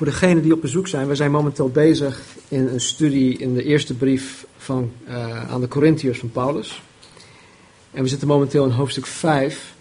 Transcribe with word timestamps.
Voor 0.00 0.08
degenen 0.08 0.42
die 0.42 0.52
op 0.52 0.60
bezoek 0.60 0.88
zijn, 0.88 1.08
we 1.08 1.14
zijn 1.14 1.30
momenteel 1.30 1.68
bezig 1.68 2.22
in 2.48 2.66
een 2.66 2.80
studie 2.80 3.38
in 3.38 3.54
de 3.54 3.64
eerste 3.64 3.94
brief 3.94 4.46
van, 4.56 4.92
uh, 5.08 5.50
aan 5.50 5.60
de 5.60 5.68
Corinthiërs 5.68 6.18
van 6.18 6.30
Paulus. 6.30 6.82
En 7.90 8.02
we 8.02 8.08
zitten 8.08 8.28
momenteel 8.28 8.64
in 8.64 8.70
hoofdstuk 8.70 9.06
5. 9.06 9.74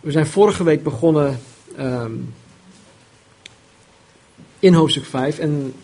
We 0.00 0.10
zijn 0.10 0.26
vorige 0.26 0.64
week 0.64 0.82
begonnen 0.82 1.40
um, 1.78 2.34
in 4.58 4.74
hoofdstuk 4.74 5.04
5. 5.04 5.38
En 5.38 5.74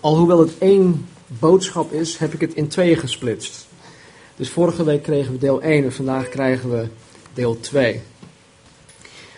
alhoewel 0.00 0.40
het 0.40 0.58
één 0.58 1.08
boodschap 1.26 1.92
is, 1.92 2.16
heb 2.16 2.32
ik 2.34 2.40
het 2.40 2.54
in 2.54 2.68
tweeën 2.68 2.96
gesplitst. 2.96 3.66
Dus 4.36 4.50
vorige 4.50 4.84
week 4.84 5.02
kregen 5.02 5.32
we 5.32 5.38
deel 5.38 5.62
1 5.62 5.84
en 5.84 5.92
vandaag 5.92 6.28
krijgen 6.28 6.70
we 6.70 6.88
deel 7.34 7.60
2. 7.60 8.00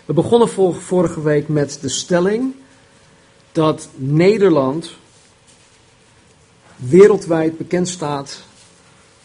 We 0.05 0.13
begonnen 0.13 0.49
vorige 0.73 1.21
week 1.21 1.47
met 1.47 1.77
de 1.81 1.89
stelling 1.89 2.59
dat 3.51 3.89
Nederland 3.95 4.91
wereldwijd 6.75 7.57
bekend 7.57 7.87
staat 7.87 8.43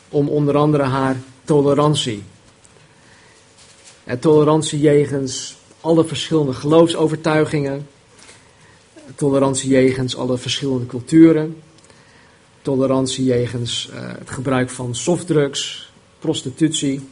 om 0.09 0.29
onder 0.29 0.57
andere 0.57 0.83
haar 0.83 1.17
tolerantie. 1.45 2.23
Tolerantie 4.20 4.81
jegens 4.81 5.57
alle 5.81 6.05
verschillende 6.05 6.53
geloofsovertuigingen, 6.53 7.87
tolerantie 9.15 9.70
jegens 9.70 10.17
alle 10.17 10.39
verschillende 10.39 10.87
culturen, 10.87 11.62
tolerantie 12.62 13.25
jegens 13.25 13.91
uh, 13.93 13.98
het 14.19 14.31
gebruik 14.31 14.70
van 14.70 14.95
softdrugs, 14.95 15.91
prostitutie, 16.19 17.09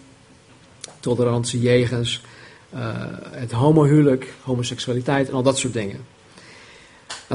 tolerantie 1.00 1.60
jegens 1.60 2.22
uh, 2.74 2.80
het 3.30 3.52
homohuwelijk, 3.52 4.34
homoseksualiteit 4.42 5.28
en 5.28 5.34
al 5.34 5.42
dat 5.42 5.58
soort 5.58 5.72
dingen. 5.72 6.13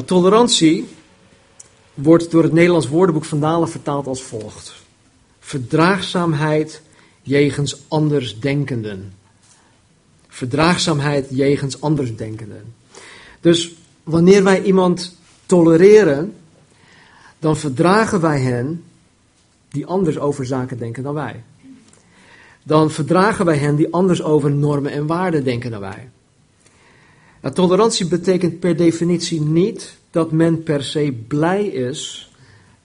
Tolerantie 0.06 0.88
wordt 1.94 2.32
door 2.32 2.44
het 2.44 2.54
Nederlands 2.54 2.88
woordenboek 2.88 3.26
van 3.26 3.40
Dalen 3.40 3.70
vertaald 3.70 4.08
als 4.08 4.22
volgt. 4.22 4.74
Verdraagzaamheid 5.40 6.82
jegens 7.22 7.82
andersdenkenden. 7.88 9.14
Verdraagzaamheid 10.28 11.28
jegens 11.30 11.82
andersdenkenden. 11.82 12.74
Dus 13.42 13.74
wanneer 14.04 14.44
wij 14.44 14.64
iemand 14.64 15.16
tolereren, 15.46 16.36
dan 17.40 17.58
verdragen 17.58 18.22
wij 18.22 18.40
hen 18.40 18.84
die 19.70 19.86
anders 19.86 20.20
over 20.20 20.46
zaken 20.46 20.78
denken 20.78 21.04
dan 21.04 21.14
wij. 21.14 21.44
Dan 22.64 22.92
verdragen 22.92 23.46
wij 23.46 23.58
hen 23.58 23.76
die 23.76 23.94
anders 23.94 24.22
over 24.22 24.52
normen 24.52 24.92
en 24.92 25.08
waarden 25.08 25.44
denken 25.44 25.72
dan 25.72 25.80
wij. 25.80 26.10
Nou, 27.42 27.56
tolerantie 27.56 28.08
betekent 28.08 28.60
per 28.60 28.76
definitie 28.76 29.42
niet 29.42 29.98
dat 30.12 30.32
men 30.32 30.64
per 30.64 30.84
se 30.84 31.24
blij 31.28 31.66
is 31.66 32.32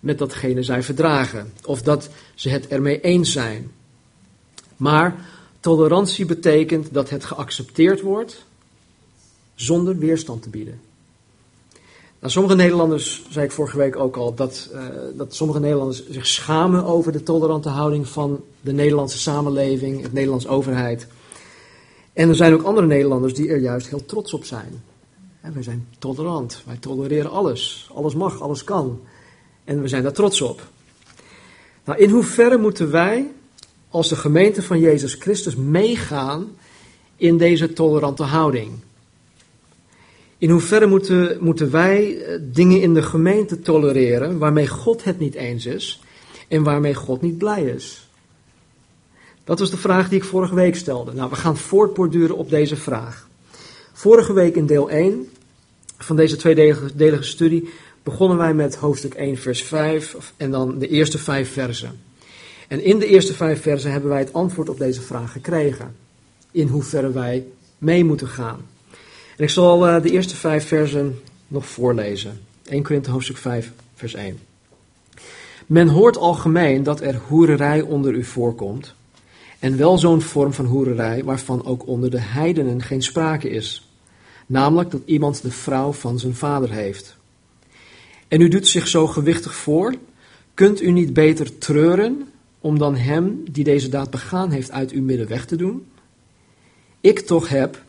met 0.00 0.18
datgene 0.18 0.62
zij 0.62 0.82
verdragen, 0.82 1.52
of 1.64 1.82
dat 1.82 2.08
ze 2.34 2.48
het 2.48 2.68
ermee 2.68 3.00
eens 3.00 3.32
zijn. 3.32 3.70
Maar 4.76 5.16
tolerantie 5.60 6.26
betekent 6.26 6.94
dat 6.94 7.10
het 7.10 7.24
geaccepteerd 7.24 8.00
wordt 8.00 8.44
zonder 9.54 9.98
weerstand 9.98 10.42
te 10.42 10.48
bieden. 10.48 10.80
Nou, 12.20 12.32
sommige 12.32 12.56
Nederlanders, 12.56 13.22
zei 13.30 13.44
ik 13.44 13.52
vorige 13.52 13.76
week 13.76 13.96
ook 13.96 14.16
al, 14.16 14.34
dat, 14.34 14.70
uh, 14.72 14.80
dat 15.14 15.34
sommige 15.34 15.60
Nederlanders 15.60 16.08
zich 16.10 16.26
schamen 16.26 16.84
over 16.84 17.12
de 17.12 17.22
tolerante 17.22 17.68
houding 17.68 18.08
van 18.08 18.44
de 18.60 18.72
Nederlandse 18.72 19.18
samenleving, 19.18 20.02
het 20.02 20.12
Nederlandse 20.12 20.48
overheid. 20.48 21.06
En 22.14 22.28
er 22.28 22.36
zijn 22.36 22.52
ook 22.52 22.62
andere 22.62 22.86
Nederlanders 22.86 23.34
die 23.34 23.48
er 23.48 23.58
juist 23.58 23.88
heel 23.88 24.04
trots 24.04 24.32
op 24.32 24.44
zijn. 24.44 24.82
wij 25.40 25.62
zijn 25.62 25.86
tolerant, 25.98 26.62
wij 26.66 26.76
tolereren 26.76 27.30
alles. 27.30 27.90
Alles 27.94 28.14
mag, 28.14 28.40
alles 28.40 28.64
kan. 28.64 29.00
En 29.64 29.82
we 29.82 29.88
zijn 29.88 30.02
daar 30.02 30.12
trots 30.12 30.40
op. 30.40 30.68
Nou, 31.84 31.98
in 31.98 32.10
hoeverre 32.10 32.58
moeten 32.58 32.90
wij 32.90 33.30
als 33.88 34.08
de 34.08 34.16
gemeente 34.16 34.62
van 34.62 34.80
Jezus 34.80 35.14
Christus 35.14 35.56
meegaan 35.56 36.56
in 37.16 37.36
deze 37.36 37.72
tolerante 37.72 38.22
houding? 38.22 38.70
In 40.38 40.50
hoeverre 40.50 40.86
moeten, 40.86 41.36
moeten 41.40 41.70
wij 41.70 42.18
eh, 42.18 42.40
dingen 42.42 42.80
in 42.80 42.94
de 42.94 43.02
gemeente 43.02 43.60
tolereren 43.60 44.38
waarmee 44.38 44.68
God 44.68 45.04
het 45.04 45.18
niet 45.18 45.34
eens 45.34 45.66
is 45.66 46.00
en 46.48 46.62
waarmee 46.62 46.94
God 46.94 47.20
niet 47.20 47.38
blij 47.38 47.62
is? 47.62 48.03
Dat 49.44 49.58
was 49.58 49.70
de 49.70 49.76
vraag 49.76 50.08
die 50.08 50.18
ik 50.18 50.24
vorige 50.24 50.54
week 50.54 50.76
stelde. 50.76 51.12
Nou, 51.12 51.30
we 51.30 51.36
gaan 51.36 51.56
voortborduren 51.56 52.36
op 52.36 52.50
deze 52.50 52.76
vraag. 52.76 53.28
Vorige 53.92 54.32
week 54.32 54.56
in 54.56 54.66
deel 54.66 54.90
1 54.90 55.28
van 55.98 56.16
deze 56.16 56.36
tweedelige 56.36 57.22
studie 57.22 57.68
begonnen 58.02 58.38
wij 58.38 58.54
met 58.54 58.76
hoofdstuk 58.76 59.14
1, 59.14 59.36
vers 59.36 59.62
5 59.62 60.32
en 60.36 60.50
dan 60.50 60.78
de 60.78 60.88
eerste 60.88 61.18
vijf 61.18 61.52
versen. 61.52 62.00
En 62.68 62.84
in 62.84 62.98
de 62.98 63.06
eerste 63.06 63.34
vijf 63.34 63.62
versen 63.62 63.90
hebben 63.90 64.10
wij 64.10 64.18
het 64.18 64.32
antwoord 64.32 64.68
op 64.68 64.78
deze 64.78 65.02
vraag 65.02 65.32
gekregen. 65.32 65.96
In 66.50 66.68
hoeverre 66.68 67.12
wij 67.12 67.46
mee 67.78 68.04
moeten 68.04 68.28
gaan. 68.28 68.60
En 69.36 69.44
ik 69.44 69.50
zal 69.50 69.88
uh, 69.88 70.02
de 70.02 70.10
eerste 70.10 70.36
vijf 70.36 70.66
versen 70.66 71.20
nog 71.48 71.66
voorlezen. 71.66 72.40
1 72.64 72.82
Korinthe 72.82 73.10
hoofdstuk 73.10 73.36
5, 73.36 73.72
vers 73.94 74.14
1. 74.14 74.38
Men 75.66 75.88
hoort 75.88 76.16
algemeen 76.16 76.82
dat 76.82 77.00
er 77.00 77.20
hoererij 77.28 77.80
onder 77.80 78.14
u 78.14 78.24
voorkomt. 78.24 78.94
En 79.64 79.76
wel 79.76 79.98
zo'n 79.98 80.20
vorm 80.20 80.52
van 80.52 80.64
hoererij 80.64 81.24
waarvan 81.24 81.66
ook 81.66 81.86
onder 81.86 82.10
de 82.10 82.20
heidenen 82.20 82.82
geen 82.82 83.02
sprake 83.02 83.50
is. 83.50 83.88
Namelijk 84.46 84.90
dat 84.90 85.00
iemand 85.04 85.42
de 85.42 85.50
vrouw 85.50 85.92
van 85.92 86.18
zijn 86.18 86.34
vader 86.34 86.70
heeft. 86.70 87.16
En 88.28 88.40
u 88.40 88.48
doet 88.48 88.66
zich 88.66 88.88
zo 88.88 89.06
gewichtig 89.06 89.54
voor. 89.54 89.94
Kunt 90.54 90.82
u 90.82 90.90
niet 90.90 91.12
beter 91.12 91.58
treuren 91.58 92.28
om 92.60 92.78
dan 92.78 92.96
hem 92.96 93.42
die 93.50 93.64
deze 93.64 93.88
daad 93.88 94.10
begaan 94.10 94.50
heeft 94.50 94.70
uit 94.70 94.90
uw 94.90 95.02
midden 95.02 95.28
weg 95.28 95.46
te 95.46 95.56
doen? 95.56 95.86
Ik 97.00 97.20
toch 97.20 97.48
heb, 97.48 97.82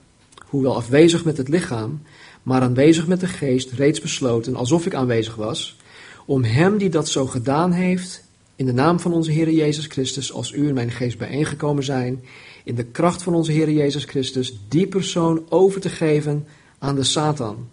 hoewel 0.45 0.75
afwezig 0.75 1.25
met 1.25 1.37
het 1.37 1.47
lichaam, 1.47 2.01
maar 2.43 2.61
aanwezig 2.61 3.07
met 3.07 3.19
de 3.19 3.27
geest, 3.27 3.71
reeds 3.71 4.01
besloten, 4.01 4.55
alsof 4.55 4.85
ik 4.85 4.93
aanwezig 4.93 5.35
was, 5.35 5.77
om 6.25 6.43
hem 6.43 6.77
die 6.77 6.89
dat 6.89 7.09
zo 7.09 7.25
gedaan 7.25 7.71
heeft, 7.71 8.24
in 8.55 8.65
de 8.65 8.73
naam 8.73 8.99
van 8.99 9.13
onze 9.13 9.31
Heer 9.31 9.51
Jezus 9.51 9.85
Christus, 9.85 10.33
als 10.33 10.51
u 10.51 10.67
en 10.67 10.73
mijn 10.73 10.91
geest 10.91 11.17
bijeengekomen 11.17 11.83
zijn, 11.83 12.23
in 12.63 12.75
de 12.75 12.85
kracht 12.85 13.23
van 13.23 13.33
onze 13.33 13.51
Heer 13.51 13.71
Jezus 13.71 14.03
Christus, 14.03 14.59
die 14.67 14.87
persoon 14.87 15.45
over 15.49 15.81
te 15.81 15.89
geven 15.89 16.47
aan 16.79 16.95
de 16.95 17.03
Satan, 17.03 17.69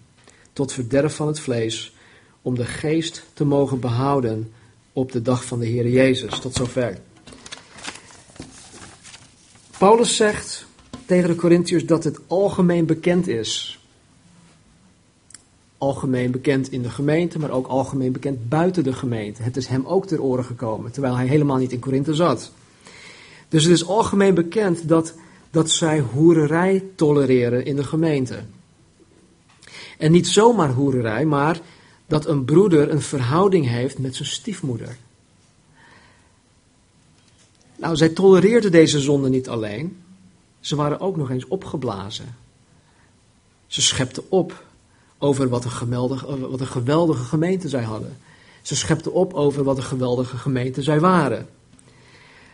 tot 0.53 0.73
verderf 0.73 1.15
van 1.15 1.27
het 1.27 1.41
vlees, 1.41 1.95
om 2.43 2.55
de 2.55 2.65
geest 2.65 3.25
te 3.33 3.45
mogen 3.45 3.81
behouden 3.81 4.53
op 4.93 5.13
de 5.13 5.23
dag 5.23 5.45
van 5.45 5.59
de 5.59 5.67
Heer 5.67 5.89
Jezus. 5.89 6.39
Tot 6.39 6.55
zover. 6.55 6.99
Paulus 9.79 10.17
zegt 10.17 10.67
tegen 11.07 11.29
de 11.29 11.37
Corinthiërs 11.37 11.87
dat 11.87 12.05
het 12.05 12.19
algemeen 12.27 12.87
bekend 12.87 13.29
is. 13.29 13.82
Algemeen 15.83 16.31
bekend 16.31 16.73
in 16.73 16.83
de 16.83 16.91
gemeente, 16.91 17.39
maar 17.39 17.51
ook 17.51 17.67
algemeen 17.67 18.13
bekend 18.13 18.49
buiten 18.49 18.85
de 18.85 18.93
gemeente. 18.93 19.43
Het 19.43 19.57
is 19.57 19.67
hem 19.67 19.87
ook 19.87 20.07
ter 20.07 20.23
oren 20.23 20.45
gekomen, 20.45 20.93
terwijl 20.93 21.17
hij 21.17 21.27
helemaal 21.27 21.57
niet 21.57 21.73
in 21.73 21.79
Korinthe 21.79 22.15
zat. 22.15 22.53
Dus 23.49 23.65
het 23.65 23.73
is 23.73 23.87
algemeen 23.87 24.35
bekend 24.35 24.89
dat, 24.89 25.15
dat 25.51 25.71
zij 25.71 26.01
hoererij 26.01 26.85
tolereren 26.95 27.65
in 27.65 27.77
de 27.77 27.85
gemeente. 27.85 28.43
En 29.99 30.13
niet 30.13 30.29
zomaar 30.29 30.71
hoererij, 30.71 31.25
maar 31.25 31.61
dat 32.07 32.27
een 32.27 32.45
broeder 32.45 32.91
een 32.91 33.03
verhouding 33.03 33.69
heeft 33.69 33.99
met 33.99 34.17
zijn 34.17 34.29
stiefmoeder. 34.29 34.97
Nou, 37.77 37.97
zij 37.97 38.09
tolereerden 38.09 38.73
deze 38.73 39.01
zonde 39.01 39.29
niet 39.29 39.49
alleen, 39.49 40.03
ze 40.61 40.77
waren 40.77 41.01
ook 41.01 41.17
nog 41.17 41.31
eens 41.31 41.49
opgeblazen. 41.49 42.37
Ze 43.67 43.83
schepten 43.83 44.23
op 44.29 44.71
over 45.23 45.49
wat 45.49 45.65
een, 45.65 45.71
geweldige, 45.71 46.49
wat 46.49 46.61
een 46.61 46.67
geweldige 46.67 47.23
gemeente 47.23 47.69
zij 47.69 47.83
hadden. 47.83 48.17
Ze 48.63 48.77
schepten 48.77 49.13
op 49.13 49.35
over 49.35 49.65
wat 49.65 49.77
een 49.77 49.83
geweldige 49.83 50.37
gemeente 50.37 50.83
zij 50.83 51.01
waren. 51.01 51.47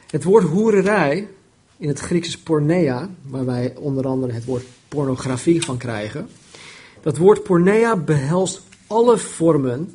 Het 0.06 0.24
woord 0.24 0.44
hoererij, 0.44 1.28
in 1.76 1.88
het 1.88 1.98
Grieks 1.98 2.28
is 2.28 2.38
pornea, 2.38 3.10
waar 3.22 3.44
wij 3.44 3.74
onder 3.76 4.06
andere 4.06 4.32
het 4.32 4.44
woord 4.44 4.64
pornografie 4.88 5.62
van 5.62 5.76
krijgen. 5.76 6.28
Dat 7.02 7.16
woord 7.16 7.42
pornea 7.42 7.96
behelst 7.96 8.62
alle 8.86 9.18
vormen 9.18 9.94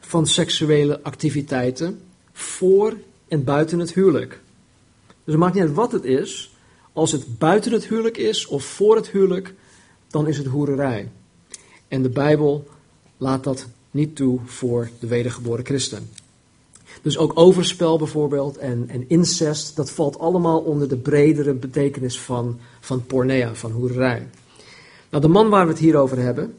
van 0.00 0.26
seksuele 0.26 1.02
activiteiten 1.02 2.00
voor 2.32 2.96
en 3.28 3.44
buiten 3.44 3.78
het 3.78 3.94
huwelijk. 3.94 4.40
Dus 5.06 5.34
het 5.34 5.36
maakt 5.36 5.54
niet 5.54 5.62
uit 5.62 5.74
wat 5.74 5.92
het 5.92 6.04
is, 6.04 6.56
als 6.92 7.12
het 7.12 7.38
buiten 7.38 7.72
het 7.72 7.86
huwelijk 7.86 8.16
is 8.16 8.46
of 8.46 8.64
voor 8.64 8.96
het 8.96 9.08
huwelijk, 9.08 9.54
dan 10.08 10.26
is 10.26 10.38
het 10.38 10.46
hoererij. 10.46 11.08
En 11.88 12.02
de 12.02 12.08
Bijbel 12.08 12.68
laat 13.16 13.44
dat 13.44 13.66
niet 13.90 14.16
toe 14.16 14.40
voor 14.44 14.90
de 15.00 15.06
wedergeboren 15.06 15.64
christen. 15.64 16.08
Dus 17.02 17.18
ook 17.18 17.32
overspel 17.34 17.98
bijvoorbeeld 17.98 18.56
en, 18.56 18.84
en 18.88 19.08
incest, 19.08 19.76
dat 19.76 19.90
valt 19.90 20.18
allemaal 20.18 20.60
onder 20.60 20.88
de 20.88 20.96
bredere 20.96 21.52
betekenis 21.52 22.20
van, 22.20 22.58
van 22.80 23.06
pornea, 23.06 23.54
van 23.54 23.70
hoererij. 23.70 24.26
Nou, 25.10 25.22
de 25.22 25.28
man 25.28 25.48
waar 25.48 25.64
we 25.64 25.72
het 25.72 25.80
hier 25.80 25.96
over 25.96 26.18
hebben, 26.18 26.54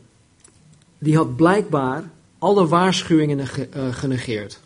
die 0.98 1.16
had 1.16 1.36
blijkbaar 1.36 2.10
alle 2.38 2.68
waarschuwingen 2.68 3.40
eh, 3.40 3.94
genegeerd. 3.94 4.60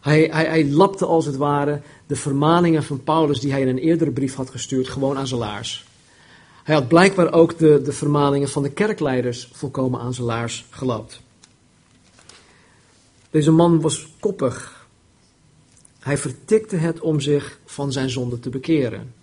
Hij, 0.00 0.28
hij, 0.32 0.44
hij 0.44 0.68
lapte 0.68 1.06
als 1.06 1.26
het 1.26 1.36
ware 1.36 1.80
de 2.06 2.16
vermaningen 2.16 2.82
van 2.82 3.02
Paulus 3.02 3.40
die 3.40 3.50
hij 3.50 3.60
in 3.60 3.68
een 3.68 3.78
eerdere 3.78 4.10
brief 4.10 4.34
had 4.34 4.50
gestuurd 4.50 4.88
gewoon 4.88 5.16
aan 5.16 5.26
zijn 5.26 5.40
laars. 5.40 5.86
Hij 6.70 6.78
had 6.78 6.88
blijkbaar 6.88 7.32
ook 7.32 7.58
de, 7.58 7.82
de 7.82 7.92
vermaningen 7.92 8.48
van 8.48 8.62
de 8.62 8.70
kerkleiders 8.70 9.48
volkomen 9.52 10.00
aan 10.00 10.14
zijn 10.14 10.26
laars 10.26 10.66
gelapt. 10.70 11.20
Deze 13.30 13.50
man 13.50 13.80
was 13.80 14.08
koppig. 14.20 14.86
Hij 15.98 16.18
vertikte 16.18 16.76
het 16.76 17.00
om 17.00 17.20
zich 17.20 17.58
van 17.64 17.92
zijn 17.92 18.10
zonde 18.10 18.40
te 18.40 18.50
bekeren. 18.50 19.14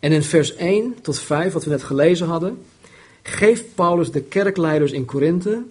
En 0.00 0.12
in 0.12 0.22
vers 0.22 0.54
1 0.54 1.00
tot 1.02 1.18
5, 1.18 1.52
wat 1.52 1.64
we 1.64 1.70
net 1.70 1.82
gelezen 1.82 2.26
hadden, 2.26 2.58
geeft 3.22 3.74
Paulus 3.74 4.10
de 4.10 4.22
kerkleiders 4.22 4.92
in 4.92 5.04
Korinthe, 5.04 5.62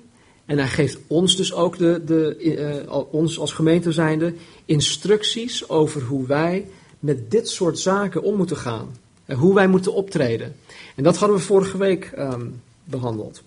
en 0.46 0.58
hij 0.58 0.68
geeft 0.68 0.98
ons 1.08 1.36
dus 1.36 1.54
ook, 1.54 1.78
de, 1.78 2.02
de, 2.06 2.38
uh, 2.90 3.04
ons 3.12 3.40
als 3.40 3.54
gemeente 3.54 3.92
zijnde, 3.92 4.34
instructies 4.66 5.70
over 5.70 6.02
hoe 6.02 6.28
wij 6.28 6.68
met 7.00 7.32
dit 7.32 7.50
soort 7.50 7.80
zaken 7.80 8.24
om 8.24 8.36
moeten 8.36 8.58
gaan. 8.58 9.06
En 9.28 9.38
hoe 9.38 9.54
wij 9.54 9.68
moeten 9.68 9.94
optreden. 9.94 10.56
En 10.96 11.04
dat 11.04 11.18
hadden 11.18 11.38
we 11.38 11.44
vorige 11.44 11.78
week 11.78 12.12
um, 12.18 12.62
behandeld. 12.84 13.44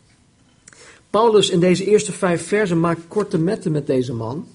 Paulus 1.11 1.50
in 1.50 1.61
deze 1.61 1.85
eerste 1.85 2.12
vijf 2.12 2.47
versen 2.47 2.81
maakt 2.81 3.00
korte 3.09 3.38
metten 3.38 3.73
met 3.73 3.87
deze 3.87 4.15
man. 4.15 4.47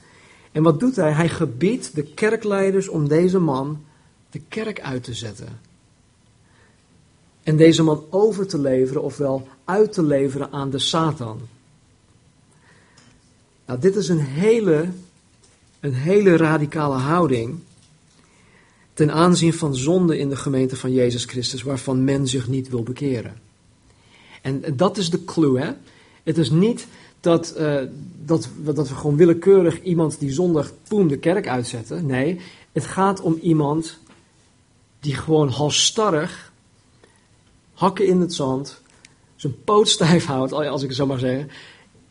En 0.52 0.64
wat 0.64 0.80
doet 0.80 0.96
hij? 0.96 1.12
Hij 1.12 1.30
gebiedt 1.30 1.96
de 1.96 2.04
kerkleiders 2.04 2.88
om 2.88 3.08
deze 3.08 3.40
man 3.40 3.84
de 4.30 4.42
kerk 4.48 4.82
uit 4.82 5.04
te 5.04 5.14
zetten. 5.14 5.60
En 7.44 7.58
deze 7.58 7.84
man 7.84 8.04
over 8.10 8.48
te 8.48 8.60
leveren, 8.60 9.04
ofwel 9.04 9.48
uit 9.66 9.94
te 9.94 10.04
leveren 10.04 10.52
aan 10.52 10.70
de 10.70 10.80
Satan. 10.80 11.40
Nou, 13.66 13.80
dit 13.80 13.96
is 13.96 14.10
een 14.10 14.20
hele, 14.20 14.90
een 15.80 15.94
hele 15.94 16.38
radicale 16.38 16.98
houding 16.98 17.60
ten 18.96 19.12
aanzien 19.12 19.54
van 19.54 19.76
zonde 19.76 20.18
in 20.18 20.30
de 20.30 20.36
gemeente 20.36 20.76
van 20.76 20.94
Jezus 20.94 21.26
Christus, 21.26 21.64
waarvan 21.64 22.04
men 22.04 22.28
zich 22.28 22.48
niet 22.48 22.70
wil 22.70 22.84
bekeren. 22.84 23.38
En 24.42 24.64
dat 24.76 24.98
is 24.98 25.10
de 25.10 25.24
clue, 25.24 25.60
hè? 25.60 25.72
Het 26.24 26.38
is 26.38 26.50
niet 26.50 26.88
dat, 27.20 27.56
uh, 27.58 27.82
dat, 28.26 28.50
dat 28.58 28.90
we 28.90 28.96
gewoon 28.96 29.16
willekeurig 29.16 29.82
iemand 29.82 30.20
die 30.20 30.32
zondag 30.32 30.72
poem 30.88 31.08
de 31.08 31.18
kerk 31.18 31.48
uitzetten. 31.48 32.06
Nee, 32.06 32.40
het 32.72 32.86
gaat 32.86 33.22
om 33.22 33.38
iemand 33.42 33.98
die 35.00 35.16
gewoon 35.16 35.50
halstarrig, 35.50 36.52
hakken 37.74 38.08
in 38.08 38.20
het 38.20 38.34
zand, 38.34 38.82
zijn 39.36 39.64
poot 39.64 39.90
stijf 39.90 40.26
houdt, 40.26 40.54
als 40.54 40.82
ik 40.82 40.88
het 40.88 40.98
zo 40.98 41.06
maar 41.06 41.20
zeggen, 41.20 41.50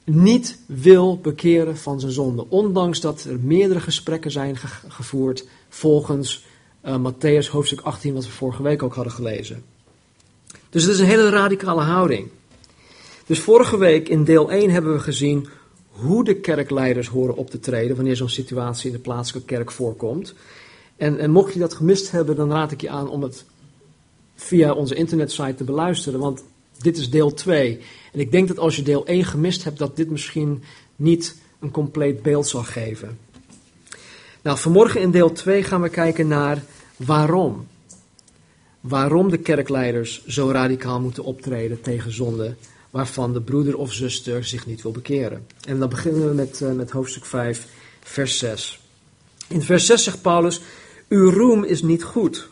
niet 0.04 0.58
wil 0.66 1.19
bekeren 1.19 1.76
van 1.76 2.00
zijn 2.00 2.12
zonde. 2.12 2.46
Ondanks 2.48 3.00
dat 3.00 3.25
er 3.25 3.38
meerdere 3.40 3.81
gesprekken 3.81 4.31
zijn 4.31 4.56
gevoerd 4.88 5.46
volgens 5.69 6.44
uh, 6.86 6.96
Matthäus 6.96 7.48
hoofdstuk 7.48 7.81
18, 7.81 8.14
wat 8.14 8.25
we 8.25 8.31
vorige 8.31 8.62
week 8.62 8.82
ook 8.82 8.94
hadden 8.94 9.12
gelezen. 9.12 9.64
Dus 10.70 10.82
het 10.82 10.92
is 10.92 10.98
een 10.98 11.06
hele 11.06 11.28
radicale 11.28 11.82
houding. 11.82 12.28
Dus 13.26 13.40
vorige 13.40 13.78
week 13.78 14.08
in 14.08 14.25
deel 14.25 14.50
1 14.50 14.70
hebben 14.70 14.92
we 14.92 14.98
gezien 14.98 15.48
hoe 15.88 16.25
de 16.25 16.34
kerkleiders 16.34 17.08
horen 17.08 17.36
op 17.36 17.50
te 17.50 17.60
treden 17.60 17.96
wanneer 17.96 18.16
zo'n 18.16 18.28
situatie 18.28 18.86
in 18.86 18.96
de 18.96 19.02
plaatselijke 19.02 19.54
kerk 19.54 19.70
voorkomt. 19.70 20.34
En, 20.96 21.19
en 21.19 21.31
mocht 21.31 21.52
je 21.52 21.58
dat 21.58 21.75
gemist 21.75 22.10
hebben, 22.10 22.36
dan 22.36 22.50
raad 22.50 22.72
ik 22.72 22.81
je 22.81 22.88
aan 22.88 23.08
om 23.08 23.22
het 23.22 23.44
via 24.34 24.72
onze 24.72 24.94
internetsite 24.94 25.54
te 25.54 25.64
beluisteren, 25.64 26.20
want 26.20 26.44
dit 26.78 26.96
is 26.96 27.10
deel 27.10 27.34
2. 27.34 27.81
En 28.12 28.20
ik 28.20 28.31
denk 28.31 28.48
dat 28.48 28.58
als 28.58 28.76
je 28.76 28.82
deel 28.82 29.06
1 29.06 29.25
gemist 29.25 29.64
hebt, 29.64 29.78
dat 29.78 29.96
dit 29.96 30.10
misschien 30.10 30.62
niet 30.96 31.36
een 31.60 31.70
compleet 31.70 32.22
beeld 32.22 32.46
zal 32.46 32.62
geven. 32.62 33.19
Nou, 34.42 34.58
vanmorgen 34.58 35.00
in 35.00 35.10
deel 35.10 35.32
2 35.32 35.62
gaan 35.62 35.82
we 35.82 35.88
kijken 35.88 36.28
naar 36.28 36.64
waarom. 36.96 37.67
Waarom 38.81 39.31
de 39.31 39.38
kerkleiders 39.38 40.26
zo 40.26 40.50
radicaal 40.50 41.00
moeten 41.00 41.25
optreden 41.25 41.81
tegen 41.81 42.12
zonde, 42.12 42.55
waarvan 42.91 43.32
de 43.32 43.41
broeder 43.41 43.76
of 43.76 43.93
zuster 43.93 44.44
zich 44.44 44.67
niet 44.67 44.82
wil 44.82 44.93
bekeren. 44.93 45.46
En 45.67 45.79
dan 45.79 45.88
beginnen 45.88 46.29
we 46.29 46.35
met, 46.35 46.61
uh, 46.61 46.73
met 46.73 46.91
hoofdstuk 46.91 47.25
5, 47.25 47.67
vers 48.02 48.38
6. 48.38 48.81
In 49.49 49.62
vers 49.62 49.87
6 49.87 50.05
zegt 50.05 50.23
Paulus: 50.23 50.61
Uw 51.08 51.31
roem 51.31 51.64
is 51.64 51.82
niet 51.82 52.02
goed. 52.02 52.49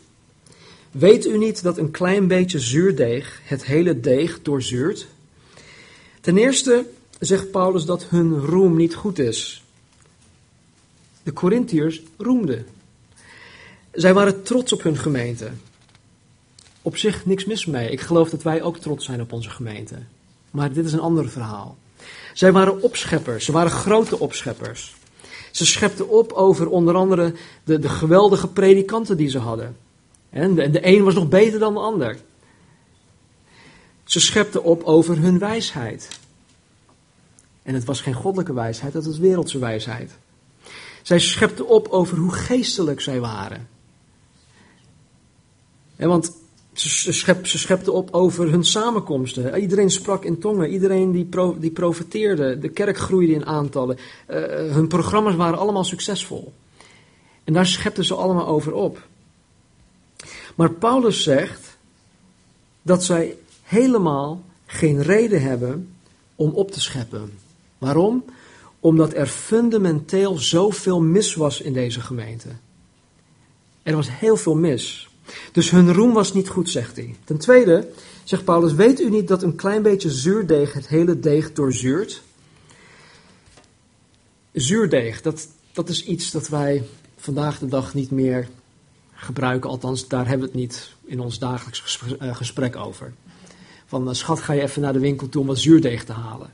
Weet 0.90 1.26
u 1.26 1.38
niet 1.38 1.62
dat 1.62 1.78
een 1.78 1.90
klein 1.90 2.26
beetje 2.26 2.58
zuurdeeg 2.58 3.40
het 3.44 3.64
hele 3.64 4.00
deeg 4.00 4.42
doorzuurt? 4.42 5.06
Ten 6.20 6.36
eerste 6.36 6.86
zegt 7.18 7.50
Paulus 7.50 7.84
dat 7.84 8.04
hun 8.08 8.38
roem 8.38 8.76
niet 8.76 8.94
goed 8.94 9.18
is. 9.18 9.64
De 11.22 11.32
Corinthiërs 11.32 12.02
roemden. 12.16 12.66
Zij 13.92 14.14
waren 14.14 14.42
trots 14.42 14.72
op 14.72 14.82
hun 14.82 14.96
gemeente. 14.96 15.50
Op 16.82 16.96
zich 16.96 17.26
niks 17.26 17.44
mis 17.44 17.66
mee. 17.66 17.90
Ik 17.90 18.00
geloof 18.00 18.30
dat 18.30 18.42
wij 18.42 18.62
ook 18.62 18.78
trots 18.78 19.04
zijn 19.04 19.20
op 19.20 19.32
onze 19.32 19.50
gemeente. 19.50 19.96
Maar 20.50 20.72
dit 20.72 20.84
is 20.84 20.92
een 20.92 21.00
ander 21.00 21.28
verhaal. 21.28 21.76
Zij 22.32 22.52
waren 22.52 22.82
opscheppers. 22.82 23.44
Ze 23.44 23.52
waren 23.52 23.70
grote 23.70 24.18
opscheppers. 24.18 24.94
Ze 25.50 25.66
schepten 25.66 26.08
op 26.08 26.32
over 26.32 26.68
onder 26.68 26.94
andere 26.94 27.34
de, 27.64 27.78
de 27.78 27.88
geweldige 27.88 28.48
predikanten 28.48 29.16
die 29.16 29.28
ze 29.28 29.38
hadden. 29.38 29.76
En 30.30 30.54
de, 30.54 30.70
de 30.70 30.86
een 30.86 31.04
was 31.04 31.14
nog 31.14 31.28
beter 31.28 31.58
dan 31.58 31.74
de 31.74 31.80
ander. 31.80 32.16
Ze 34.04 34.20
schepten 34.20 34.64
op 34.64 34.82
over 34.82 35.18
hun 35.18 35.38
wijsheid. 35.38 36.08
En 37.62 37.74
het 37.74 37.84
was 37.84 38.00
geen 38.00 38.14
goddelijke 38.14 38.54
wijsheid, 38.54 38.92
het 38.92 39.06
was 39.06 39.18
wereldse 39.18 39.58
wijsheid. 39.58 40.10
Zij 41.02 41.18
schepten 41.18 41.68
op 41.68 41.88
over 41.88 42.18
hoe 42.18 42.32
geestelijk 42.32 43.00
zij 43.00 43.20
waren. 43.20 43.68
En 46.02 46.08
want 46.08 46.32
ze, 46.72 47.12
schep, 47.12 47.46
ze 47.46 47.58
schepten 47.58 47.92
op 47.92 48.08
over 48.10 48.50
hun 48.50 48.64
samenkomsten. 48.64 49.60
Iedereen 49.60 49.90
sprak 49.90 50.24
in 50.24 50.38
tongen, 50.38 50.70
iedereen 50.70 51.12
die, 51.12 51.24
pro, 51.24 51.58
die 51.58 51.70
profeteerde, 51.70 52.58
de 52.58 52.68
kerk 52.68 52.98
groeide 52.98 53.32
in 53.32 53.46
aantallen. 53.46 53.96
Uh, 54.30 54.36
hun 54.72 54.88
programma's 54.88 55.34
waren 55.34 55.58
allemaal 55.58 55.84
succesvol. 55.84 56.52
En 57.44 57.52
daar 57.52 57.66
schepten 57.66 58.04
ze 58.04 58.14
allemaal 58.14 58.46
over 58.46 58.72
op. 58.72 59.06
Maar 60.54 60.70
Paulus 60.70 61.22
zegt 61.22 61.76
dat 62.82 63.04
zij 63.04 63.36
helemaal 63.62 64.44
geen 64.66 65.02
reden 65.02 65.42
hebben 65.42 65.94
om 66.34 66.50
op 66.50 66.70
te 66.70 66.80
scheppen. 66.80 67.38
Waarom? 67.78 68.24
Omdat 68.80 69.14
er 69.14 69.26
fundamenteel 69.26 70.38
zoveel 70.38 71.00
mis 71.00 71.34
was 71.34 71.60
in 71.60 71.72
deze 71.72 72.00
gemeente. 72.00 72.48
Er 73.82 73.96
was 73.96 74.18
heel 74.18 74.36
veel 74.36 74.54
mis. 74.54 75.10
Dus 75.52 75.70
hun 75.70 75.92
roem 75.92 76.12
was 76.12 76.32
niet 76.32 76.48
goed, 76.48 76.70
zegt 76.70 76.96
hij. 76.96 77.14
Ten 77.24 77.38
tweede 77.38 77.88
zegt 78.24 78.44
Paulus: 78.44 78.72
Weet 78.72 79.00
u 79.00 79.10
niet 79.10 79.28
dat 79.28 79.42
een 79.42 79.56
klein 79.56 79.82
beetje 79.82 80.10
zuurdeeg 80.10 80.72
het 80.72 80.88
hele 80.88 81.20
deeg 81.20 81.52
doorzuurt? 81.52 82.22
Zuurdeeg, 84.52 85.22
dat, 85.22 85.48
dat 85.72 85.88
is 85.88 86.04
iets 86.04 86.30
dat 86.30 86.48
wij 86.48 86.84
vandaag 87.16 87.58
de 87.58 87.68
dag 87.68 87.94
niet 87.94 88.10
meer 88.10 88.48
gebruiken. 89.12 89.70
Althans, 89.70 90.08
daar 90.08 90.28
hebben 90.28 90.46
we 90.46 90.52
het 90.52 90.60
niet 90.60 90.92
in 91.04 91.20
ons 91.20 91.38
dagelijks 91.38 92.00
eh, 92.18 92.36
gesprek 92.36 92.76
over. 92.76 93.12
Van 93.86 94.08
eh, 94.08 94.14
schat, 94.14 94.40
ga 94.40 94.52
je 94.52 94.62
even 94.62 94.82
naar 94.82 94.92
de 94.92 94.98
winkel 94.98 95.28
toe 95.28 95.40
om 95.40 95.46
wat 95.46 95.58
zuurdeeg 95.58 96.04
te 96.04 96.12
halen. 96.12 96.52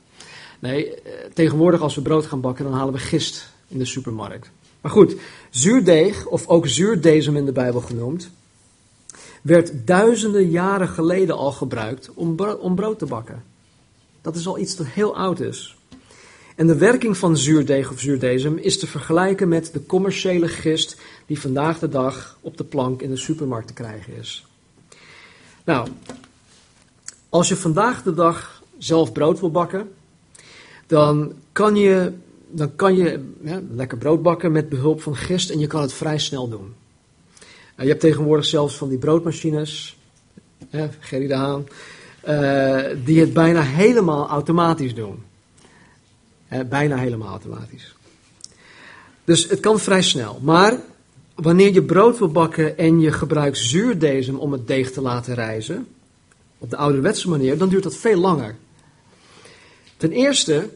Nee, 0.59 0.93
eh, 0.93 1.11
tegenwoordig 1.33 1.81
als 1.81 1.95
we 1.95 2.01
brood 2.01 2.25
gaan 2.25 2.41
bakken, 2.41 2.65
dan 2.65 2.73
halen 2.73 2.93
we 2.93 2.99
gist 2.99 3.51
in 3.67 3.77
de 3.77 3.85
supermarkt. 3.85 4.49
Maar 4.81 4.91
goed, 4.91 5.15
zuurdeeg, 5.49 6.25
of 6.25 6.47
ook 6.47 6.67
zuurdezem 6.67 7.37
in 7.37 7.45
de 7.45 7.51
Bijbel 7.51 7.81
genoemd, 7.81 8.29
werd 9.41 9.87
duizenden 9.87 10.49
jaren 10.49 10.87
geleden 10.87 11.37
al 11.37 11.51
gebruikt 11.51 12.09
om, 12.13 12.35
brood 12.75 12.99
te 12.99 13.05
bakken. 13.05 13.43
Dat 14.21 14.35
is 14.35 14.47
al 14.47 14.59
iets 14.59 14.75
dat 14.75 14.87
heel 14.87 15.15
oud 15.15 15.39
is. 15.39 15.77
En 16.55 16.67
de 16.67 16.77
werking 16.77 17.17
van 17.17 17.37
zuurdeeg 17.37 17.91
of 17.91 17.99
zuurdezem 17.99 18.57
is 18.57 18.79
te 18.79 18.87
vergelijken 18.87 19.47
met 19.47 19.73
de 19.73 19.85
commerciële 19.85 20.47
gist 20.47 21.01
die 21.25 21.39
vandaag 21.39 21.79
de 21.79 21.89
dag 21.89 22.37
op 22.41 22.57
de 22.57 22.63
plank 22.63 23.01
in 23.01 23.09
de 23.09 23.17
supermarkt 23.17 23.67
te 23.67 23.73
krijgen 23.73 24.15
is. 24.15 24.45
Nou, 25.63 25.87
als 27.29 27.47
je 27.47 27.55
vandaag 27.55 28.03
de 28.03 28.13
dag 28.13 28.63
zelf 28.77 29.11
brood 29.11 29.39
wil 29.39 29.51
bakken, 29.51 29.91
dan 30.87 31.33
kan 31.51 31.75
je, 31.75 32.13
dan 32.49 32.75
kan 32.75 32.95
je 32.95 33.33
lekker 33.71 33.97
brood 33.97 34.21
bakken 34.21 34.51
met 34.51 34.69
behulp 34.69 35.01
van 35.01 35.15
gist 35.15 35.49
en 35.49 35.59
je 35.59 35.67
kan 35.67 35.81
het 35.81 35.93
vrij 35.93 36.17
snel 36.17 36.49
doen. 36.49 36.73
Uh, 37.79 37.85
je 37.85 37.91
hebt 37.91 38.01
tegenwoordig 38.01 38.45
zelfs 38.45 38.75
van 38.75 38.89
die 38.89 38.97
broodmachines, 38.97 39.97
uh, 40.71 40.83
Gerry 40.99 41.27
de 41.27 41.35
Haan, 41.35 41.67
uh, 42.27 42.85
die 43.05 43.19
het 43.19 43.33
bijna 43.33 43.61
helemaal 43.61 44.27
automatisch 44.27 44.95
doen. 44.95 45.23
bijna 46.69 46.97
helemaal 46.97 47.29
automatisch. 47.29 47.95
Dus 49.23 49.49
het 49.49 49.59
kan 49.59 49.79
vrij 49.79 50.01
snel. 50.01 50.39
Maar 50.41 50.79
wanneer 51.35 51.73
je 51.73 51.83
brood 51.83 52.17
wil 52.17 52.31
bakken 52.31 52.77
en 52.77 52.99
je 52.99 53.11
gebruikt 53.11 53.57
zuurdezem 53.57 54.35
om 54.35 54.51
het 54.51 54.67
deeg 54.67 54.91
te 54.91 55.01
laten 55.01 55.33
rijzen, 55.33 55.87
op 56.57 56.69
de 56.69 56.77
ouderwetse 56.77 57.29
manier, 57.29 57.57
dan 57.57 57.69
duurt 57.69 57.83
dat 57.83 57.95
veel 57.95 58.19
langer. 58.19 58.55
Ten 59.97 60.11
eerste, 60.11 60.69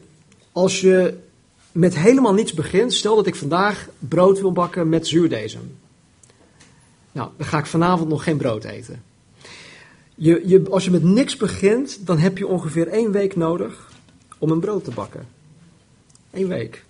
als 0.52 0.80
je 0.80 1.14
met 1.72 1.96
helemaal 1.96 2.34
niets 2.34 2.52
begint, 2.52 2.92
stel 2.92 3.16
dat 3.16 3.26
ik 3.26 3.34
vandaag 3.34 3.88
brood 3.98 4.40
wil 4.40 4.52
bakken 4.52 4.88
met 4.88 5.06
zuurdesem. 5.06 5.76
Nou, 7.14 7.30
dan 7.36 7.46
ga 7.46 7.58
ik 7.58 7.66
vanavond 7.66 8.08
nog 8.08 8.24
geen 8.24 8.36
brood 8.36 8.64
eten. 8.64 9.02
Je, 10.14 10.42
je, 10.46 10.70
als 10.70 10.84
je 10.84 10.90
met 10.90 11.02
niks 11.02 11.36
begint, 11.36 12.06
dan 12.06 12.18
heb 12.18 12.38
je 12.38 12.46
ongeveer 12.46 12.88
één 12.88 13.10
week 13.10 13.36
nodig 13.36 13.90
om 14.38 14.50
een 14.50 14.60
brood 14.60 14.84
te 14.84 14.90
bakken. 14.90 15.26
Eén 16.30 16.48
week. 16.48 16.84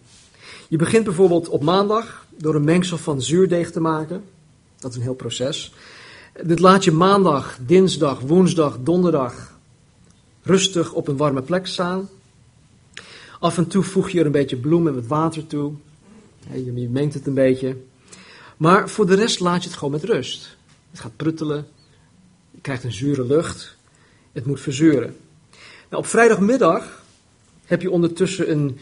Je 0.69 0.76
begint 0.76 1.04
bijvoorbeeld 1.04 1.49
op 1.49 1.62
maandag 1.62 2.26
door 2.37 2.54
een 2.54 2.64
mengsel 2.64 2.97
van 2.97 3.23
zuurdeeg 3.23 3.71
te 3.71 3.81
maken. 3.81 4.25
Dat 4.78 4.90
is 4.90 4.97
een 4.97 5.02
heel 5.02 5.14
proces. 5.14 5.75
Dit 6.43 6.59
laat 6.59 6.85
je 6.85 6.93
maandag, 6.93 7.59
dinsdag, 7.66 8.21
woensdag, 8.21 8.78
donderdag 8.81 9.59
rustig 10.43 10.93
op 10.93 11.09
een 11.09 11.16
warme 11.16 11.43
plek 11.43 11.66
staan. 11.66 12.09
Af 13.40 13.59
en 13.59 13.66
toe 13.66 13.83
voeg 13.83 14.11
je 14.11 14.21
er 14.21 14.26
een 14.26 14.33
beetje 14.33 14.57
bloem 14.57 14.87
en 14.87 14.95
wat 14.95 15.07
water 15.07 15.47
toe. 15.47 15.73
Je 16.52 16.88
mengt 16.90 17.14
het 17.14 17.26
een 17.26 17.35
beetje. 17.35 17.76
Maar 18.64 18.88
voor 18.88 19.06
de 19.06 19.14
rest 19.14 19.40
laat 19.40 19.62
je 19.62 19.68
het 19.68 19.78
gewoon 19.78 19.92
met 19.92 20.04
rust. 20.04 20.56
Het 20.90 21.00
gaat 21.00 21.16
pruttelen. 21.16 21.66
Je 22.50 22.61
krijgt 22.61 22.85
een 22.85 22.92
zure 22.92 23.26
lucht. 23.26 23.76
Het 24.33 24.47
moet 24.47 24.61
verzuren. 24.61 25.16
Nou, 25.90 26.02
op 26.02 26.06
vrijdagmiddag 26.06 27.02
heb 27.64 27.83
je 27.83 27.90
ondertussen 27.90 28.50
een, 28.50 28.78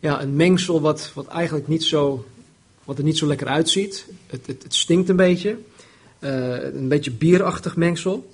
ja, 0.00 0.22
een 0.22 0.36
mengsel 0.36 0.80
wat, 0.80 1.10
wat 1.14 1.26
eigenlijk 1.26 1.68
niet 1.68 1.84
zo, 1.84 2.24
wat 2.84 2.98
er 2.98 3.04
niet 3.04 3.18
zo 3.18 3.26
lekker 3.26 3.46
uitziet. 3.46 4.06
Het, 4.26 4.46
het, 4.46 4.62
het 4.62 4.74
stinkt 4.74 5.08
een 5.08 5.16
beetje. 5.16 5.56
Uh, 6.20 6.62
een 6.62 6.88
beetje 6.88 7.10
bierachtig 7.10 7.76
mengsel. 7.76 8.32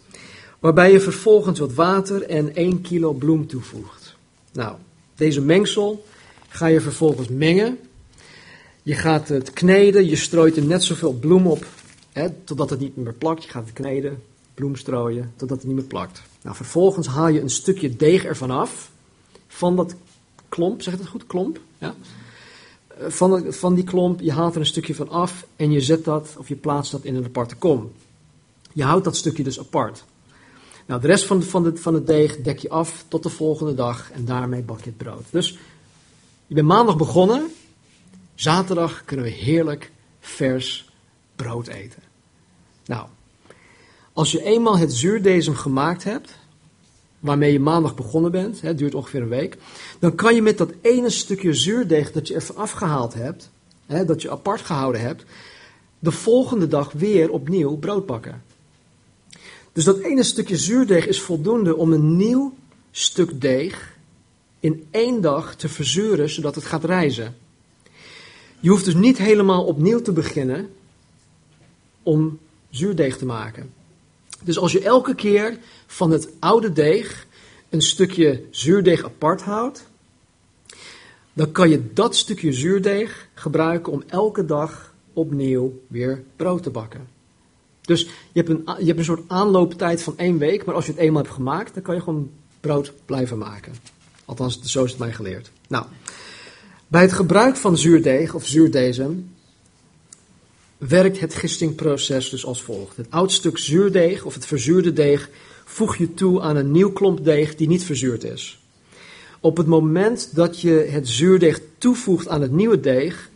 Waarbij 0.59 0.93
je 0.93 1.00
vervolgens 1.00 1.59
wat 1.59 1.75
water 1.75 2.23
en 2.23 2.55
1 2.55 2.81
kilo 2.81 3.12
bloem 3.12 3.47
toevoegt. 3.47 4.17
Nou, 4.52 4.76
deze 5.14 5.40
mengsel 5.40 6.07
ga 6.49 6.67
je 6.67 6.81
vervolgens 6.81 7.28
mengen. 7.28 7.78
Je 8.88 8.95
gaat 8.95 9.28
het 9.28 9.52
kneden, 9.52 10.07
je 10.07 10.16
strooit 10.16 10.57
er 10.57 10.64
net 10.64 10.85
zoveel 10.85 11.12
bloem 11.12 11.47
op, 11.47 11.66
hè, 12.12 12.30
totdat 12.45 12.71
het 12.71 12.80
niet 12.80 12.97
meer 12.97 13.12
plakt. 13.12 13.45
Je 13.45 13.50
gaat 13.50 13.64
het 13.64 13.73
kneden, 13.73 14.23
bloem 14.54 14.76
strooien, 14.76 15.33
totdat 15.37 15.59
het 15.59 15.66
niet 15.66 15.76
meer 15.76 15.85
plakt. 15.85 16.23
Nou, 16.42 16.57
vervolgens 16.57 17.07
haal 17.07 17.28
je 17.28 17.40
een 17.40 17.50
stukje 17.50 17.97
deeg 17.97 18.25
ervan 18.25 18.50
af, 18.50 18.90
van 19.49 19.76
dat 19.76 19.95
klomp, 20.49 20.83
zeg 20.83 20.95
ik 20.95 21.00
het 21.00 21.09
goed, 21.09 21.26
klomp? 21.26 21.61
Ja. 21.78 21.95
Van, 22.99 23.52
van 23.52 23.75
die 23.75 23.85
klomp, 23.85 24.21
je 24.21 24.33
haalt 24.33 24.54
er 24.54 24.61
een 24.61 24.66
stukje 24.66 24.95
van 24.95 25.09
af 25.09 25.47
en 25.57 25.71
je 25.71 25.80
zet 25.80 26.04
dat, 26.04 26.35
of 26.38 26.49
je 26.49 26.57
plaatst 26.57 26.92
dat 26.92 27.04
in 27.04 27.16
een 27.16 27.25
aparte 27.25 27.57
kom. 27.57 27.92
Je 28.73 28.85
houdt 28.85 29.04
dat 29.04 29.16
stukje 29.16 29.42
dus 29.42 29.59
apart. 29.59 30.04
Nou, 30.87 31.00
de 31.00 31.07
rest 31.07 31.25
van, 31.25 31.42
van, 31.42 31.62
de, 31.62 31.76
van 31.76 31.95
het 31.95 32.07
deeg 32.07 32.37
dek 32.37 32.59
je 32.59 32.68
af 32.68 33.04
tot 33.09 33.23
de 33.23 33.28
volgende 33.28 33.75
dag 33.75 34.11
en 34.12 34.25
daarmee 34.25 34.62
bak 34.62 34.78
je 34.78 34.85
het 34.85 34.97
brood. 34.97 35.25
Dus 35.30 35.59
je 36.47 36.54
bent 36.54 36.66
maandag 36.66 36.97
begonnen, 36.97 37.50
zaterdag 38.40 39.04
kunnen 39.04 39.26
we 39.26 39.33
heerlijk 39.33 39.90
vers 40.21 40.90
brood 41.37 41.66
eten. 41.66 42.02
Nou, 42.85 43.07
als 44.12 44.33
je 44.33 44.42
eenmaal 44.42 44.78
het 44.78 44.92
zuurdesem 44.92 45.54
gemaakt 45.54 46.04
hebt, 46.04 46.38
waarmee 47.21 47.52
je 47.52 47.61
maandag 47.61 47.95
begonnen 47.95 48.30
bent, 48.30 48.61
het 48.61 48.78
duurt 48.78 48.95
ongeveer 48.95 49.23
een 49.23 49.28
week, 49.28 49.57
dan 49.99 50.14
kan 50.14 50.35
je 50.35 50.42
met 50.42 50.59
dat 50.59 50.73
ene 50.80 51.11
stukje 51.11 51.54
zuurdeeg 51.54 52.12
dat 52.12 52.28
je 52.28 52.35
even 52.35 52.57
afgehaald 52.57 53.14
hebt, 53.14 53.50
hè, 53.87 54.04
dat 54.04 54.23
je 54.23 54.30
apart 54.30 54.61
gehouden 54.61 55.00
hebt, 55.00 55.25
de 55.99 56.12
volgende 56.12 56.68
dag 56.68 56.92
weer 56.92 57.30
opnieuw 57.30 57.76
brood 57.76 58.07
bakken. 58.07 58.42
Dus 59.73 59.85
dat 59.85 59.99
ene 59.99 60.23
stukje 60.23 60.57
zuurdeeg 60.57 61.07
is 61.07 61.21
voldoende 61.21 61.76
om 61.76 61.92
een 61.92 62.16
nieuw 62.16 62.54
stuk 62.90 63.40
deeg 63.40 63.97
in 64.61 64.87
één 64.90 65.21
dag 65.21 65.54
te 65.54 65.68
verzuren, 65.68 66.30
zodat 66.30 66.54
het 66.54 66.64
gaat 66.64 66.85
rijzen. 66.85 67.37
Je 68.61 68.71
hoeft 68.71 68.85
dus 68.85 68.95
niet 68.95 69.19
helemaal 69.19 69.65
opnieuw 69.65 70.00
te 70.00 70.12
beginnen 70.12 70.71
om 72.03 72.38
zuurdeeg 72.71 73.19
te 73.19 73.27
maken. 73.27 73.73
Dus 74.43 74.59
als 74.59 74.73
je 74.73 74.83
elke 74.83 75.15
keer 75.15 75.59
van 75.87 76.11
het 76.11 76.29
oude 76.38 76.73
deeg 76.73 77.27
een 77.69 77.83
stukje 77.83 78.43
zuurdeeg 78.50 79.05
apart 79.05 79.43
houdt, 79.43 79.87
dan 81.33 81.53
kan 81.53 81.69
je 81.69 81.93
dat 81.93 82.17
stukje 82.17 82.53
zuurdeeg 82.53 83.29
gebruiken 83.35 83.93
om 83.93 84.03
elke 84.07 84.45
dag 84.45 84.95
opnieuw 85.12 85.81
weer 85.87 86.23
brood 86.37 86.62
te 86.62 86.71
bakken. 86.71 87.09
Dus 87.81 88.03
je 88.03 88.43
hebt, 88.43 88.49
een, 88.49 88.62
je 88.79 88.87
hebt 88.87 88.99
een 88.99 89.05
soort 89.05 89.29
aanlooptijd 89.29 90.03
van 90.03 90.15
één 90.17 90.38
week, 90.38 90.65
maar 90.65 90.75
als 90.75 90.87
je 90.87 90.93
het 90.93 91.00
eenmaal 91.00 91.23
hebt 91.23 91.35
gemaakt, 91.35 91.75
dan 91.75 91.83
kan 91.83 91.95
je 91.95 92.00
gewoon 92.00 92.31
brood 92.61 92.93
blijven 93.05 93.38
maken. 93.38 93.73
Althans, 94.25 94.61
zo 94.62 94.85
is 94.85 94.91
het 94.91 95.00
mij 95.00 95.12
geleerd. 95.12 95.50
Nou, 95.69 95.87
bij 96.88 97.02
het 97.02 97.12
gebruik 97.12 97.57
van 97.57 97.78
zuurdeeg 97.78 98.35
of 98.35 98.47
zuurdesem 98.47 99.30
werkt 100.78 101.21
het 101.21 101.35
gistingproces 101.35 102.30
dus 102.30 102.47
als 102.47 102.62
volgt. 102.62 102.97
Het 102.97 103.11
oud 103.11 103.33
stuk 103.33 103.59
zuurdeeg 103.59 104.25
of 104.25 104.35
het 104.35 104.47
verzuurde 104.47 104.92
deeg 104.92 105.30
voeg 105.64 105.97
je 105.97 106.14
toe 106.14 106.40
aan 106.40 106.57
een 106.57 106.71
nieuw 106.71 106.92
klomp 106.92 107.25
deeg 107.25 107.54
die 107.54 107.68
niet 107.68 107.85
verzuurd 107.85 108.25
is. 108.25 108.62
Op 109.40 109.57
het 109.57 109.66
moment 109.66 110.35
dat 110.35 110.61
je 110.61 110.71
het 110.71 111.09
zuurdeeg 111.09 111.61
toevoegt 111.78 112.28
aan 112.28 112.42
het 112.42 112.50
nieuwe 112.50 112.80
deeg, 112.80 113.30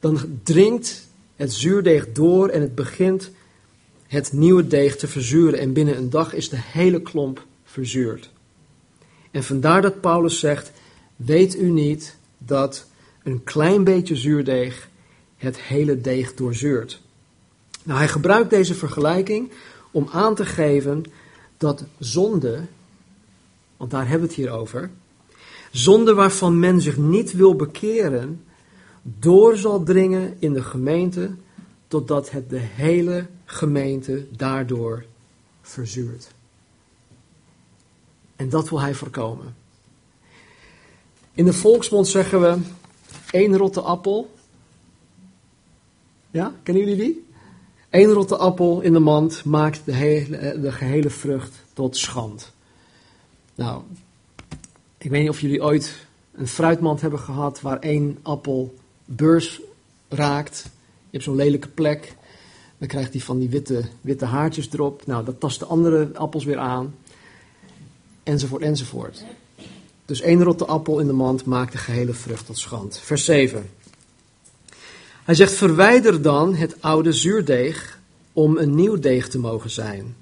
dan 0.00 0.40
dringt 0.42 1.06
het 1.36 1.52
zuurdeeg 1.52 2.12
door 2.12 2.48
en 2.48 2.60
het 2.60 2.74
begint 2.74 3.30
het 4.06 4.32
nieuwe 4.32 4.66
deeg 4.66 4.96
te 4.96 5.08
verzuren. 5.08 5.58
En 5.58 5.72
binnen 5.72 5.96
een 5.96 6.10
dag 6.10 6.34
is 6.34 6.48
de 6.48 6.58
hele 6.60 7.02
klomp 7.02 7.46
verzuurd. 7.64 8.30
En 9.30 9.44
vandaar 9.44 9.82
dat 9.82 10.00
Paulus 10.00 10.38
zegt: 10.38 10.70
Weet 11.16 11.56
u 11.56 11.70
niet 11.70 12.17
dat 12.38 12.86
een 13.22 13.44
klein 13.44 13.84
beetje 13.84 14.16
zuurdeeg 14.16 14.88
het 15.36 15.60
hele 15.60 16.00
deeg 16.00 16.34
doorzuurt? 16.34 17.00
Nou, 17.82 17.98
hij 17.98 18.08
gebruikt 18.08 18.50
deze 18.50 18.74
vergelijking 18.74 19.50
om 19.90 20.08
aan 20.12 20.34
te 20.34 20.46
geven 20.46 21.04
dat 21.56 21.84
zonde, 21.98 22.60
want 23.76 23.90
daar 23.90 24.08
hebben 24.08 24.28
we 24.28 24.34
het 24.34 24.44
hier 24.44 24.50
over, 24.50 24.90
zonde 25.70 26.14
waarvan 26.14 26.58
men 26.58 26.80
zich 26.80 26.96
niet 26.96 27.32
wil 27.32 27.54
bekeren, 27.54 28.44
door 29.02 29.56
zal 29.56 29.82
dringen 29.82 30.36
in 30.38 30.52
de 30.52 30.62
gemeente, 30.62 31.30
totdat 31.88 32.30
het 32.30 32.50
de 32.50 32.58
hele 32.58 33.26
gemeente 33.44 34.26
daardoor 34.36 35.04
verzuurt. 35.62 36.28
En 38.36 38.48
dat 38.48 38.68
wil 38.68 38.80
hij 38.80 38.94
voorkomen. 38.94 39.54
In 41.38 41.44
de 41.44 41.52
volksmond 41.52 42.08
zeggen 42.08 42.40
we 42.40 42.58
één 43.30 43.56
rotte 43.56 43.80
appel. 43.80 44.30
Ja, 46.30 46.54
kennen 46.62 46.84
jullie 46.84 47.04
die? 47.04 47.26
Eén 47.90 48.12
rotte 48.12 48.36
appel 48.36 48.80
in 48.80 48.92
de 48.92 48.98
mand 48.98 49.44
maakt 49.44 49.84
de, 49.84 50.56
de 50.60 50.72
gehele 50.72 51.10
vrucht 51.10 51.54
tot 51.72 51.96
schand. 51.96 52.52
Nou, 53.54 53.82
ik 54.98 55.10
weet 55.10 55.20
niet 55.20 55.30
of 55.30 55.40
jullie 55.40 55.62
ooit 55.62 56.06
een 56.32 56.48
fruitmand 56.48 57.00
hebben 57.00 57.20
gehad 57.20 57.60
waar 57.60 57.78
één 57.78 58.18
appel 58.22 58.74
beurs 59.04 59.60
raakt. 60.08 60.62
Je 61.02 61.10
hebt 61.10 61.24
zo'n 61.24 61.36
lelijke 61.36 61.68
plek. 61.68 62.16
Dan 62.78 62.88
krijgt 62.88 63.12
hij 63.12 63.20
van 63.20 63.38
die 63.38 63.48
witte, 63.48 63.84
witte 64.00 64.24
haartjes 64.24 64.72
erop. 64.72 65.06
Nou, 65.06 65.24
dat 65.24 65.40
tast 65.40 65.58
de 65.58 65.66
andere 65.66 66.10
appels 66.14 66.44
weer 66.44 66.58
aan. 66.58 66.94
Enzovoort, 68.22 68.62
enzovoort. 68.62 69.24
Dus 70.08 70.20
één 70.20 70.42
rotte 70.42 70.64
appel 70.64 70.98
in 70.98 71.06
de 71.06 71.12
mand 71.12 71.44
maakt 71.44 71.72
de 71.72 71.78
gehele 71.78 72.12
vrucht 72.12 72.46
tot 72.46 72.58
schand. 72.58 72.98
Vers 72.98 73.24
7. 73.24 73.70
Hij 75.24 75.34
zegt: 75.34 75.52
Verwijder 75.52 76.22
dan 76.22 76.54
het 76.54 76.82
oude 76.82 77.12
zuurdeeg 77.12 77.98
om 78.32 78.56
een 78.56 78.74
nieuw 78.74 78.98
deeg 78.98 79.28
te 79.28 79.38
mogen 79.38 79.70
zijn, 79.70 80.16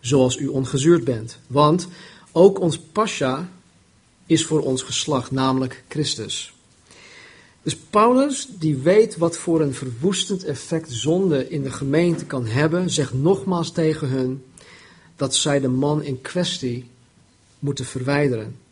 zoals 0.00 0.36
u 0.36 0.46
ongezuurd 0.46 1.04
bent. 1.04 1.38
Want 1.46 1.88
ook 2.32 2.60
ons 2.60 2.78
pascha 2.78 3.48
is 4.26 4.44
voor 4.44 4.60
ons 4.60 4.82
geslacht, 4.82 5.30
namelijk 5.30 5.84
Christus. 5.88 6.54
Dus 7.62 7.76
Paulus, 7.76 8.48
die 8.58 8.76
weet 8.76 9.16
wat 9.16 9.36
voor 9.36 9.60
een 9.60 9.74
verwoestend 9.74 10.44
effect 10.44 10.92
zonde 10.92 11.48
in 11.48 11.62
de 11.62 11.70
gemeente 11.70 12.24
kan 12.24 12.46
hebben, 12.46 12.90
zegt 12.90 13.12
nogmaals 13.12 13.72
tegen 13.72 14.08
hun 14.08 14.44
dat 15.16 15.34
zij 15.34 15.60
de 15.60 15.68
man 15.68 16.02
in 16.02 16.20
kwestie 16.20 16.90
moeten 17.58 17.84
verwijderen, 17.84 18.62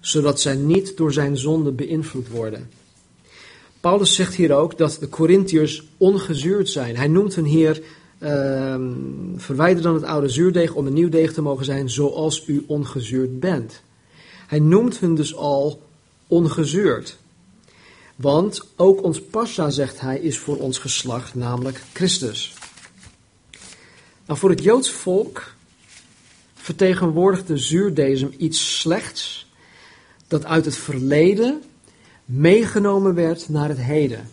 zodat 0.00 0.40
zij 0.40 0.54
niet 0.54 0.96
door 0.96 1.12
zijn 1.12 1.36
zonde 1.36 1.70
beïnvloed 1.70 2.28
worden. 2.28 2.70
Paulus 3.80 4.14
zegt 4.14 4.34
hier 4.34 4.54
ook 4.54 4.78
dat 4.78 4.96
de 5.00 5.08
Corinthiërs 5.08 5.84
ongezuurd 5.96 6.68
zijn. 6.68 6.96
Hij 6.96 7.08
noemt 7.08 7.34
hen 7.34 7.44
hier, 7.44 7.82
uh, 8.18 8.76
verwijder 9.36 9.82
dan 9.82 9.94
het 9.94 10.04
oude 10.04 10.28
zuurdeeg 10.28 10.74
om 10.74 10.86
een 10.86 10.92
nieuw 10.92 11.08
deeg 11.08 11.32
te 11.32 11.42
mogen 11.42 11.64
zijn, 11.64 11.90
zoals 11.90 12.46
u 12.46 12.64
ongezuurd 12.66 13.40
bent. 13.40 13.82
Hij 14.46 14.58
noemt 14.58 14.98
hun 14.98 15.14
dus 15.14 15.34
al 15.34 15.82
ongezuurd. 16.26 17.18
Want 18.16 18.62
ook 18.76 19.02
ons 19.02 19.20
pascha, 19.20 19.70
zegt 19.70 20.00
hij, 20.00 20.18
is 20.18 20.38
voor 20.38 20.56
ons 20.56 20.78
geslacht, 20.78 21.34
namelijk 21.34 21.82
Christus. 21.92 22.54
Nou, 24.26 24.38
voor 24.38 24.50
het 24.50 24.62
Joods 24.62 24.90
volk 24.90 25.54
vertegenwoordigt 26.54 27.46
de 27.46 27.56
zuurdesem 27.56 28.34
iets 28.36 28.80
slechts, 28.80 29.49
dat 30.30 30.44
uit 30.44 30.64
het 30.64 30.76
verleden 30.76 31.62
meegenomen 32.24 33.14
werd 33.14 33.48
naar 33.48 33.68
het 33.68 33.80
heden. 33.80 34.28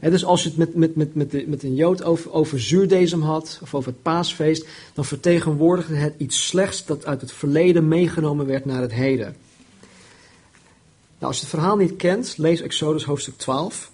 dus 0.00 0.24
als 0.24 0.42
je 0.42 0.48
het 0.48 0.58
met, 0.58 0.74
met, 0.74 0.96
met, 0.96 1.14
met, 1.14 1.48
met 1.48 1.62
een 1.62 1.74
Jood 1.74 2.02
over, 2.02 2.32
over 2.32 2.60
zuurdezem 2.60 3.22
had, 3.22 3.58
of 3.62 3.74
over 3.74 3.90
het 3.92 4.02
paasfeest, 4.02 4.66
dan 4.94 5.04
vertegenwoordigde 5.04 5.94
het 5.94 6.14
iets 6.16 6.46
slechts 6.46 6.84
dat 6.84 7.06
uit 7.06 7.20
het 7.20 7.32
verleden 7.32 7.88
meegenomen 7.88 8.46
werd 8.46 8.64
naar 8.64 8.80
het 8.80 8.92
heden. 8.92 9.36
Nou, 11.18 11.32
als 11.32 11.36
je 11.36 11.40
het 11.40 11.54
verhaal 11.54 11.76
niet 11.76 11.96
kent, 11.96 12.34
lees 12.38 12.60
Exodus 12.60 13.04
hoofdstuk 13.04 13.36
12. 13.36 13.90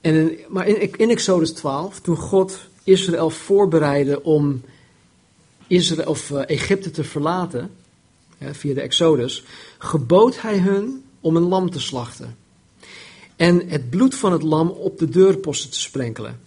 En 0.00 0.38
maar 0.48 0.66
in, 0.66 0.98
in 0.98 1.10
Exodus 1.10 1.52
12, 1.52 2.00
toen 2.00 2.16
God 2.16 2.58
Israël 2.84 3.30
voorbereidde 3.30 4.22
om 4.22 4.62
Israël, 5.66 6.08
of, 6.08 6.30
uh, 6.30 6.42
Egypte 6.46 6.90
te 6.90 7.04
verlaten, 7.04 7.70
via 8.40 8.74
de 8.74 8.80
Exodus, 8.80 9.44
gebood 9.78 10.40
hij 10.40 10.58
hun 10.58 11.04
om 11.20 11.36
een 11.36 11.48
lam 11.48 11.70
te 11.70 11.80
slachten. 11.80 12.36
En 13.36 13.68
het 13.68 13.90
bloed 13.90 14.14
van 14.14 14.32
het 14.32 14.42
lam 14.42 14.68
op 14.68 14.98
de 14.98 15.08
deurposten 15.08 15.70
te 15.70 15.80
sprenkelen. 15.80 16.40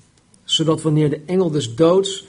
Zodat 0.44 0.82
wanneer 0.82 1.10
de 1.10 1.22
engel 1.26 1.50
des 1.50 1.76
doods 1.76 2.26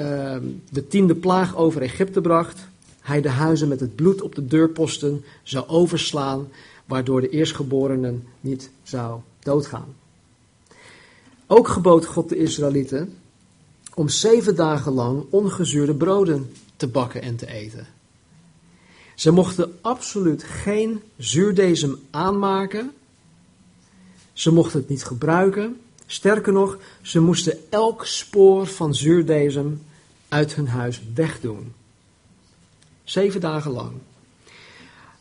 uh, 0.00 0.36
de 0.70 0.86
tiende 0.88 1.14
plaag 1.14 1.56
over 1.56 1.82
Egypte 1.82 2.20
bracht, 2.20 2.66
hij 3.00 3.20
de 3.20 3.28
huizen 3.28 3.68
met 3.68 3.80
het 3.80 3.94
bloed 3.94 4.22
op 4.22 4.34
de 4.34 4.46
deurposten 4.46 5.24
zou 5.42 5.68
overslaan, 5.68 6.48
waardoor 6.84 7.20
de 7.20 7.28
eerstgeborenen 7.28 8.24
niet 8.40 8.70
zou 8.82 9.20
doodgaan. 9.38 9.94
Ook 11.46 11.68
gebood 11.68 12.06
God 12.06 12.28
de 12.28 12.36
Israëlieten 12.36 13.14
om 13.94 14.08
zeven 14.08 14.56
dagen 14.56 14.92
lang 14.92 15.24
ongezuurde 15.30 15.94
broden 15.94 16.52
te 16.76 16.86
bakken 16.86 17.22
en 17.22 17.36
te 17.36 17.46
eten. 17.46 17.86
Ze 19.16 19.30
mochten 19.30 19.78
absoluut 19.80 20.42
geen 20.42 21.02
zuurdezem 21.16 21.98
aanmaken. 22.10 22.92
Ze 24.32 24.52
mochten 24.52 24.80
het 24.80 24.88
niet 24.88 25.04
gebruiken. 25.04 25.80
Sterker 26.06 26.52
nog, 26.52 26.78
ze 27.02 27.20
moesten 27.20 27.58
elk 27.70 28.06
spoor 28.06 28.66
van 28.66 28.94
zuurdezem 28.94 29.82
uit 30.28 30.54
hun 30.54 30.68
huis 30.68 31.02
wegdoen. 31.14 31.72
Zeven 33.04 33.40
dagen 33.40 33.70
lang. 33.70 33.92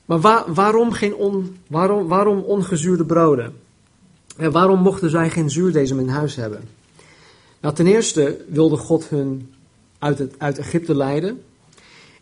Maar 0.06 0.20
waarom, 0.54 0.92
geen 0.92 1.16
on, 1.16 1.58
waarom, 1.68 2.08
waarom 2.08 2.40
ongezuurde 2.40 3.06
broden? 3.06 3.54
En 4.38 4.52
waarom 4.52 4.80
mochten 4.80 5.10
zij 5.10 5.30
geen 5.30 5.50
zuurdezem 5.50 6.00
in 6.00 6.08
huis 6.08 6.36
hebben? 6.36 6.70
Nou, 7.62 7.76
ten 7.76 7.88
eerste 7.88 8.46
wilde 8.48 8.78
God 8.78 9.10
hun 9.10 9.54
uit, 10.00 10.20
het, 10.20 10.34
uit 10.38 10.58
Egypte 10.58 10.96
leiden. 10.96 11.42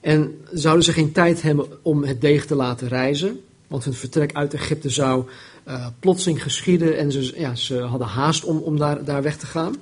En 0.03 0.41
zouden 0.51 0.83
ze 0.83 0.93
geen 0.93 1.11
tijd 1.11 1.41
hebben 1.41 1.67
om 1.81 2.03
het 2.03 2.21
deeg 2.21 2.45
te 2.45 2.55
laten 2.55 2.87
reizen. 2.87 3.39
Want 3.67 3.83
hun 3.83 3.93
vertrek 3.93 4.33
uit 4.33 4.53
Egypte 4.53 4.89
zou 4.89 5.25
uh, 5.67 5.87
plotseling 5.99 6.43
geschieden 6.43 6.97
en 6.97 7.11
ze, 7.11 7.33
ja, 7.39 7.55
ze 7.55 7.79
hadden 7.79 8.07
haast 8.07 8.43
om, 8.43 8.57
om 8.57 8.77
daar, 8.77 9.03
daar 9.03 9.21
weg 9.21 9.37
te 9.37 9.45
gaan. 9.45 9.75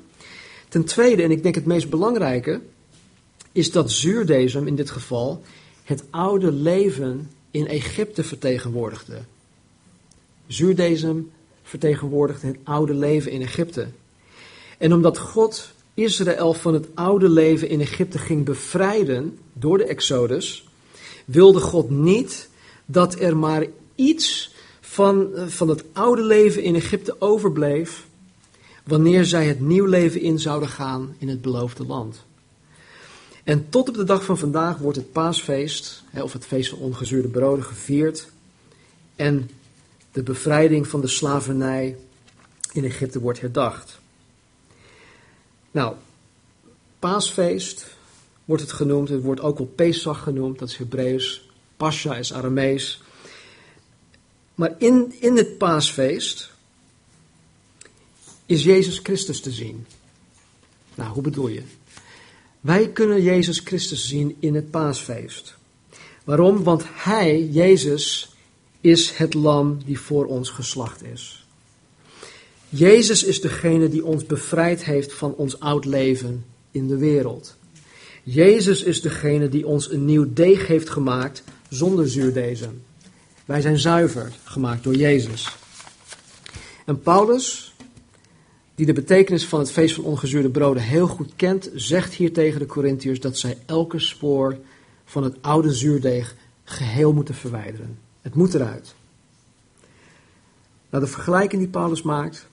Ten 0.69 0.85
tweede, 0.85 1.23
en 1.23 1.31
ik 1.31 1.43
denk 1.43 1.55
het 1.55 1.65
meest 1.65 1.89
belangrijke, 1.89 2.61
is 3.51 3.71
dat 3.71 3.91
zuurdezem 3.91 4.67
in 4.67 4.75
dit 4.75 4.89
geval 4.89 5.41
het 5.83 6.03
oude 6.09 6.51
leven 6.51 7.29
in 7.51 7.67
Egypte 7.67 8.23
vertegenwoordigde. 8.23 9.17
Zuurdezem 10.47 11.31
vertegenwoordigde 11.63 12.47
het 12.47 12.57
oude 12.63 12.93
leven 12.93 13.31
in 13.31 13.41
Egypte. 13.41 13.87
En 14.77 14.93
omdat 14.93 15.17
God 15.17 15.71
Israël 15.93 16.53
van 16.53 16.73
het 16.73 16.87
oude 16.93 17.29
leven 17.29 17.69
in 17.69 17.81
Egypte 17.81 18.17
ging 18.17 18.45
bevrijden 18.45 19.37
door 19.53 19.77
de 19.77 19.85
Exodus, 19.85 20.67
wilde 21.25 21.59
God 21.59 21.89
niet 21.89 22.49
dat 22.85 23.19
er 23.19 23.37
maar 23.37 23.65
iets 23.95 24.53
van, 24.81 25.29
van 25.47 25.69
het 25.69 25.83
oude 25.93 26.23
leven 26.23 26.63
in 26.63 26.75
Egypte 26.75 27.15
overbleef 27.19 28.05
wanneer 28.83 29.25
zij 29.25 29.47
het 29.47 29.59
nieuw 29.59 29.85
leven 29.85 30.21
in 30.21 30.39
zouden 30.39 30.69
gaan 30.69 31.15
in 31.17 31.29
het 31.29 31.41
beloofde 31.41 31.85
land. 31.85 32.23
En 33.43 33.69
tot 33.69 33.89
op 33.89 33.95
de 33.95 34.03
dag 34.03 34.25
van 34.25 34.37
vandaag 34.37 34.77
wordt 34.77 34.97
het 34.97 35.11
paasfeest, 35.11 36.03
of 36.21 36.33
het 36.33 36.45
feest 36.45 36.69
van 36.69 36.79
ongezuurde 36.79 37.27
broden, 37.27 37.65
gevierd. 37.65 38.27
En 39.15 39.49
de 40.11 40.23
bevrijding 40.23 40.87
van 40.87 41.01
de 41.01 41.07
slavernij 41.07 41.97
in 42.73 42.85
Egypte 42.85 43.19
wordt 43.19 43.41
herdacht. 43.41 44.00
Nou, 45.71 45.95
paasfeest 46.99 47.85
wordt 48.45 48.61
het 48.63 48.71
genoemd. 48.71 49.09
Het 49.09 49.23
wordt 49.23 49.41
ook 49.41 49.57
wel 49.57 49.67
Pesach 49.67 50.23
genoemd, 50.23 50.59
dat 50.59 50.69
is 50.69 50.77
Hebreeuws. 50.77 51.49
Pascha 51.77 52.15
is 52.15 52.33
Aramees. 52.33 53.01
Maar 54.55 54.75
in, 54.77 55.13
in 55.19 55.37
het 55.37 55.57
paasfeest 55.57 56.51
is 58.45 58.63
Jezus 58.63 58.99
Christus 58.99 59.41
te 59.41 59.51
zien. 59.51 59.85
Nou, 60.95 61.13
hoe 61.13 61.23
bedoel 61.23 61.47
je? 61.47 61.63
Wij 62.59 62.89
kunnen 62.89 63.21
Jezus 63.21 63.59
Christus 63.59 64.07
zien 64.07 64.35
in 64.39 64.55
het 64.55 64.71
paasfeest. 64.71 65.55
Waarom? 66.23 66.63
Want 66.63 66.83
Hij, 66.87 67.43
Jezus, 67.45 68.35
is 68.81 69.11
het 69.11 69.33
lam 69.33 69.83
die 69.85 69.99
voor 69.99 70.25
ons 70.25 70.49
geslacht 70.49 71.03
is. 71.03 71.40
Jezus 72.73 73.23
is 73.23 73.41
degene 73.41 73.89
die 73.89 74.05
ons 74.05 74.25
bevrijd 74.25 74.83
heeft 74.83 75.13
van 75.13 75.35
ons 75.35 75.59
oud 75.59 75.85
leven 75.85 76.45
in 76.71 76.87
de 76.87 76.97
wereld. 76.97 77.57
Jezus 78.23 78.83
is 78.83 79.01
degene 79.01 79.49
die 79.49 79.67
ons 79.67 79.91
een 79.91 80.05
nieuw 80.05 80.33
deeg 80.33 80.67
heeft 80.67 80.89
gemaakt 80.89 81.43
zonder 81.69 82.09
zuurdezem. 82.09 82.83
Wij 83.45 83.61
zijn 83.61 83.77
zuiver 83.77 84.31
gemaakt 84.43 84.83
door 84.83 84.95
Jezus. 84.95 85.55
En 86.85 87.01
Paulus, 87.01 87.75
die 88.75 88.85
de 88.85 88.93
betekenis 88.93 89.45
van 89.45 89.59
het 89.59 89.71
feest 89.71 89.95
van 89.95 90.03
ongezuurde 90.03 90.49
broden 90.49 90.83
heel 90.83 91.07
goed 91.07 91.31
kent, 91.35 91.69
zegt 91.75 92.13
hier 92.13 92.33
tegen 92.33 92.59
de 92.59 92.65
Corinthiërs 92.65 93.19
dat 93.19 93.37
zij 93.37 93.57
elke 93.65 93.99
spoor 93.99 94.57
van 95.05 95.23
het 95.23 95.35
oude 95.41 95.73
zuurdeeg 95.73 96.35
geheel 96.63 97.13
moeten 97.13 97.35
verwijderen. 97.35 97.97
Het 98.21 98.35
moet 98.35 98.53
eruit. 98.53 98.95
Nou, 100.89 101.03
de 101.03 101.09
vergelijking 101.09 101.61
die 101.61 101.71
Paulus 101.71 102.01
maakt, 102.01 102.49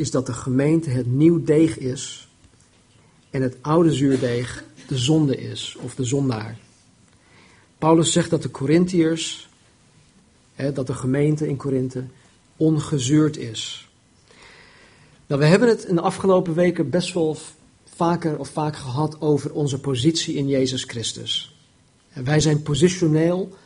is 0.00 0.10
dat 0.10 0.26
de 0.26 0.32
gemeente 0.32 0.90
het 0.90 1.06
nieuw 1.06 1.44
deeg 1.44 1.78
is 1.78 2.28
en 3.30 3.42
het 3.42 3.56
oude 3.60 3.92
zuurdeeg 3.92 4.64
de 4.86 4.98
zonde 4.98 5.36
is, 5.36 5.76
of 5.80 5.94
de 5.94 6.04
zondaar. 6.04 6.58
Paulus 7.78 8.12
zegt 8.12 8.30
dat 8.30 8.42
de 8.42 8.50
Corinthiërs, 8.50 9.48
dat 10.74 10.86
de 10.86 10.94
gemeente 10.94 11.48
in 11.48 11.56
Korinthe 11.56 12.04
ongezuurd 12.56 13.36
is. 13.36 13.88
Nou, 15.26 15.40
we 15.40 15.46
hebben 15.46 15.68
het 15.68 15.84
in 15.84 15.94
de 15.94 16.00
afgelopen 16.00 16.54
weken 16.54 16.90
best 16.90 17.14
wel 17.14 17.36
vaker 17.84 18.38
of 18.38 18.48
vaak 18.48 18.76
gehad 18.76 19.20
over 19.20 19.52
onze 19.52 19.80
positie 19.80 20.34
in 20.34 20.48
Jezus 20.48 20.84
Christus. 20.84 21.58
En 22.12 22.24
wij 22.24 22.40
zijn 22.40 22.62
positioneel 22.62 23.56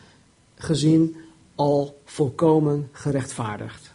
gezien 0.55 1.17
al 1.55 2.01
volkomen 2.05 2.89
gerechtvaardigd. 2.93 3.94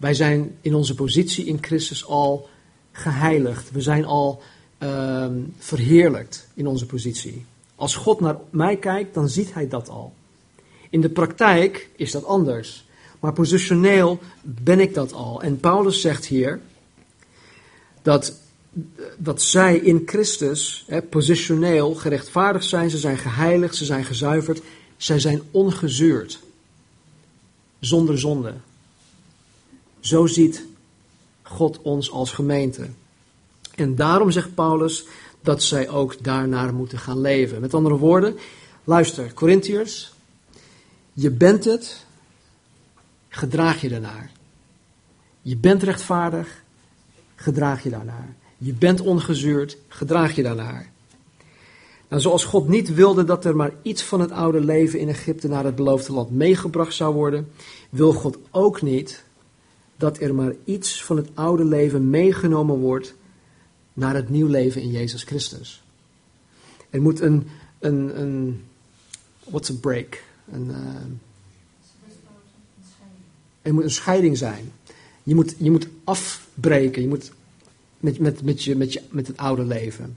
Wij 0.00 0.14
zijn 0.14 0.56
in 0.60 0.74
onze 0.74 0.94
positie 0.94 1.44
in 1.44 1.58
Christus 1.60 2.06
al 2.06 2.48
geheiligd. 2.92 3.70
We 3.70 3.80
zijn 3.80 4.04
al 4.04 4.42
uh, 4.78 5.26
verheerlijkt 5.58 6.48
in 6.54 6.66
onze 6.66 6.86
positie. 6.86 7.44
Als 7.74 7.96
God 7.96 8.20
naar 8.20 8.36
mij 8.50 8.76
kijkt, 8.76 9.14
dan 9.14 9.28
ziet 9.28 9.54
hij 9.54 9.68
dat 9.68 9.88
al. 9.88 10.12
In 10.90 11.00
de 11.00 11.08
praktijk 11.08 11.90
is 11.96 12.10
dat 12.10 12.24
anders. 12.24 12.84
Maar 13.20 13.32
positioneel 13.32 14.18
ben 14.42 14.80
ik 14.80 14.94
dat 14.94 15.12
al. 15.12 15.42
En 15.42 15.60
Paulus 15.60 16.00
zegt 16.00 16.26
hier 16.26 16.60
dat, 18.02 18.40
dat 19.16 19.42
zij 19.42 19.76
in 19.76 20.02
Christus 20.06 20.86
positioneel 21.10 21.94
gerechtvaardigd 21.94 22.68
zijn. 22.68 22.90
Ze 22.90 22.98
zijn 22.98 23.18
geheiligd, 23.18 23.76
ze 23.76 23.84
zijn 23.84 24.04
gezuiverd. 24.04 24.62
Zij 24.96 25.18
zijn 25.18 25.42
ongezuurd. 25.50 26.40
Zonder 27.80 28.18
zonde. 28.18 28.54
Zo 30.00 30.26
ziet 30.26 30.64
God 31.42 31.82
ons 31.82 32.10
als 32.10 32.32
gemeente. 32.32 32.88
En 33.74 33.94
daarom 33.94 34.30
zegt 34.30 34.54
Paulus 34.54 35.06
dat 35.40 35.62
zij 35.62 35.88
ook 35.88 36.24
daarnaar 36.24 36.74
moeten 36.74 36.98
gaan 36.98 37.20
leven. 37.20 37.60
Met 37.60 37.74
andere 37.74 37.96
woorden, 37.96 38.38
luister, 38.84 39.34
Corinthiërs, 39.34 40.12
je 41.12 41.30
bent 41.30 41.64
het, 41.64 42.06
gedraag 43.28 43.80
je 43.80 43.88
daarnaar. 43.88 44.30
Je 45.42 45.56
bent 45.56 45.82
rechtvaardig, 45.82 46.62
gedraag 47.34 47.82
je 47.82 47.90
daarnaar. 47.90 48.34
Je 48.58 48.72
bent 48.72 49.00
ongezuurd, 49.00 49.76
gedraag 49.88 50.34
je 50.34 50.42
daarnaar. 50.42 50.90
Nou, 52.08 52.22
zoals 52.22 52.44
God 52.44 52.68
niet 52.68 52.94
wilde 52.94 53.24
dat 53.24 53.44
er 53.44 53.56
maar 53.56 53.72
iets 53.82 54.02
van 54.02 54.20
het 54.20 54.30
oude 54.30 54.60
leven 54.60 54.98
in 54.98 55.08
Egypte 55.08 55.48
naar 55.48 55.64
het 55.64 55.74
beloofde 55.74 56.12
land 56.12 56.30
meegebracht 56.30 56.94
zou 56.94 57.14
worden, 57.14 57.52
wil 57.90 58.12
God 58.12 58.38
ook 58.50 58.82
niet 58.82 59.24
dat 60.00 60.20
er 60.20 60.34
maar 60.34 60.54
iets 60.64 61.04
van 61.04 61.16
het 61.16 61.28
oude 61.34 61.64
leven 61.64 62.10
meegenomen 62.10 62.76
wordt 62.76 63.14
naar 63.92 64.14
het 64.14 64.28
nieuw 64.28 64.46
leven 64.46 64.82
in 64.82 64.90
Jezus 64.90 65.22
Christus. 65.22 65.82
Er 66.90 67.02
moet 67.02 67.20
een, 67.20 67.46
een, 67.78 68.20
een 68.20 68.64
what's 69.44 69.70
a 69.70 69.74
break? 69.80 70.22
Een, 70.52 70.66
uh, 70.66 70.76
er 73.62 73.74
moet 73.74 73.84
een 73.84 73.90
scheiding 73.90 74.38
zijn. 74.38 74.72
Je 75.22 75.34
moet, 75.34 75.54
je 75.58 75.70
moet 75.70 75.88
afbreken. 76.04 77.02
Je 77.02 77.08
moet 77.08 77.32
met, 77.98 78.18
met, 78.18 78.42
met, 78.42 78.64
je, 78.64 78.76
met, 78.76 78.92
je, 78.92 79.02
met 79.10 79.26
het 79.26 79.36
oude 79.36 79.64
leven. 79.64 80.16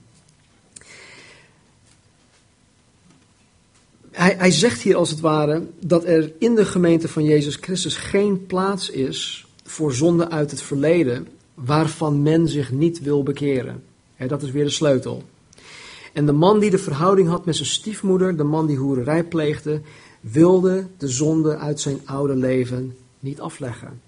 Hij, 4.10 4.34
hij 4.38 4.50
zegt 4.50 4.82
hier 4.82 4.96
als 4.96 5.10
het 5.10 5.20
ware 5.20 5.66
dat 5.80 6.04
er 6.04 6.32
in 6.38 6.54
de 6.54 6.64
gemeente 6.64 7.08
van 7.08 7.24
Jezus 7.24 7.56
Christus 7.56 7.96
geen 7.96 8.46
plaats 8.46 8.90
is 8.90 9.43
voor 9.64 9.92
zonde 9.92 10.30
uit 10.30 10.50
het 10.50 10.62
verleden 10.62 11.28
waarvan 11.54 12.22
men 12.22 12.48
zich 12.48 12.72
niet 12.72 13.00
wil 13.00 13.22
bekeren. 13.22 13.84
dat 14.26 14.42
is 14.42 14.50
weer 14.50 14.64
de 14.64 14.70
sleutel. 14.70 15.22
En 16.12 16.26
de 16.26 16.32
man 16.32 16.58
die 16.58 16.70
de 16.70 16.78
verhouding 16.78 17.28
had 17.28 17.44
met 17.44 17.56
zijn 17.56 17.68
stiefmoeder, 17.68 18.36
de 18.36 18.44
man 18.44 18.66
die 18.66 18.76
hoererij 18.76 19.24
pleegde, 19.24 19.80
wilde 20.20 20.86
de 20.98 21.08
zonde 21.08 21.56
uit 21.56 21.80
zijn 21.80 22.00
oude 22.04 22.36
leven 22.36 22.96
niet 23.20 23.40
afleggen. 23.40 24.00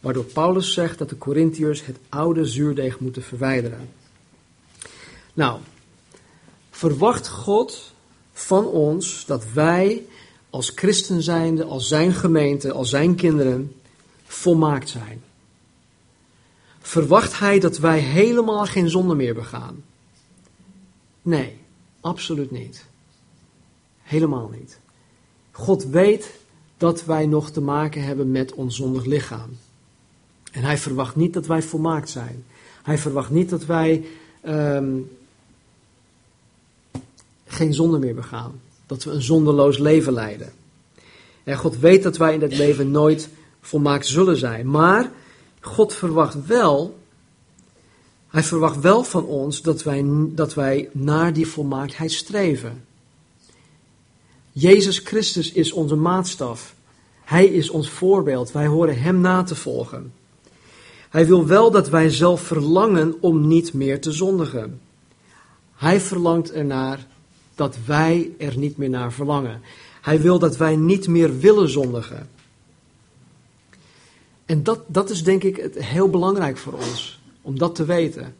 Waardoor 0.00 0.24
Paulus 0.24 0.72
zegt 0.72 0.98
dat 0.98 1.08
de 1.08 1.18
Corinthiërs 1.18 1.86
het 1.86 1.96
oude 2.08 2.44
zuurdeeg 2.44 3.00
moeten 3.00 3.22
verwijderen. 3.22 3.88
Nou, 5.34 5.58
verwacht 6.70 7.28
God 7.28 7.92
van 8.32 8.66
ons 8.66 9.24
dat 9.26 9.44
wij 9.52 10.02
als 10.50 10.72
christen 10.74 11.22
zijnde, 11.22 11.64
als 11.64 11.88
zijn 11.88 12.12
gemeente, 12.12 12.72
als 12.72 12.90
zijn 12.90 13.14
kinderen, 13.14 13.74
volmaakt 14.32 14.88
zijn? 14.88 15.22
Verwacht 16.80 17.38
hij 17.38 17.58
dat 17.58 17.78
wij 17.78 17.98
helemaal 17.98 18.66
geen 18.66 18.90
zonde 18.90 19.14
meer 19.14 19.34
begaan? 19.34 19.84
Nee, 21.22 21.56
absoluut 22.00 22.50
niet. 22.50 22.84
Helemaal 24.02 24.48
niet. 24.48 24.78
God 25.50 25.84
weet 25.84 26.30
dat 26.76 27.04
wij 27.04 27.26
nog 27.26 27.50
te 27.50 27.60
maken 27.60 28.02
hebben 28.02 28.30
met 28.30 28.54
ons 28.54 28.76
zondig 28.76 29.04
lichaam. 29.04 29.50
En 30.52 30.62
hij 30.62 30.78
verwacht 30.78 31.16
niet 31.16 31.32
dat 31.32 31.46
wij 31.46 31.62
volmaakt 31.62 32.08
zijn. 32.08 32.44
Hij 32.82 32.98
verwacht 32.98 33.30
niet 33.30 33.50
dat 33.50 33.64
wij 33.64 34.04
um, 34.46 35.10
geen 37.46 37.74
zonde 37.74 37.98
meer 37.98 38.14
begaan. 38.14 38.60
Dat 38.86 39.04
we 39.04 39.10
een 39.10 39.22
zonderloos 39.22 39.78
leven 39.78 40.12
leiden. 40.12 40.52
En 41.44 41.56
God 41.56 41.78
weet 41.78 42.02
dat 42.02 42.16
wij 42.16 42.34
in 42.34 42.40
dit 42.40 42.56
leven 42.56 42.90
nooit 42.90 43.28
volmaakt 43.60 44.06
zullen 44.06 44.36
zijn. 44.36 44.70
Maar 44.70 45.10
God 45.60 45.94
verwacht 45.94 46.46
wel, 46.46 46.98
hij 48.28 48.42
verwacht 48.42 48.80
wel 48.80 49.04
van 49.04 49.24
ons 49.24 49.62
dat 49.62 49.82
wij, 49.82 50.04
dat 50.28 50.54
wij 50.54 50.88
naar 50.92 51.32
die 51.32 51.46
volmaaktheid 51.46 52.12
streven. 52.12 52.84
Jezus 54.52 54.98
Christus 54.98 55.52
is 55.52 55.72
onze 55.72 55.96
maatstaf. 55.96 56.74
Hij 57.24 57.46
is 57.46 57.70
ons 57.70 57.90
voorbeeld. 57.90 58.52
Wij 58.52 58.66
horen 58.66 59.00
Hem 59.00 59.20
na 59.20 59.42
te 59.42 59.54
volgen. 59.54 60.12
Hij 61.10 61.26
wil 61.26 61.46
wel 61.46 61.70
dat 61.70 61.88
wij 61.88 62.10
zelf 62.10 62.40
verlangen 62.40 63.14
om 63.20 63.46
niet 63.46 63.72
meer 63.72 64.00
te 64.00 64.12
zondigen. 64.12 64.80
Hij 65.74 66.00
verlangt 66.00 66.52
ernaar 66.52 67.06
dat 67.54 67.76
wij 67.86 68.30
er 68.38 68.58
niet 68.58 68.76
meer 68.76 68.90
naar 68.90 69.12
verlangen. 69.12 69.60
Hij 70.00 70.20
wil 70.20 70.38
dat 70.38 70.56
wij 70.56 70.76
niet 70.76 71.08
meer 71.08 71.38
willen 71.38 71.68
zondigen. 71.68 72.28
En 74.50 74.62
dat, 74.62 74.80
dat 74.86 75.10
is 75.10 75.22
denk 75.22 75.42
ik 75.42 75.70
heel 75.78 76.08
belangrijk 76.08 76.56
voor 76.56 76.72
ons, 76.72 77.20
om 77.42 77.58
dat 77.58 77.74
te 77.74 77.84
weten. 77.84 78.34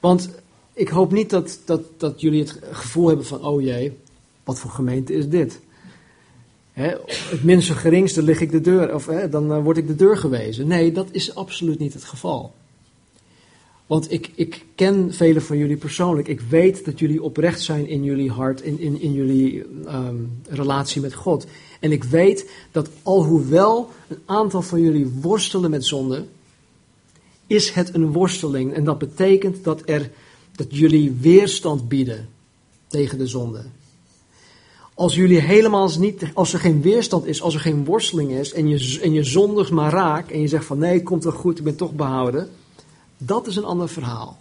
Want 0.00 0.30
ik 0.72 0.88
hoop 0.88 1.12
niet 1.12 1.30
dat, 1.30 1.58
dat, 1.64 1.80
dat 1.96 2.20
jullie 2.20 2.40
het 2.40 2.58
gevoel 2.70 3.06
hebben 3.06 3.26
van, 3.26 3.44
oh 3.44 3.62
jee, 3.62 3.96
wat 4.44 4.58
voor 4.58 4.70
gemeente 4.70 5.12
is 5.12 5.28
dit? 5.28 5.60
het 6.72 7.42
minste 7.42 7.74
geringste 7.74 8.22
lig 8.22 8.40
ik 8.40 8.50
de 8.50 8.60
deur, 8.60 8.94
of 8.94 9.04
dan 9.30 9.52
uh, 9.52 9.62
word 9.62 9.76
ik 9.76 9.86
de 9.86 9.94
deur 9.94 10.16
gewezen. 10.16 10.66
Nee, 10.66 10.92
dat 10.92 11.08
is 11.10 11.34
absoluut 11.34 11.78
niet 11.78 11.94
het 11.94 12.04
geval. 12.04 12.54
Want 13.90 14.12
ik, 14.12 14.30
ik 14.34 14.64
ken 14.74 15.14
velen 15.14 15.42
van 15.42 15.58
jullie 15.58 15.76
persoonlijk. 15.76 16.28
Ik 16.28 16.40
weet 16.40 16.84
dat 16.84 16.98
jullie 16.98 17.22
oprecht 17.22 17.60
zijn 17.60 17.88
in 17.88 18.04
jullie 18.04 18.30
hart, 18.30 18.60
in, 18.60 18.80
in, 18.80 19.00
in 19.00 19.12
jullie 19.12 19.64
um, 19.86 20.40
relatie 20.48 21.00
met 21.00 21.14
God. 21.14 21.46
En 21.80 21.92
ik 21.92 22.04
weet 22.04 22.50
dat 22.72 22.88
alhoewel 23.02 23.90
een 24.08 24.18
aantal 24.26 24.62
van 24.62 24.80
jullie 24.80 25.12
worstelen 25.20 25.70
met 25.70 25.84
zonde, 25.84 26.24
is 27.46 27.70
het 27.70 27.94
een 27.94 28.12
worsteling. 28.12 28.74
En 28.74 28.84
dat 28.84 28.98
betekent 28.98 29.64
dat, 29.64 29.82
er, 29.84 30.10
dat 30.56 30.66
jullie 30.76 31.16
weerstand 31.20 31.88
bieden 31.88 32.28
tegen 32.86 33.18
de 33.18 33.26
zonde. 33.26 33.64
Als 34.94 35.14
jullie 35.14 35.40
helemaal 35.40 35.90
niet, 35.98 36.22
als 36.34 36.52
er 36.52 36.60
geen 36.60 36.82
weerstand 36.82 37.26
is, 37.26 37.42
als 37.42 37.54
er 37.54 37.60
geen 37.60 37.84
worsteling 37.84 38.30
is 38.30 38.52
en 38.52 38.68
je, 38.68 39.00
en 39.02 39.12
je 39.12 39.24
zondigt 39.24 39.70
maar 39.70 39.92
raak 39.92 40.30
en 40.30 40.40
je 40.40 40.48
zegt 40.48 40.64
van 40.64 40.78
nee, 40.78 41.02
komt 41.02 41.24
wel 41.24 41.32
goed, 41.32 41.58
ik 41.58 41.64
ben 41.64 41.76
toch 41.76 41.92
behouden, 41.92 42.50
dat 43.22 43.46
is 43.46 43.56
een 43.56 43.64
ander 43.64 43.88
verhaal. 43.88 44.38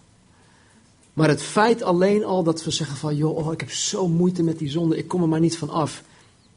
Maar 1.14 1.30
het 1.30 1.42
feit 1.42 1.82
alleen 1.82 2.24
al 2.24 2.44
dat 2.44 2.64
we 2.64 2.72
zeggen 2.72 2.98
van 2.98 3.16
joh, 3.16 3.38
oh, 3.38 3.54
ik 3.54 3.60
heb 3.60 3.72
zo 3.72 4.08
moeite 4.08 4.44
met 4.44 4.60
die 4.60 4.70
zonde, 4.70 4.98
ik 4.98 5.08
kom 5.08 5.22
er 5.22 5.28
maar 5.28 5.40
niet 5.40 5.58
van 5.58 5.70
af. 5.70 6.04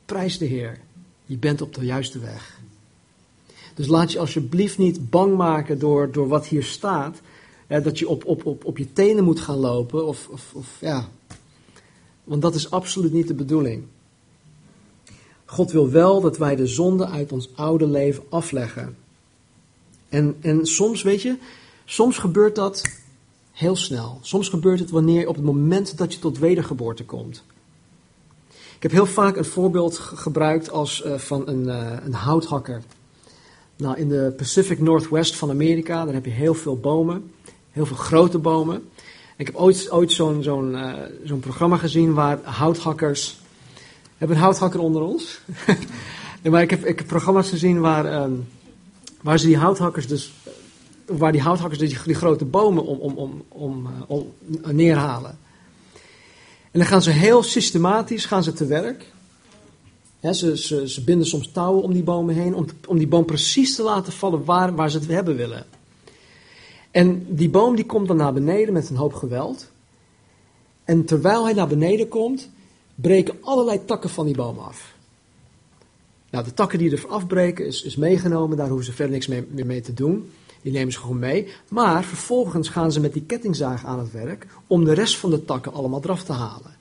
Prijs 0.04 0.38
de 0.38 0.44
Heer, 0.44 0.78
je 1.26 1.36
bent 1.36 1.62
op 1.62 1.74
de 1.74 1.84
juiste 1.84 2.18
weg. 2.18 2.60
Dus 3.74 3.86
laat 3.86 4.12
je 4.12 4.18
alsjeblieft 4.18 4.78
niet 4.78 5.10
bang 5.10 5.36
maken 5.36 5.78
door, 5.78 6.12
door 6.12 6.28
wat 6.28 6.46
hier 6.46 6.64
staat, 6.64 7.20
dat 7.66 7.98
je 7.98 8.08
op, 8.08 8.24
op, 8.24 8.46
op, 8.46 8.64
op 8.64 8.78
je 8.78 8.92
tenen 8.92 9.24
moet 9.24 9.40
gaan 9.40 9.58
lopen 9.58 10.06
of, 10.06 10.28
of, 10.30 10.50
of 10.54 10.76
ja, 10.80 11.08
want 12.24 12.42
dat 12.42 12.54
is 12.54 12.70
absoluut 12.70 13.12
niet 13.12 13.28
de 13.28 13.34
bedoeling. 13.34 13.84
God 15.44 15.72
wil 15.72 15.90
wel 15.90 16.20
dat 16.20 16.38
wij 16.38 16.56
de 16.56 16.66
zonde 16.66 17.06
uit 17.06 17.32
ons 17.32 17.48
oude 17.54 17.86
leven 17.86 18.22
afleggen. 18.28 18.96
En, 20.08 20.36
en 20.40 20.66
soms, 20.66 21.02
weet 21.02 21.22
je, 21.22 21.36
soms 21.84 22.18
gebeurt 22.18 22.54
dat 22.54 22.82
heel 23.52 23.76
snel. 23.76 24.18
Soms 24.20 24.48
gebeurt 24.48 24.78
het 24.78 24.90
wanneer 24.90 25.28
op 25.28 25.34
het 25.34 25.44
moment 25.44 25.98
dat 25.98 26.12
je 26.12 26.18
tot 26.18 26.38
wedergeboorte 26.38 27.04
komt. 27.04 27.44
Ik 28.50 28.82
heb 28.82 28.90
heel 28.90 29.06
vaak 29.06 29.36
een 29.36 29.44
voorbeeld 29.44 29.98
gebruikt 29.98 30.70
als 30.70 31.04
uh, 31.06 31.14
van 31.14 31.48
een, 31.48 31.62
uh, 31.62 31.92
een 32.04 32.12
houthakker. 32.12 32.82
Nou, 33.76 33.96
in 33.96 34.08
de 34.08 34.34
Pacific 34.36 34.80
Northwest 34.80 35.36
van 35.36 35.50
Amerika, 35.50 36.04
daar 36.04 36.14
heb 36.14 36.24
je 36.24 36.30
heel 36.30 36.54
veel 36.54 36.76
bomen, 36.76 37.30
heel 37.70 37.86
veel 37.86 37.96
grote 37.96 38.38
bomen. 38.38 38.88
Ik 39.36 39.46
heb 39.46 39.56
ooit, 39.56 39.90
ooit 39.90 40.12
zo'n 40.12 40.42
zo'n 40.42 40.72
uh, 40.72 40.92
zo'n 41.24 41.40
programma 41.40 41.76
gezien 41.76 42.14
waar 42.14 42.38
houthakkers. 42.42 43.40
Hebben 44.18 44.36
een 44.36 44.42
houthakker 44.42 44.80
onder 44.80 45.02
ons? 45.02 45.40
nee, 46.42 46.52
maar 46.52 46.62
ik 46.62 46.70
heb, 46.70 46.84
ik 46.84 47.06
programma's 47.06 47.48
gezien 47.48 47.80
waar, 47.80 48.22
um, 48.22 48.48
waar 49.20 49.38
ze 49.38 49.46
die 49.46 49.56
houthakkers 49.56 50.06
dus. 50.06 50.32
Waar 51.16 51.32
die 51.32 51.40
houthakkers 51.40 51.78
die, 51.78 51.98
die 52.04 52.14
grote 52.14 52.44
bomen 52.44 52.86
om, 52.86 52.98
om, 52.98 53.16
om, 53.16 53.42
om, 53.48 53.86
uh, 53.86 53.92
om 54.06 54.32
neerhalen. 54.70 55.38
En 56.70 56.78
dan 56.78 56.88
gaan 56.88 57.02
ze 57.02 57.10
heel 57.10 57.42
systematisch 57.42 58.24
gaan 58.24 58.42
ze 58.42 58.52
te 58.52 58.66
werk. 58.66 59.12
ze, 60.20 60.58
ze, 60.58 60.88
ze, 60.88 61.04
binden 61.04 61.26
soms 61.26 61.50
touwen 61.52 61.82
om 61.82 61.92
die 61.92 62.02
bomen 62.02 62.34
heen, 62.34 62.54
om, 62.54 62.66
om 62.86 62.98
die 62.98 63.06
boom 63.06 63.24
precies 63.24 63.76
te 63.76 63.82
laten 63.82 64.12
vallen 64.12 64.44
waar, 64.44 64.74
waar 64.74 64.90
ze 64.90 64.98
het 64.98 65.08
hebben 65.08 65.36
willen. 65.36 65.66
En 66.90 67.26
die 67.28 67.50
boom 67.50 67.76
die 67.76 67.86
komt 67.86 68.08
dan 68.08 68.16
naar 68.16 68.32
beneden 68.32 68.72
met 68.72 68.90
een 68.90 68.96
hoop 68.96 69.14
geweld. 69.14 69.70
En 70.84 71.04
terwijl 71.04 71.44
hij 71.44 71.52
naar 71.52 71.68
beneden 71.68 72.08
komt, 72.08 72.50
breken 72.94 73.38
allerlei 73.40 73.84
takken 73.84 74.10
van 74.10 74.26
die 74.26 74.34
boom 74.34 74.58
af. 74.58 74.94
Nou, 76.30 76.44
de 76.44 76.54
takken 76.54 76.78
die 76.78 76.90
er 76.90 77.06
afbreken 77.08 77.66
is, 77.66 77.82
is 77.82 77.96
meegenomen, 77.96 78.56
daar 78.56 78.68
hoeven 78.68 78.86
ze 78.86 78.92
verder 78.92 79.12
niks 79.12 79.26
mee, 79.26 79.46
meer 79.50 79.66
mee 79.66 79.80
te 79.80 79.94
doen. 79.94 80.30
Die 80.62 80.72
nemen 80.72 80.92
ze 80.92 80.98
gewoon 80.98 81.18
mee. 81.18 81.48
Maar 81.68 82.04
vervolgens 82.04 82.68
gaan 82.68 82.92
ze 82.92 83.00
met 83.00 83.12
die 83.12 83.22
kettingzaag 83.22 83.84
aan 83.84 83.98
het 83.98 84.12
werk 84.12 84.46
om 84.66 84.84
de 84.84 84.92
rest 84.92 85.18
van 85.18 85.30
de 85.30 85.44
takken 85.44 85.72
allemaal 85.72 86.00
eraf 86.02 86.22
te 86.22 86.32
halen. 86.32 86.80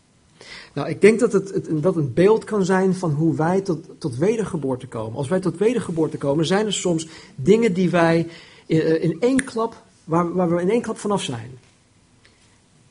Nou, 0.74 0.90
ik 0.90 1.02
denk 1.02 1.20
dat 1.20 1.34
het, 1.34 1.54
het, 1.54 1.84
dat 1.84 1.96
een 1.96 2.14
beeld 2.14 2.44
kan 2.44 2.66
zijn 2.66 2.96
van 2.96 3.12
hoe 3.12 3.36
wij 3.36 3.62
tot, 3.62 3.86
tot 3.98 4.18
wedergeboorte 4.18 4.88
komen. 4.88 5.18
Als 5.18 5.28
wij 5.28 5.40
tot 5.40 5.58
wedergeboorte 5.58 6.18
komen, 6.18 6.46
zijn 6.46 6.66
er 6.66 6.74
soms 6.74 7.08
dingen 7.36 7.74
die 7.74 7.90
wij 7.90 8.28
in, 8.66 9.02
in 9.02 9.18
één 9.20 9.44
klap 9.44 9.84
waar, 10.04 10.34
waar 10.34 10.56
we 10.56 10.62
in 10.62 10.70
één 10.70 10.82
klap 10.82 10.98
vanaf 10.98 11.24
zijn. 11.24 11.52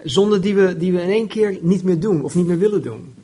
Zonde 0.02 0.40
die 0.40 0.54
we, 0.54 0.76
die 0.76 0.92
we 0.92 1.02
in 1.02 1.10
één 1.10 1.28
keer 1.28 1.58
niet 1.60 1.82
meer 1.82 2.00
doen 2.00 2.24
of 2.24 2.34
niet 2.34 2.46
meer 2.46 2.58
willen 2.58 2.82
doen. 2.82 3.14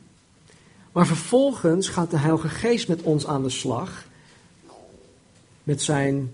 Maar 0.91 1.07
vervolgens 1.07 1.87
gaat 1.87 2.11
de 2.11 2.17
Heilige 2.17 2.49
Geest 2.49 2.87
met 2.87 3.01
ons 3.01 3.27
aan 3.27 3.43
de 3.43 3.49
slag. 3.49 4.05
Met 5.63 5.81
zijn 5.81 6.33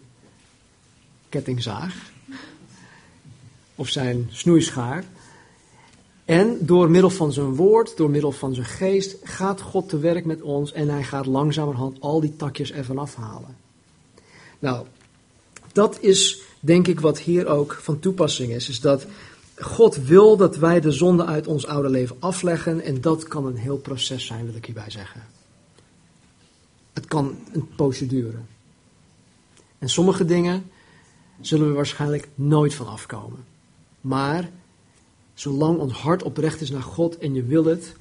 kettingzaag. 1.34 2.12
Of 3.76 3.90
zijn 3.90 4.28
snoeischaar. 4.32 5.04
En 6.26 6.58
door 6.60 6.90
middel 6.90 7.10
van 7.10 7.34
zijn 7.34 7.56
woord, 7.56 7.98
door 7.98 8.10
middel 8.10 8.32
van 8.32 8.54
zijn 8.54 8.66
geest, 8.66 9.16
gaat 9.24 9.62
God 9.62 9.90
te 9.90 9.98
werk 9.98 10.26
met 10.26 10.42
ons 10.42 10.72
en 10.72 10.90
hij 10.90 11.04
gaat 11.04 11.26
langzamerhand 11.26 12.02
al 12.02 12.20
die 12.20 12.36
takjes 12.36 12.72
ervan 12.72 12.98
afhalen. 12.98 13.56
Nou, 14.60 14.86
dat 15.72 15.98
is 16.02 16.42
denk 16.60 16.88
ik 16.88 17.00
wat 17.00 17.20
hier 17.20 17.48
ook 17.48 17.74
van 17.82 18.00
toepassing 18.00 18.52
is, 18.52 18.70
is 18.70 18.80
dat 18.80 19.06
God 19.56 19.96
wil 19.96 20.38
dat 20.38 20.58
wij 20.58 20.80
de 20.80 20.92
zonde 20.92 21.26
uit 21.26 21.48
ons 21.48 21.66
oude 21.66 21.90
leven 21.90 22.16
afleggen 22.20 22.82
en 22.82 23.02
dat 23.02 23.28
kan 23.28 23.46
een 23.46 23.58
heel 23.58 23.78
proces 23.78 24.26
zijn, 24.26 24.46
wil 24.46 24.56
ik 24.56 24.66
hierbij 24.66 24.90
zeggen. 24.90 25.22
Het 26.94 27.06
kan 27.06 27.36
een 27.52 27.68
poosje 27.76 28.08
duren. 28.08 28.48
En 29.80 29.90
sommige 29.90 30.26
dingen 30.26 30.72
zullen 31.48 31.68
we 31.68 31.74
waarschijnlijk 31.74 32.30
nooit 32.36 32.74
van 32.74 32.88
afkomen. 32.88 33.46
Maar 34.02 34.50
zolang 35.34 35.78
ons 35.80 35.94
hart 35.94 36.24
oprecht 36.24 36.62
is 36.62 36.70
naar 36.70 36.82
God 36.82 37.18
en 37.18 37.34
je 37.34 37.44
wil 37.44 37.66
het, 37.66 37.96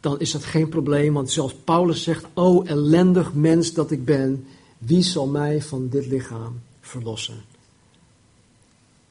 dan 0.00 0.20
is 0.20 0.30
dat 0.30 0.44
geen 0.44 0.68
probleem. 0.68 1.12
Want 1.12 1.30
zelfs 1.30 1.54
Paulus 1.54 2.02
zegt: 2.02 2.26
O 2.34 2.62
ellendig 2.62 3.34
mens 3.34 3.72
dat 3.72 3.90
ik 3.90 4.04
ben, 4.04 4.46
wie 4.78 5.02
zal 5.02 5.26
mij 5.26 5.62
van 5.62 5.88
dit 5.88 6.06
lichaam 6.06 6.60
verlossen? 6.80 7.44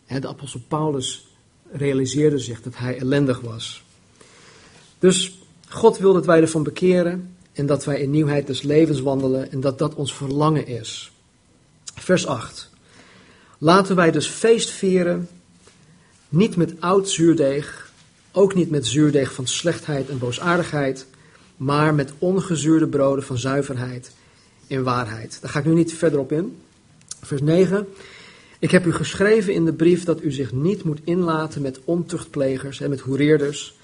De 0.08 0.28
apostel 0.28 0.62
Paulus 0.68 1.28
realiseerde 1.72 2.40
zich 2.40 2.62
dat 2.62 2.78
hij 2.78 2.98
ellendig 2.98 3.40
was. 3.40 3.84
Dus 5.00 5.40
God 5.68 5.98
wil 5.98 6.14
dat 6.14 6.26
wij 6.26 6.42
ervan 6.42 6.64
bekeren 6.64 7.36
en 7.54 7.66
dat 7.66 7.86
wij 7.86 8.00
in 8.00 8.10
nieuwheid 8.10 8.48
des 8.48 8.62
levens 8.62 9.00
wandelen 9.00 9.52
en 9.52 9.60
dat 9.60 9.80
dat 9.80 9.96
ons 9.96 10.14
verlangen 10.14 10.68
is. 10.68 11.12
Vers 11.96 12.28
8. 12.28 12.70
Laten 13.58 13.96
wij 13.96 14.12
dus 14.12 14.28
feest 14.28 14.70
vieren, 14.70 15.28
niet 16.30 16.56
met 16.56 16.74
oud 16.80 17.10
zuurdeeg, 17.10 17.92
ook 18.32 18.56
niet 18.56 18.70
met 18.70 18.88
zuurdeeg 18.88 19.34
van 19.34 19.48
slechtheid 19.48 20.10
en 20.10 20.18
boosaardigheid, 20.18 21.06
maar 21.58 21.94
met 21.94 22.14
ongezuurde 22.18 22.88
broden 22.88 23.24
van 23.24 23.38
zuiverheid 23.38 24.12
in 24.68 24.84
waarheid. 24.84 25.38
Daar 25.42 25.52
ga 25.52 25.60
ik 25.60 25.66
nu 25.66 25.74
niet 25.74 25.94
verder 25.94 26.20
op 26.20 26.32
in. 26.32 26.58
Vers 27.22 27.42
9. 27.42 27.88
Ik 28.60 28.72
heb 28.72 28.86
u 28.86 28.94
geschreven 28.94 29.54
in 29.54 29.66
de 29.66 29.74
brief 29.74 30.04
dat 30.04 30.22
u 30.22 30.32
zich 30.32 30.52
niet 30.52 30.84
moet 30.84 31.00
inlaten 31.04 31.62
met 31.62 31.80
ontuchtplegers 31.84 32.82
en 32.82 32.90
met 32.90 33.00
hoereerders. 33.00 33.78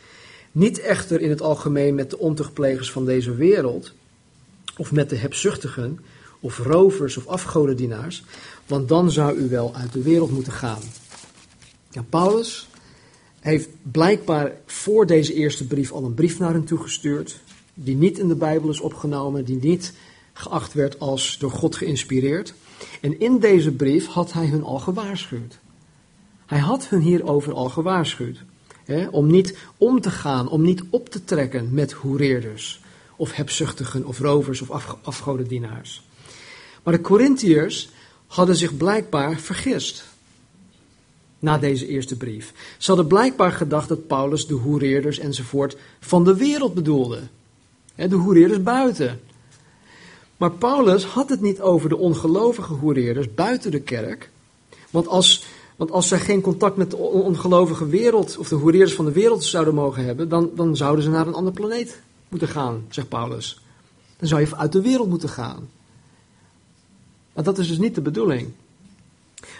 Niet 0.51 0.79
echter 0.79 1.21
in 1.21 1.29
het 1.29 1.41
algemeen 1.41 1.95
met 1.95 2.09
de 2.09 2.17
ontuchtplegers 2.17 2.91
van 2.91 3.05
deze 3.05 3.35
wereld, 3.35 3.93
of 4.77 4.91
met 4.91 5.09
de 5.09 5.15
hebzuchtigen, 5.15 5.99
of 6.41 6.57
rovers 6.57 7.17
of 7.17 7.27
afgodendienaars, 7.27 8.23
want 8.67 8.87
dan 8.87 9.11
zou 9.11 9.37
u 9.37 9.49
wel 9.49 9.75
uit 9.75 9.93
de 9.93 10.01
wereld 10.01 10.31
moeten 10.31 10.53
gaan. 10.53 10.81
Ja, 11.89 12.03
Paulus 12.09 12.69
heeft 13.39 13.69
blijkbaar 13.81 14.51
voor 14.65 15.05
deze 15.05 15.33
eerste 15.33 15.67
brief 15.67 15.91
al 15.91 16.03
een 16.03 16.13
brief 16.13 16.39
naar 16.39 16.53
hen 16.53 16.63
toegestuurd, 16.63 17.39
die 17.73 17.95
niet 17.95 18.19
in 18.19 18.27
de 18.27 18.35
Bijbel 18.35 18.69
is 18.69 18.79
opgenomen, 18.79 19.45
die 19.45 19.59
niet 19.61 19.93
geacht 20.33 20.73
werd 20.73 20.99
als 20.99 21.37
door 21.37 21.51
God 21.51 21.75
geïnspireerd. 21.75 22.53
En 23.01 23.19
in 23.19 23.39
deze 23.39 23.71
brief 23.71 24.07
had 24.07 24.33
hij 24.33 24.45
hun 24.45 24.63
al 24.63 24.79
gewaarschuwd. 24.79 25.59
Hij 26.45 26.59
had 26.59 26.87
hun 26.87 27.01
hierover 27.01 27.53
al 27.53 27.69
gewaarschuwd. 27.69 28.43
Hè, 28.85 29.07
om 29.07 29.27
niet 29.27 29.57
om 29.77 30.01
te 30.01 30.11
gaan, 30.11 30.49
om 30.49 30.61
niet 30.61 30.83
op 30.89 31.09
te 31.09 31.23
trekken 31.23 31.73
met 31.73 31.91
hoereerders, 31.91 32.81
of 33.15 33.31
hebzuchtigen, 33.31 34.05
of 34.05 34.19
rovers, 34.19 34.61
of 34.61 34.71
af, 34.71 34.97
afgodendienaars. 35.01 36.03
Maar 36.83 36.93
de 36.93 37.01
Corinthiërs 37.01 37.89
hadden 38.27 38.55
zich 38.55 38.77
blijkbaar 38.77 39.39
vergist. 39.39 40.03
Na 41.39 41.57
deze 41.57 41.87
eerste 41.87 42.17
brief. 42.17 42.53
Ze 42.77 42.87
hadden 42.87 43.07
blijkbaar 43.07 43.51
gedacht 43.51 43.89
dat 43.89 44.07
Paulus 44.07 44.47
de 44.47 44.53
hoereerders 44.53 45.19
enzovoort 45.19 45.77
van 45.99 46.23
de 46.23 46.35
wereld 46.35 46.73
bedoelde. 46.73 47.19
De 47.95 48.15
hoereerders 48.15 48.63
buiten. 48.63 49.19
Maar 50.37 50.51
Paulus 50.51 51.05
had 51.05 51.29
het 51.29 51.41
niet 51.41 51.61
over 51.61 51.89
de 51.89 51.97
ongelovige 51.97 52.73
hoereerders 52.73 53.33
buiten 53.33 53.71
de 53.71 53.81
kerk. 53.81 54.29
Want 54.89 55.07
als, 55.07 55.45
want 55.75 55.91
als 55.91 56.07
zij 56.07 56.19
geen 56.19 56.41
contact 56.41 56.77
met 56.77 56.91
de 56.91 56.97
ongelovige 56.97 57.87
wereld 57.87 58.37
of 58.37 58.47
de 58.47 58.55
hoereerders 58.55 58.93
van 58.93 59.05
de 59.05 59.11
wereld 59.11 59.43
zouden 59.43 59.73
mogen 59.73 60.05
hebben, 60.05 60.29
dan, 60.29 60.49
dan 60.55 60.75
zouden 60.77 61.03
ze 61.03 61.09
naar 61.09 61.27
een 61.27 61.33
andere 61.33 61.55
planeet 61.55 62.01
moeten 62.29 62.47
gaan, 62.47 62.85
zegt 62.89 63.09
Paulus. 63.09 63.61
Dan 64.17 64.27
zou 64.27 64.41
je 64.41 64.55
uit 64.55 64.71
de 64.71 64.81
wereld 64.81 65.09
moeten 65.09 65.29
gaan. 65.29 65.69
Dat 67.43 67.57
is 67.57 67.67
dus 67.67 67.77
niet 67.77 67.95
de 67.95 68.01
bedoeling. 68.01 68.49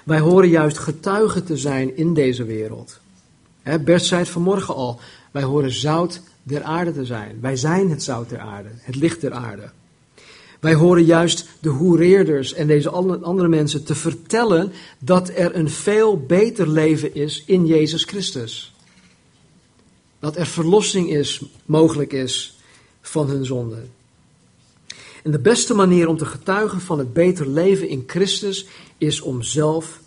Wij 0.03 0.19
horen 0.19 0.49
juist 0.49 0.77
getuigen 0.77 1.43
te 1.43 1.57
zijn 1.57 1.97
in 1.97 2.13
deze 2.13 2.43
wereld. 2.43 2.99
Bert 3.81 4.03
zei 4.03 4.21
het 4.21 4.29
vanmorgen 4.29 4.75
al. 4.75 4.99
Wij 5.31 5.43
horen 5.43 5.71
zout 5.71 6.21
der 6.43 6.63
aarde 6.63 6.91
te 6.91 7.05
zijn. 7.05 7.37
Wij 7.41 7.55
zijn 7.55 7.89
het 7.89 8.03
zout 8.03 8.29
der 8.29 8.39
aarde, 8.39 8.69
het 8.73 8.95
licht 8.95 9.21
der 9.21 9.33
aarde. 9.33 9.69
Wij 10.59 10.73
horen 10.73 11.03
juist 11.03 11.47
de 11.59 11.69
hoereerders 11.69 12.53
en 12.53 12.67
deze 12.67 12.89
andere 12.89 13.47
mensen 13.47 13.83
te 13.83 13.95
vertellen 13.95 14.71
dat 14.99 15.29
er 15.29 15.55
een 15.55 15.69
veel 15.69 16.25
beter 16.25 16.69
leven 16.69 17.15
is 17.15 17.43
in 17.45 17.65
Jezus 17.65 18.03
Christus. 18.03 18.73
Dat 20.19 20.37
er 20.37 20.45
verlossing 20.45 21.09
is, 21.09 21.41
mogelijk 21.65 22.13
is 22.13 22.57
van 23.01 23.27
hun 23.27 23.45
zonde. 23.45 23.83
En 25.23 25.31
de 25.31 25.39
beste 25.39 25.73
manier 25.73 26.07
om 26.07 26.17
te 26.17 26.25
getuigen 26.25 26.81
van 26.81 26.99
het 26.99 27.13
beter 27.13 27.47
leven 27.47 27.87
in 27.87 28.03
Christus 28.07 28.67
is 28.97 29.21
om 29.21 29.41
zelf 29.41 29.99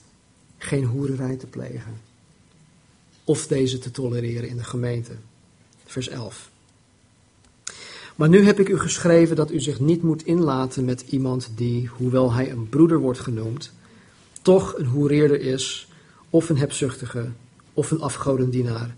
geen 0.58 0.84
hoererij 0.84 1.36
te 1.36 1.46
plegen. 1.46 2.00
Of 3.24 3.46
deze 3.46 3.78
te 3.78 3.90
tolereren 3.90 4.48
in 4.48 4.56
de 4.56 4.64
gemeente. 4.64 5.12
Vers 5.84 6.08
11. 6.08 6.50
Maar 8.14 8.28
nu 8.28 8.44
heb 8.44 8.60
ik 8.60 8.68
u 8.68 8.78
geschreven 8.78 9.36
dat 9.36 9.50
u 9.50 9.60
zich 9.60 9.80
niet 9.80 10.02
moet 10.02 10.26
inlaten 10.26 10.84
met 10.84 11.04
iemand 11.08 11.50
die, 11.54 11.86
hoewel 11.88 12.32
hij 12.32 12.50
een 12.50 12.68
broeder 12.68 12.98
wordt 12.98 13.20
genoemd, 13.20 13.72
toch 14.42 14.78
een 14.78 14.86
hoereerder 14.86 15.40
is, 15.40 15.88
of 16.30 16.48
een 16.48 16.58
hebzuchtige, 16.58 17.30
of 17.72 17.90
een 17.90 18.00
afgodendienaar, 18.00 18.96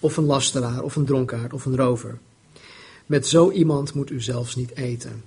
of 0.00 0.16
een 0.16 0.24
lasteraar, 0.24 0.82
of 0.82 0.96
een 0.96 1.04
dronkaard, 1.04 1.52
of 1.52 1.64
een 1.64 1.76
rover. 1.76 2.18
Met 3.06 3.26
zo 3.26 3.50
iemand 3.50 3.94
moet 3.94 4.10
u 4.10 4.20
zelfs 4.20 4.56
niet 4.56 4.76
eten. 4.76 5.22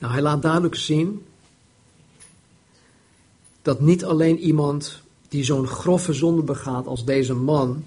Nou, 0.00 0.12
hij 0.12 0.22
laat 0.22 0.42
duidelijk 0.42 0.74
zien 0.74 1.24
dat 3.62 3.80
niet 3.80 4.04
alleen 4.04 4.38
iemand 4.38 5.00
die 5.28 5.44
zo'n 5.44 5.66
grove 5.66 6.12
zonde 6.12 6.42
begaat 6.42 6.86
als 6.86 7.04
deze 7.04 7.34
man, 7.34 7.84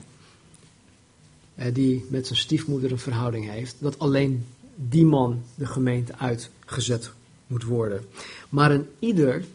die 1.73 2.05
met 2.09 2.27
zijn 2.27 2.39
stiefmoeder 2.39 2.91
een 2.91 2.99
verhouding 2.99 3.49
heeft, 3.49 3.75
dat 3.79 3.99
alleen 3.99 4.45
die 4.75 5.05
man 5.05 5.41
de 5.55 5.65
gemeente 5.65 6.17
uitgezet 6.17 7.11
moet 7.47 7.63
worden. 7.63 8.05
Maar 8.49 8.71
een 8.71 8.87
ieder 8.99 9.45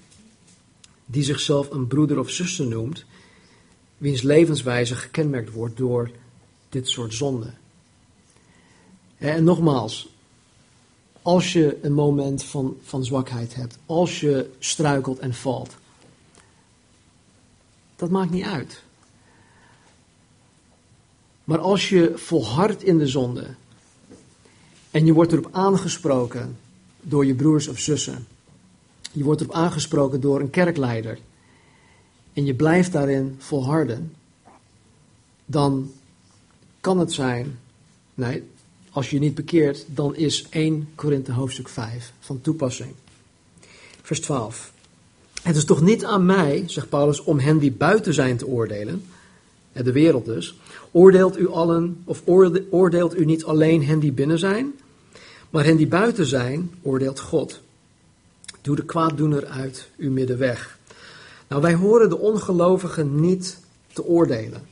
die 1.07 1.23
zichzelf 1.23 1.71
een 1.71 1.87
broeder 1.87 2.19
of 2.19 2.31
zuster 2.31 2.67
noemt, 2.67 3.05
wiens 3.99 4.23
levenswijze 4.23 4.95
gekenmerkt 4.95 5.53
wordt 5.53 5.77
door 5.77 6.11
dit 6.69 6.89
soort 6.89 7.15
zonde. 7.15 7.53
En 9.17 9.45
nogmaals, 9.45 10.09
als 11.29 11.53
je 11.53 11.79
een 11.83 11.93
moment 11.93 12.45
van, 12.45 12.77
van 12.83 13.05
zwakheid 13.05 13.55
hebt, 13.55 13.79
als 13.87 14.21
je 14.21 14.51
struikelt 14.59 15.19
en 15.19 15.35
valt, 15.35 15.77
dat 17.97 18.11
maakt 18.11 18.31
niet 18.31 18.45
uit. 18.45 18.83
Maar 21.45 21.59
als 21.59 21.89
je 21.89 22.13
volhardt 22.17 22.83
in 22.83 22.99
de 22.99 23.07
zonde 23.07 23.47
en 24.91 25.07
je 25.07 25.13
wordt 25.13 25.33
erop 25.33 25.49
aangesproken 25.53 26.59
door 27.01 27.27
je 27.27 27.35
broers 27.35 27.69
of 27.69 27.79
zussen, 27.79 28.27
je 29.13 29.25
wordt 29.25 29.41
erop 29.41 29.55
aangesproken 29.55 30.21
door 30.21 30.41
een 30.41 30.51
kerkleider 30.51 31.19
en 32.33 32.45
je 32.45 32.55
blijft 32.55 32.93
daarin 32.93 33.37
volharden, 33.39 34.15
dan 35.45 35.93
kan 36.81 36.99
het 36.99 37.13
zijn, 37.13 37.59
nee, 38.15 38.45
als 38.99 39.11
je 39.11 39.19
niet 39.19 39.35
bekeert, 39.35 39.85
dan 39.87 40.17
is 40.17 40.47
1 40.51 40.89
Korinthe 40.95 41.33
hoofdstuk 41.33 41.69
5 41.69 42.13
van 42.21 42.41
toepassing. 42.41 42.91
Vers 44.03 44.21
12. 44.21 44.73
Het 45.43 45.57
is 45.57 45.65
toch 45.65 45.81
niet 45.81 46.05
aan 46.05 46.27
mij, 46.27 46.65
zegt 46.67 46.89
Paulus, 46.89 47.23
om 47.23 47.39
hen 47.39 47.59
die 47.59 47.73
buiten 47.73 48.15
zijn 48.15 48.37
te 48.37 48.47
oordelen, 48.47 49.05
de 49.73 49.93
wereld 49.93 50.25
dus. 50.25 50.59
Oordeelt 50.91 51.39
u 51.39 51.49
allen, 51.49 52.03
of 52.05 52.23
oordeelt 52.71 53.19
u 53.19 53.25
niet 53.25 53.45
alleen 53.45 53.85
hen 53.85 53.99
die 53.99 54.13
binnen 54.13 54.39
zijn, 54.39 54.75
maar 55.51 55.65
hen 55.65 55.77
die 55.77 55.89
buiten 55.89 56.27
zijn, 56.27 56.71
oordeelt 56.83 57.21
God. 57.21 57.61
Doe 58.61 58.77
de 58.77 58.85
kwaaddoener 58.85 59.47
uit 59.47 59.89
uw 59.97 60.11
midden 60.11 60.39
weg. 60.39 60.79
Nou, 61.49 61.63
wij 61.63 61.75
horen 61.75 62.09
de 62.09 62.19
ongelovigen 62.19 63.21
niet 63.21 63.59
te 63.93 64.05
oordelen. 64.05 64.67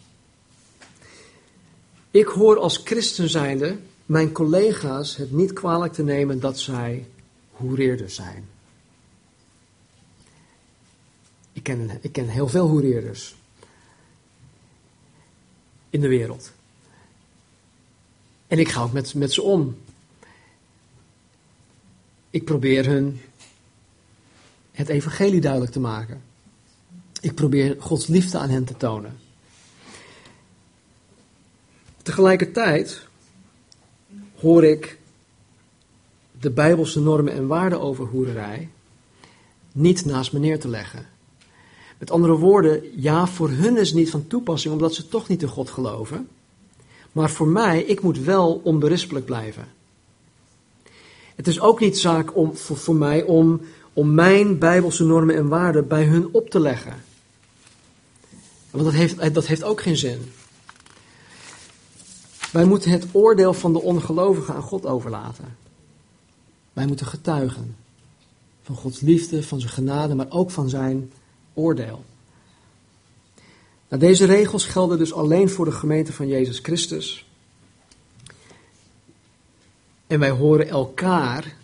Ik 2.11 2.27
hoor 2.27 2.59
als 2.59 2.81
christen 2.85 3.29
zijnde 3.29 3.77
mijn 4.07 4.33
collega's 4.33 5.17
het 5.17 5.31
niet 5.33 5.53
kwalijk 5.53 5.93
te 5.93 6.03
nemen 6.03 6.41
dat 6.41 6.59
zij 6.59 7.07
hoereerders 7.51 8.15
zijn. 8.15 8.49
Ik 11.53 11.63
ken, 11.63 11.99
ik 12.01 12.13
ken 12.13 12.29
heel 12.29 12.49
veel 12.49 12.69
hoereerders 12.69 13.37
in 15.91 16.01
de 16.01 16.09
wereld. 16.09 16.53
En 18.47 18.59
ik 18.59 18.69
ga 18.69 18.83
ook 18.83 18.93
met, 18.93 19.15
met 19.15 19.33
ze 19.33 19.43
om. 19.43 19.77
Ik 22.31 22.45
probeer 22.45 22.87
hun 22.87 23.21
het 24.73 24.89
evangelie 24.89 25.41
duidelijk 25.41 25.73
te 25.73 25.81
maken. 25.81 26.23
Ik 27.21 27.35
probeer 27.35 27.77
Gods 27.79 28.07
liefde 28.07 28.39
aan 28.39 28.51
hen 28.51 28.65
te 28.65 28.77
tonen. 28.77 29.19
Tegelijkertijd 32.03 33.07
hoor 34.41 34.65
ik 34.65 34.99
de 36.41 36.51
Bijbelse 36.51 37.01
normen 37.01 37.33
en 37.33 37.47
waarden 37.47 37.81
over 37.81 38.05
hoererij 38.07 38.69
niet 39.77 40.05
naast 40.05 40.33
me 40.33 40.39
neer 40.39 40.61
te 40.61 40.69
leggen. 40.69 41.07
Met 41.99 42.11
andere 42.11 42.37
woorden, 42.37 42.83
ja, 42.95 43.27
voor 43.27 43.51
hun 43.51 43.77
is 43.77 43.89
het 43.89 43.99
niet 43.99 44.11
van 44.11 44.27
toepassing 44.27 44.75
omdat 44.75 44.95
ze 44.95 45.09
toch 45.09 45.29
niet 45.29 45.43
in 45.43 45.49
God 45.49 45.71
geloven. 45.71 46.29
Maar 47.13 47.31
voor 47.31 47.49
mij, 47.49 47.83
ik 47.83 48.03
moet 48.03 48.19
wel 48.19 48.61
onberispelijk 48.65 49.25
blijven. 49.25 49.69
Het 51.35 51.47
is 51.47 51.61
ook 51.61 51.81
niet 51.81 51.99
zaak 51.99 52.37
om, 52.37 52.57
voor, 52.57 52.77
voor 52.77 52.95
mij 52.95 53.23
om, 53.23 53.61
om 53.93 54.15
mijn 54.15 54.59
Bijbelse 54.59 55.05
normen 55.05 55.37
en 55.37 55.49
waarden 55.49 55.89
bij 55.89 56.05
hun 56.05 56.29
op 56.33 56.51
te 56.51 56.61
leggen. 56.61 57.05
Want 58.71 58.85
dat 58.85 58.93
heeft, 58.93 59.35
dat 59.35 59.47
heeft 59.47 59.63
ook 59.63 59.81
geen 59.81 59.97
zin. 59.97 60.33
Wij 62.57 62.65
moeten 62.65 62.91
het 62.91 63.07
oordeel 63.13 63.53
van 63.53 63.73
de 63.73 63.83
ongelovigen 63.83 64.55
aan 64.55 64.63
God 64.63 64.87
overlaten. 64.87 65.57
Wij 66.73 66.87
moeten 66.87 67.07
getuigen 67.07 67.77
van 68.63 68.77
Gods 68.77 69.01
liefde, 69.01 69.43
van 69.43 69.61
zijn 69.61 69.73
genade, 69.73 70.15
maar 70.15 70.27
ook 70.29 70.51
van 70.51 70.69
zijn 70.69 71.13
oordeel. 71.55 72.05
Nou, 73.89 74.03
deze 74.03 74.25
regels 74.25 74.65
gelden 74.65 74.99
dus 74.99 75.13
alleen 75.13 75.51
voor 75.51 75.65
de 75.65 75.73
gemeente 75.73 76.13
van 76.13 76.29
Jezus 76.29 76.59
Christus. 76.59 77.27
En 80.07 80.19
wij 80.19 80.31
horen 80.31 80.69
elkaar, 80.69 81.57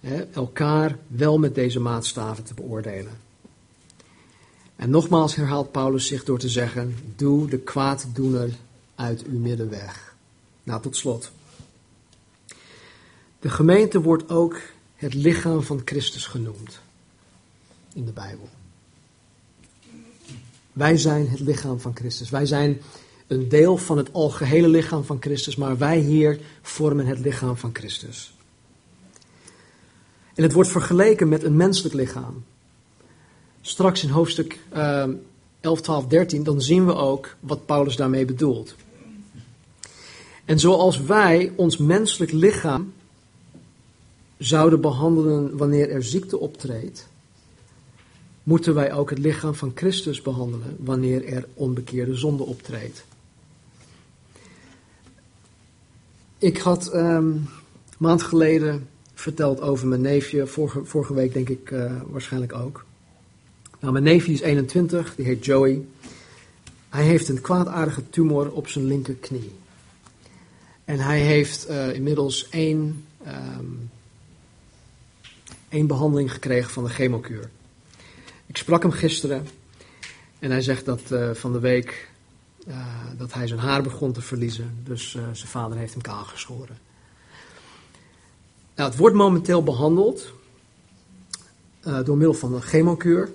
hè, 0.00 0.24
elkaar 0.24 0.98
wel 1.06 1.38
met 1.38 1.54
deze 1.54 1.80
maatstaven 1.80 2.44
te 2.44 2.54
beoordelen. 2.54 3.18
En 4.76 4.90
nogmaals 4.90 5.34
herhaalt 5.34 5.72
Paulus 5.72 6.06
zich 6.06 6.24
door 6.24 6.38
te 6.38 6.48
zeggen: 6.48 6.96
Doe 7.16 7.48
de 7.48 7.58
kwaaddoener 7.58 8.50
uit 8.94 9.24
uw 9.24 9.38
midden 9.38 9.70
weg. 9.70 10.11
Nou, 10.62 10.82
tot 10.82 10.96
slot. 10.96 11.30
De 13.40 13.50
gemeente 13.50 14.00
wordt 14.00 14.30
ook 14.30 14.60
het 14.94 15.14
lichaam 15.14 15.62
van 15.62 15.82
Christus 15.84 16.26
genoemd 16.26 16.80
in 17.94 18.04
de 18.04 18.12
Bijbel. 18.12 18.48
Wij 20.72 20.96
zijn 20.96 21.28
het 21.28 21.40
lichaam 21.40 21.80
van 21.80 21.96
Christus. 21.96 22.30
Wij 22.30 22.46
zijn 22.46 22.80
een 23.26 23.48
deel 23.48 23.76
van 23.76 23.96
het 23.96 24.12
algehele 24.12 24.68
lichaam 24.68 25.04
van 25.04 25.16
Christus, 25.20 25.56
maar 25.56 25.78
wij 25.78 25.98
hier 25.98 26.40
vormen 26.62 27.06
het 27.06 27.18
lichaam 27.18 27.56
van 27.56 27.70
Christus. 27.72 28.34
En 30.34 30.42
het 30.42 30.52
wordt 30.52 30.70
vergeleken 30.70 31.28
met 31.28 31.42
een 31.42 31.56
menselijk 31.56 31.94
lichaam. 31.94 32.44
Straks 33.60 34.02
in 34.02 34.08
hoofdstuk 34.08 34.58
uh, 34.74 35.04
11, 35.60 35.80
12, 35.80 36.06
13, 36.06 36.42
dan 36.42 36.62
zien 36.62 36.86
we 36.86 36.94
ook 36.94 37.36
wat 37.40 37.66
Paulus 37.66 37.96
daarmee 37.96 38.24
bedoelt. 38.24 38.74
En 40.44 40.58
zoals 40.58 41.00
wij 41.00 41.52
ons 41.56 41.76
menselijk 41.76 42.32
lichaam 42.32 42.92
zouden 44.38 44.80
behandelen 44.80 45.56
wanneer 45.56 45.90
er 45.90 46.02
ziekte 46.02 46.38
optreedt, 46.38 47.08
moeten 48.42 48.74
wij 48.74 48.92
ook 48.92 49.10
het 49.10 49.18
lichaam 49.18 49.54
van 49.54 49.72
Christus 49.74 50.22
behandelen 50.22 50.76
wanneer 50.78 51.24
er 51.24 51.46
onbekeerde 51.54 52.14
zonde 52.14 52.42
optreedt. 52.42 53.04
Ik 56.38 56.58
had 56.58 56.92
een 56.92 57.48
maand 57.98 58.22
geleden 58.22 58.88
verteld 59.14 59.60
over 59.60 59.88
mijn 59.88 60.00
neefje, 60.00 60.46
vorige, 60.46 60.84
vorige 60.84 61.14
week 61.14 61.32
denk 61.32 61.48
ik 61.48 61.70
uh, 61.70 61.92
waarschijnlijk 62.06 62.54
ook. 62.54 62.84
Nou, 63.80 63.92
mijn 63.92 64.04
neefje 64.04 64.32
is 64.32 64.40
21, 64.40 65.14
die 65.14 65.26
heet 65.26 65.44
Joey. 65.44 65.84
Hij 66.88 67.04
heeft 67.04 67.28
een 67.28 67.40
kwaadaardige 67.40 68.10
tumor 68.10 68.52
op 68.52 68.68
zijn 68.68 68.84
linkerknie. 68.84 69.50
En 70.84 70.98
hij 70.98 71.20
heeft 71.20 71.70
uh, 71.70 71.94
inmiddels 71.94 72.48
één, 72.48 73.06
um, 73.26 73.90
één 75.68 75.86
behandeling 75.86 76.32
gekregen 76.32 76.70
van 76.70 76.84
de 76.84 76.90
chemokuur. 76.90 77.50
Ik 78.46 78.56
sprak 78.56 78.82
hem 78.82 78.90
gisteren 78.90 79.46
en 80.38 80.50
hij 80.50 80.62
zegt 80.62 80.84
dat 80.84 81.00
uh, 81.10 81.30
van 81.30 81.52
de 81.52 81.60
week 81.60 82.10
uh, 82.68 82.86
dat 83.16 83.32
hij 83.32 83.46
zijn 83.46 83.60
haar 83.60 83.82
begon 83.82 84.12
te 84.12 84.22
verliezen. 84.22 84.78
Dus 84.84 85.10
zijn 85.10 85.36
vader 85.36 85.78
heeft 85.78 85.92
hem 85.92 86.02
kaal 86.02 86.24
geschoren. 86.24 86.78
Nou, 88.74 88.90
het 88.90 88.98
wordt 88.98 89.16
momenteel 89.16 89.62
behandeld 89.62 90.32
door 91.80 92.16
middel 92.16 92.34
van 92.34 92.54
een 92.54 92.62
chemokuur. 92.62 93.30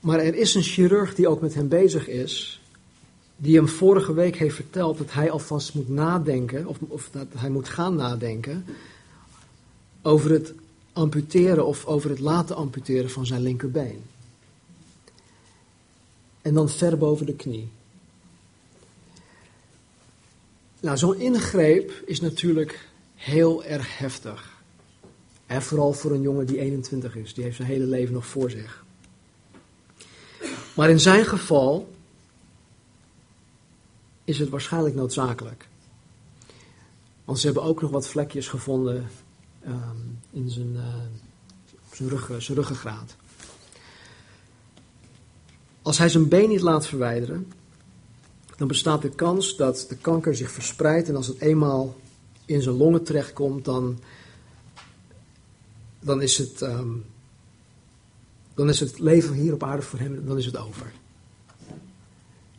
Maar 0.00 0.18
er 0.18 0.34
is 0.34 0.54
een 0.54 0.62
chirurg 0.62 1.14
die 1.14 1.28
ook 1.28 1.40
met 1.40 1.54
hem 1.54 1.68
bezig 1.68 2.08
is, 2.08 2.62
die 3.36 3.56
hem 3.56 3.68
vorige 3.68 4.14
week 4.14 4.36
heeft 4.36 4.54
verteld 4.54 4.98
dat 4.98 5.12
hij 5.12 5.30
alvast 5.30 5.74
moet 5.74 5.88
nadenken, 5.88 6.66
of, 6.66 6.78
of 6.88 7.08
dat 7.10 7.26
hij 7.36 7.50
moet 7.50 7.68
gaan 7.68 7.96
nadenken, 7.96 8.64
over 10.02 10.30
het 10.30 10.52
amputeren 10.92 11.66
of 11.66 11.86
over 11.86 12.10
het 12.10 12.18
laten 12.18 12.56
amputeren 12.56 13.10
van 13.10 13.26
zijn 13.26 13.42
linkerbeen. 13.42 14.02
En 16.42 16.54
dan 16.54 16.68
ver 16.68 16.98
boven 16.98 17.26
de 17.26 17.34
knie. 17.34 17.68
Nou, 20.80 20.96
zo'n 20.96 21.20
ingreep 21.20 21.92
is 22.06 22.20
natuurlijk 22.20 22.88
heel 23.14 23.64
erg 23.64 23.98
heftig. 23.98 24.52
En 25.46 25.62
vooral 25.62 25.92
voor 25.92 26.10
een 26.10 26.22
jongen 26.22 26.46
die 26.46 26.58
21 26.58 27.16
is, 27.16 27.34
die 27.34 27.44
heeft 27.44 27.56
zijn 27.56 27.68
hele 27.68 27.84
leven 27.84 28.14
nog 28.14 28.26
voor 28.26 28.50
zich. 28.50 28.84
Maar 30.74 30.90
in 30.90 31.00
zijn 31.00 31.24
geval 31.24 31.93
is 34.24 34.38
het 34.38 34.48
waarschijnlijk 34.48 34.94
noodzakelijk. 34.94 35.68
Want 37.24 37.38
ze 37.38 37.46
hebben 37.46 37.64
ook 37.64 37.80
nog 37.80 37.90
wat 37.90 38.08
vlekjes 38.08 38.48
gevonden 38.48 39.06
um, 39.66 40.18
in 40.30 40.50
zijn, 40.50 40.74
uh, 40.74 42.08
rug, 42.08 42.30
zijn 42.38 42.56
ruggengraat. 42.58 43.16
Als 45.82 45.98
hij 45.98 46.08
zijn 46.08 46.28
been 46.28 46.48
niet 46.48 46.60
laat 46.60 46.86
verwijderen, 46.86 47.52
dan 48.56 48.68
bestaat 48.68 49.02
de 49.02 49.08
kans 49.08 49.56
dat 49.56 49.86
de 49.88 49.96
kanker 49.96 50.36
zich 50.36 50.50
verspreidt 50.50 51.08
en 51.08 51.16
als 51.16 51.26
het 51.26 51.40
eenmaal 51.40 51.96
in 52.44 52.62
zijn 52.62 52.76
longen 52.76 53.04
terechtkomt, 53.04 53.64
dan, 53.64 53.98
dan, 56.00 56.22
is 56.22 56.38
het, 56.38 56.60
um, 56.60 57.04
dan 58.54 58.68
is 58.68 58.80
het 58.80 58.98
leven 58.98 59.34
hier 59.34 59.52
op 59.52 59.62
aarde 59.62 59.82
voor 59.82 59.98
hem, 59.98 60.26
dan 60.26 60.38
is 60.38 60.46
het 60.46 60.56
over. 60.56 60.92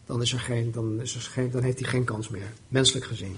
Dan, 0.06 0.22
is 0.22 0.34
er 0.34 0.40
geen, 0.40 0.72
dan, 0.72 1.02
is 1.02 1.16
er 1.16 1.22
geen, 1.22 1.52
dan 1.52 1.64
heeft 1.64 1.80
hij 1.80 1.90
geen 1.90 2.04
kans 2.04 2.30
meer, 2.30 2.54
menselijk 2.68 3.06
gezien. 3.06 3.36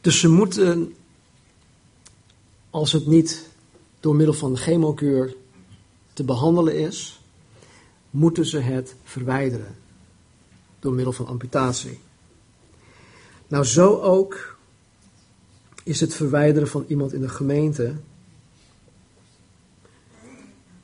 Dus 0.00 0.20
ze 0.20 0.28
moeten, 0.28 0.94
als 2.70 2.92
het 2.92 3.06
niet 3.06 3.48
door 4.00 4.14
middel 4.14 4.34
van 4.34 4.56
chemokuur 4.56 5.34
te 6.12 6.24
behandelen 6.24 6.78
is, 6.78 7.20
moeten 8.10 8.46
ze 8.46 8.58
het 8.58 8.94
verwijderen 9.04 9.76
door 10.78 10.92
middel 10.92 11.12
van 11.12 11.26
amputatie. 11.26 12.00
Nou, 13.48 13.64
zo 13.64 14.00
ook 14.00 14.56
is 15.82 16.00
het 16.00 16.14
verwijderen 16.14 16.68
van 16.68 16.84
iemand 16.88 17.12
in 17.12 17.20
de 17.20 17.28
gemeente, 17.28 17.94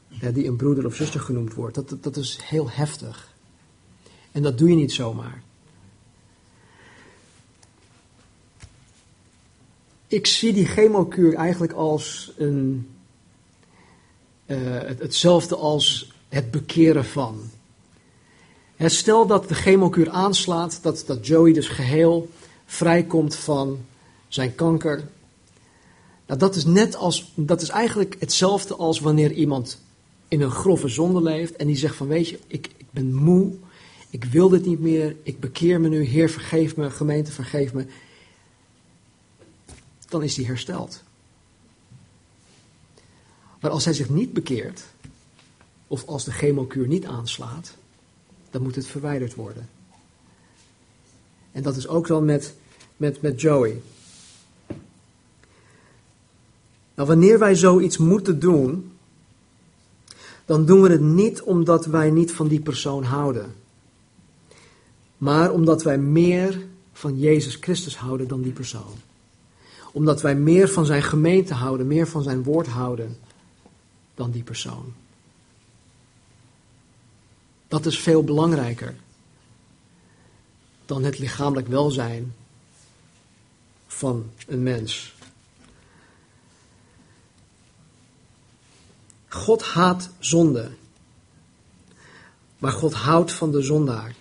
ja, 0.09 0.14
die 0.33 0.47
een 0.47 0.57
broeder 0.57 0.87
of 0.87 0.95
zuster 0.95 1.21
genoemd 1.21 1.55
wordt, 1.55 1.75
dat, 1.75 1.97
dat 2.01 2.17
is 2.17 2.39
heel 2.43 2.71
heftig. 2.71 3.33
En 4.33 4.43
dat 4.43 4.59
doe 4.59 4.69
je 4.69 4.75
niet 4.75 4.93
zomaar. 4.93 5.43
ik 10.15 10.27
zie 10.27 10.53
die 10.53 10.67
chemokuur 10.67 11.35
eigenlijk 11.35 11.73
als 11.73 12.33
een, 12.37 12.89
uh, 14.47 14.57
hetzelfde 14.99 15.57
als 15.57 16.13
het 16.29 16.51
bekeren 16.51 17.05
van. 17.05 17.41
stel 18.79 19.27
dat 19.27 19.49
de 19.49 19.55
chemokuur 19.55 20.11
aanslaat, 20.11 20.79
dat, 20.83 21.05
dat 21.07 21.27
Joey 21.27 21.53
dus 21.53 21.69
geheel 21.69 22.29
vrijkomt 22.67 23.37
van 23.37 23.85
zijn 24.29 24.55
kanker. 24.55 25.09
Nou, 26.27 26.39
dat 26.39 26.57
is 26.57 26.65
net 26.65 26.97
als, 26.97 27.33
dat 27.35 27.63
is 27.63 27.69
eigenlijk 27.69 28.17
hetzelfde 28.19 28.75
als 28.75 29.01
wanneer 29.01 29.33
iemand 29.33 29.81
in 30.29 30.41
een 30.41 30.51
grove 30.51 30.89
zonde 30.89 31.23
leeft 31.23 31.57
en 31.57 31.67
die 31.67 31.77
zegt 31.77 31.97
van 31.97 32.07
weet 32.07 32.29
je, 32.29 32.39
ik, 32.47 32.71
ik 32.77 32.87
ben 32.91 33.15
moe, 33.15 33.53
ik 34.11 34.25
wil 34.25 34.49
dit 34.49 34.67
niet 34.67 34.81
meer, 34.81 35.17
ik 35.23 35.41
bekeer 35.41 35.81
me 35.81 35.89
nu, 35.89 36.03
Heer 36.05 36.31
vergeef 36.31 36.77
me, 36.77 36.91
gemeente 36.91 37.33
vergeef 37.33 37.73
me, 37.73 37.87
dan 40.09 40.23
is 40.23 40.37
hij 40.37 40.45
hersteld. 40.45 41.03
Maar 43.61 43.71
als 43.71 43.85
hij 43.85 43.95
zich 43.95 44.09
niet 44.09 44.33
bekeert, 44.33 44.85
of 45.87 46.07
als 46.07 46.25
de 46.25 46.33
chemokuur 46.33 46.87
niet 46.87 47.07
aanslaat, 47.07 47.75
dan 48.51 48.63
moet 48.63 48.75
het 48.75 48.87
verwijderd 48.87 49.35
worden. 49.35 49.69
En 51.53 51.63
dat 51.63 51.77
is 51.77 51.89
ook 51.89 52.07
dan 52.07 52.25
met, 52.25 52.55
met, 52.97 53.23
met 53.23 53.41
Joey. 53.41 53.81
Nou, 56.95 57.09
wanneer 57.09 57.39
wij 57.39 57.55
zoiets 57.55 57.97
moeten 57.97 58.39
doen, 58.39 58.93
dan 60.45 60.65
doen 60.65 60.83
we 60.83 60.91
het 60.91 61.01
niet 61.01 61.43
omdat 61.43 61.87
wij 61.87 62.11
niet 62.11 62.33
van 62.33 62.49
die 62.49 62.61
persoon 62.61 63.05
houden. 63.05 63.55
maar 65.17 65.53
omdat 65.53 65.83
wij 65.83 65.99
meer 65.99 66.67
van 66.93 67.19
Jezus 67.19 67.57
Christus 67.61 67.97
houden 67.97 68.29
dan 68.29 68.43
die 68.43 68.53
persoon. 68.53 68.95
Omdat 69.93 70.23
wij 70.23 70.35
meer 70.35 70.69
van 70.69 70.87
zijn 70.87 71.03
gemeente 71.03 71.55
houden, 71.55 71.87
meer 71.87 72.07
van 72.09 72.23
zijn 72.23 72.43
woord 72.43 72.67
houden 72.67 73.17
dan 74.15 74.31
die 74.31 74.43
persoon. 74.43 74.93
Dat 77.69 77.87
is 77.87 77.99
veel 77.99 78.25
belangrijker 78.25 78.95
dan 80.87 81.05
het 81.05 81.19
lichamelijk 81.19 81.69
welzijn 81.69 82.35
van 83.87 84.31
een 84.47 84.63
mens. 84.63 85.14
God 89.35 89.63
haat 89.63 90.11
zonde, 90.19 90.71
maar 92.59 92.73
God 92.73 92.93
houdt 92.93 93.33
van 93.33 93.51
de 93.51 93.63
zondaar. 93.63 94.15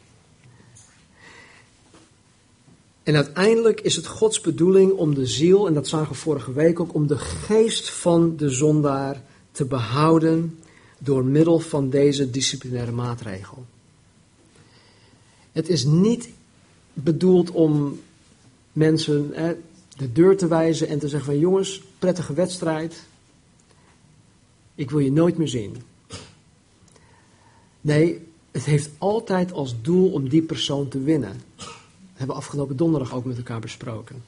En 3.04 3.16
uiteindelijk 3.16 3.82
is 3.82 3.96
het 3.96 4.08
Gods 4.08 4.42
bedoeling 4.42 4.92
om 4.92 5.16
de 5.16 5.26
ziel, 5.26 5.68
en 5.68 5.74
dat 5.74 5.88
zagen 5.88 6.12
we 6.12 6.18
vorige 6.18 6.54
week 6.54 6.80
ook, 6.80 6.94
om 6.94 7.08
de 7.08 7.18
geest 7.18 7.90
van 7.90 8.38
de 8.38 8.50
zondaar 8.50 9.22
te 9.52 9.66
behouden 9.66 10.60
door 10.98 11.26
middel 11.26 11.60
van 11.60 11.90
deze 11.90 12.30
disciplinaire 12.30 12.92
maatregel. 12.92 13.66
Het 15.52 15.70
is 15.70 15.84
niet 15.84 16.30
bedoeld 16.94 17.52
om 17.52 18.00
mensen 18.72 19.30
hè, 19.34 19.54
de 19.98 20.12
deur 20.12 20.38
te 20.38 20.48
wijzen 20.48 20.88
en 20.88 21.00
te 21.00 21.08
zeggen 21.08 21.32
van 21.32 21.40
jongens, 21.40 21.82
prettige 22.00 22.34
wedstrijd, 22.34 23.06
ik 24.76 24.92
wil 24.92 25.00
je 25.00 25.12
nooit 25.12 25.38
meer 25.38 25.48
zien. 25.48 25.76
Nee, 27.82 28.22
het 28.52 28.66
heeft 28.66 28.90
altijd 28.98 29.54
als 29.54 29.76
doel 29.82 30.12
om 30.12 30.30
die 30.30 30.42
persoon 30.42 30.88
te 30.88 31.00
winnen. 31.00 31.42
Dat 31.56 31.68
hebben 32.08 32.36
we 32.36 32.42
afgelopen 32.42 32.78
donderdag 32.78 33.14
ook 33.14 33.26
met 33.26 33.38
elkaar 33.38 33.60
besproken. 33.60 34.24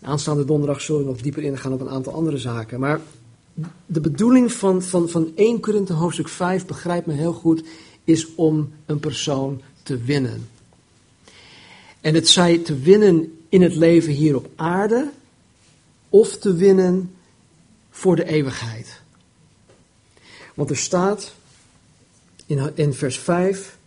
Aanstaande 0.00 0.44
donderdag 0.44 0.80
zullen 0.80 1.00
we 1.00 1.06
nog 1.06 1.20
dieper 1.20 1.42
ingaan 1.42 1.72
op 1.72 1.80
een 1.80 1.88
aantal 1.88 2.12
andere 2.12 2.38
zaken. 2.38 2.80
Maar 2.80 3.00
de 3.86 4.00
bedoeling 4.00 4.52
van, 4.52 4.82
van, 4.82 5.08
van 5.08 5.32
1 5.34 5.60
Korinthe 5.60 5.92
hoofdstuk 5.92 6.28
5, 6.28 6.66
begrijp 6.66 7.06
me 7.06 7.12
heel 7.12 7.32
goed, 7.32 7.64
is 8.04 8.34
om 8.34 8.72
een 8.86 9.00
persoon 9.00 9.60
te 9.82 9.98
winnen. 9.98 10.48
En 12.00 12.14
het 12.14 12.28
zij 12.28 12.58
te 12.58 12.78
winnen 12.78 13.38
in 13.48 13.62
het 13.62 13.74
leven 13.74 14.12
hier 14.12 14.36
op 14.36 14.50
aarde, 14.56 15.10
of 16.08 16.36
te 16.36 16.54
winnen 16.54 17.10
voor 17.90 18.16
de 18.16 18.24
eeuwigheid. 18.24 19.01
Want 20.54 20.70
er 20.70 20.76
staat 20.76 21.34
in, 22.46 22.70
in 22.74 22.94
vers 22.94 23.18
5 23.18 23.78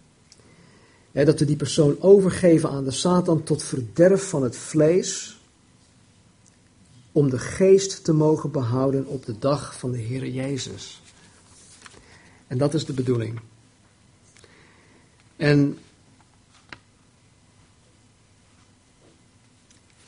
hè, 1.11 1.25
dat 1.25 1.39
we 1.39 1.45
die 1.45 1.55
persoon 1.55 2.01
overgeven 2.01 2.69
aan 2.69 2.83
de 2.83 2.91
Satan 2.91 3.43
tot 3.43 3.63
verderf 3.63 4.29
van 4.29 4.43
het 4.43 4.57
vlees, 4.57 5.39
om 7.11 7.29
de 7.29 7.39
geest 7.39 8.03
te 8.03 8.13
mogen 8.13 8.51
behouden 8.51 9.05
op 9.05 9.25
de 9.25 9.39
dag 9.39 9.77
van 9.77 9.91
de 9.91 9.97
Heer 9.97 10.27
Jezus. 10.27 11.01
En 12.47 12.57
dat 12.57 12.73
is 12.73 12.85
de 12.85 12.93
bedoeling. 12.93 13.39
En 15.35 15.77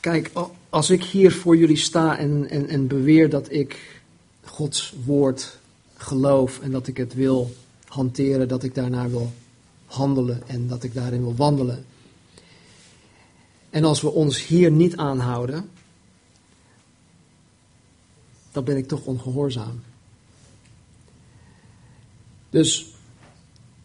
kijk, 0.00 0.30
als 0.68 0.90
ik 0.90 1.04
hier 1.04 1.32
voor 1.32 1.56
jullie 1.56 1.76
sta 1.76 2.18
en, 2.18 2.48
en, 2.50 2.68
en 2.68 2.86
beweer 2.86 3.30
dat 3.30 3.52
ik 3.52 4.00
Gods 4.44 4.94
woord 5.04 5.58
geloof 5.98 6.60
en 6.60 6.70
dat 6.70 6.86
ik 6.86 6.96
het 6.96 7.14
wil 7.14 7.54
hanteren, 7.84 8.48
dat 8.48 8.62
ik 8.62 8.74
daarnaar 8.74 9.10
wil 9.10 9.32
handelen 9.86 10.42
en 10.46 10.68
dat 10.68 10.82
ik 10.82 10.94
daarin 10.94 11.22
wil 11.22 11.36
wandelen. 11.36 11.84
En 13.70 13.84
als 13.84 14.00
we 14.00 14.10
ons 14.10 14.46
hier 14.46 14.70
niet 14.70 14.96
aanhouden, 14.96 15.70
dan 18.52 18.64
ben 18.64 18.76
ik 18.76 18.88
toch 18.88 19.04
ongehoorzaam. 19.04 19.80
Dus 22.50 22.94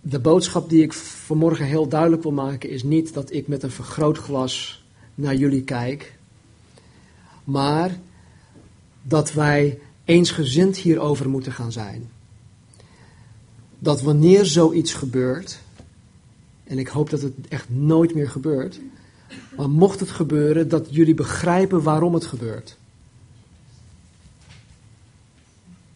de 0.01 0.20
boodschap 0.20 0.70
die 0.70 0.82
ik 0.82 0.93
vanmorgen 0.93 1.66
heel 1.66 1.88
duidelijk 1.88 2.24
wil 2.24 2.32
maken 2.32 2.70
is 2.70 2.84
niet 2.84 3.14
dat 3.14 3.32
ik 3.32 3.47
met 3.47 3.64
een 3.64 3.72
vergrootglas 3.72 4.84
naar 5.16 5.36
jullie 5.36 5.64
kijk, 5.64 6.18
maar 7.43 7.99
dat 9.01 9.34
wij 9.34 9.80
eensgezind 10.05 10.77
hierover 10.77 11.29
moeten 11.29 11.51
gaan 11.51 11.71
zijn. 11.71 12.09
Dat 13.79 14.01
wanneer 14.01 14.45
zoiets 14.45 14.93
gebeurt, 14.93 15.59
en 16.63 16.79
ik 16.79 16.87
hoop 16.87 17.09
dat 17.09 17.21
het 17.21 17.33
echt 17.49 17.69
nooit 17.69 18.15
meer 18.15 18.29
gebeurt, 18.29 18.79
maar 19.57 19.69
mocht 19.69 19.99
het 19.99 20.09
gebeuren, 20.09 20.69
dat 20.69 20.87
jullie 20.89 21.13
begrijpen 21.13 21.83
waarom 21.83 22.13
het 22.13 22.25
gebeurt. 22.25 22.77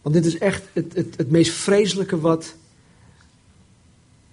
Want 0.02 0.16
dit 0.16 0.26
is 0.26 0.38
echt 0.38 0.64
het, 0.74 0.94
het, 0.94 1.18
het 1.18 1.32
meest 1.32 1.52
vreselijke 1.52 2.20
wat, 2.20 2.56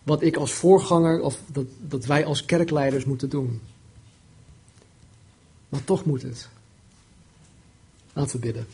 wat 0.02 0.22
ik 0.22 0.36
als 0.36 0.52
voorganger, 0.52 1.20
of 1.20 1.40
dat, 1.46 1.66
dat 1.80 2.04
wij 2.04 2.24
als 2.24 2.44
kerkleiders 2.44 3.04
moeten 3.04 3.28
doen. 3.28 3.60
Maar 5.68 5.84
toch 5.84 6.04
moet 6.04 6.22
het. 6.22 6.48
Laten 8.12 8.40
we 8.40 8.46
bidden. 8.46 8.66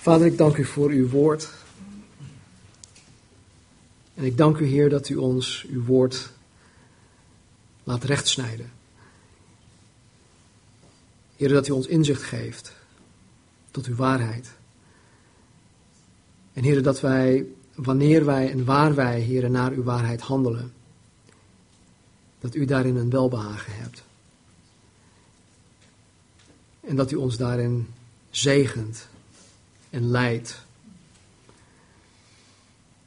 Vader, 0.00 0.26
ik 0.26 0.38
dank 0.38 0.56
u 0.56 0.64
voor 0.64 0.90
uw 0.90 1.08
woord. 1.08 1.50
En 4.14 4.24
ik 4.24 4.36
dank 4.36 4.58
u, 4.58 4.66
Heer, 4.66 4.90
dat 4.90 5.08
u 5.08 5.16
ons 5.16 5.66
uw 5.68 5.84
woord 5.84 6.32
laat 7.84 8.04
rechtsnijden. 8.04 8.70
Heer, 11.36 11.48
dat 11.48 11.68
u 11.68 11.72
ons 11.72 11.86
inzicht 11.86 12.22
geeft 12.22 12.72
tot 13.70 13.86
uw 13.86 13.94
waarheid. 13.94 14.50
En 16.52 16.62
Heer, 16.62 16.82
dat 16.82 17.00
wij, 17.00 17.46
wanneer 17.74 18.24
wij 18.24 18.50
en 18.50 18.64
waar 18.64 18.94
wij, 18.94 19.20
Heer, 19.20 19.50
naar 19.50 19.72
uw 19.72 19.82
waarheid 19.82 20.20
handelen, 20.20 20.72
dat 22.38 22.54
u 22.54 22.64
daarin 22.64 22.96
een 22.96 23.10
welbehagen 23.10 23.72
hebt. 23.74 24.02
En 26.80 26.96
dat 26.96 27.10
u 27.10 27.16
ons 27.16 27.36
daarin 27.36 27.88
zegent 28.30 29.08
en 29.90 30.10
leidt. 30.10 30.66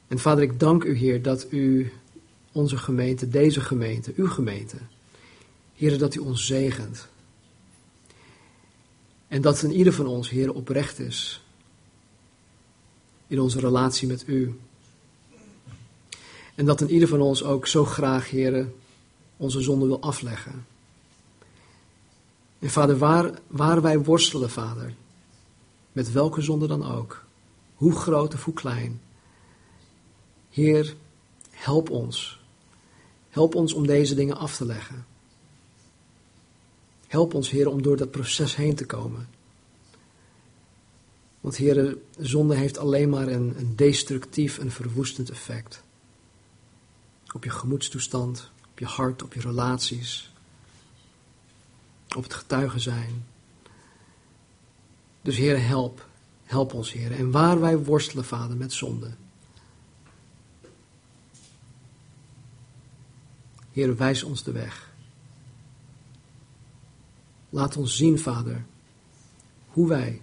En 0.08 0.18
vader, 0.18 0.42
ik 0.42 0.60
dank 0.60 0.84
u, 0.84 0.96
Heer, 0.96 1.22
dat 1.22 1.46
u 1.50 1.92
onze 2.52 2.76
gemeente, 2.76 3.28
deze 3.28 3.60
gemeente, 3.60 4.12
uw 4.16 4.28
gemeente, 4.28 4.76
Heer, 5.74 5.98
dat 5.98 6.14
u 6.14 6.18
ons 6.18 6.46
zegent. 6.46 7.08
En 9.28 9.42
dat 9.42 9.62
in 9.62 9.72
ieder 9.72 9.92
van 9.92 10.06
ons, 10.06 10.30
Heer, 10.30 10.52
oprecht 10.52 10.98
is 10.98 11.42
in 13.26 13.40
onze 13.40 13.60
relatie 13.60 14.08
met 14.08 14.24
u. 14.26 14.58
En 16.54 16.64
dat 16.64 16.80
in 16.80 16.90
ieder 16.90 17.08
van 17.08 17.20
ons 17.20 17.42
ook 17.42 17.66
zo 17.66 17.84
graag, 17.84 18.30
Heer, 18.30 18.68
onze 19.36 19.60
zonde 19.60 19.86
wil 19.86 20.00
afleggen. 20.00 20.66
En 22.58 22.70
vader, 22.70 22.98
waar, 22.98 23.38
waar 23.46 23.82
wij 23.82 23.98
worstelen, 23.98 24.50
vader, 24.50 24.94
met 25.92 26.12
welke 26.12 26.40
zonde 26.40 26.66
dan 26.66 26.86
ook, 26.86 27.24
hoe 27.74 27.92
groot 27.92 28.34
of 28.34 28.44
hoe 28.44 28.54
klein. 28.54 29.00
Heer, 30.50 30.96
help 31.50 31.90
ons. 31.90 32.40
Help 33.28 33.54
ons 33.54 33.72
om 33.72 33.86
deze 33.86 34.14
dingen 34.14 34.36
af 34.36 34.56
te 34.56 34.66
leggen. 34.66 35.06
Help 37.06 37.34
ons, 37.34 37.50
Heer, 37.50 37.68
om 37.68 37.82
door 37.82 37.96
dat 37.96 38.10
proces 38.10 38.56
heen 38.56 38.74
te 38.74 38.86
komen. 38.86 39.28
Want, 41.40 41.56
Heer, 41.56 41.96
zonde 42.18 42.54
heeft 42.54 42.78
alleen 42.78 43.08
maar 43.08 43.28
een, 43.28 43.72
destructief 43.76 44.58
en 44.58 44.70
verwoestend 44.70 45.30
effect. 45.30 45.82
Op 47.34 47.44
je 47.44 47.50
gemoedstoestand, 47.50 48.50
op 48.70 48.78
je 48.78 48.84
hart, 48.84 49.22
op 49.22 49.34
je 49.34 49.40
relaties, 49.40 50.32
op 52.16 52.22
het 52.22 52.34
getuigen 52.34 52.80
zijn. 52.80 53.26
Dus 55.22 55.36
Heer, 55.36 55.66
help. 55.66 56.08
Help 56.44 56.74
ons, 56.74 56.92
Heer. 56.92 57.12
En 57.12 57.30
waar 57.30 57.60
wij 57.60 57.78
worstelen, 57.78 58.24
Vader, 58.24 58.56
met 58.56 58.72
zonde. 58.72 59.10
Heer, 63.72 63.96
wijs 63.96 64.22
ons 64.22 64.42
de 64.42 64.52
weg. 64.52 64.90
Laat 67.50 67.76
ons 67.76 67.96
zien, 67.96 68.18
Vader, 68.18 68.64
hoe 69.66 69.88
wij 69.88 70.22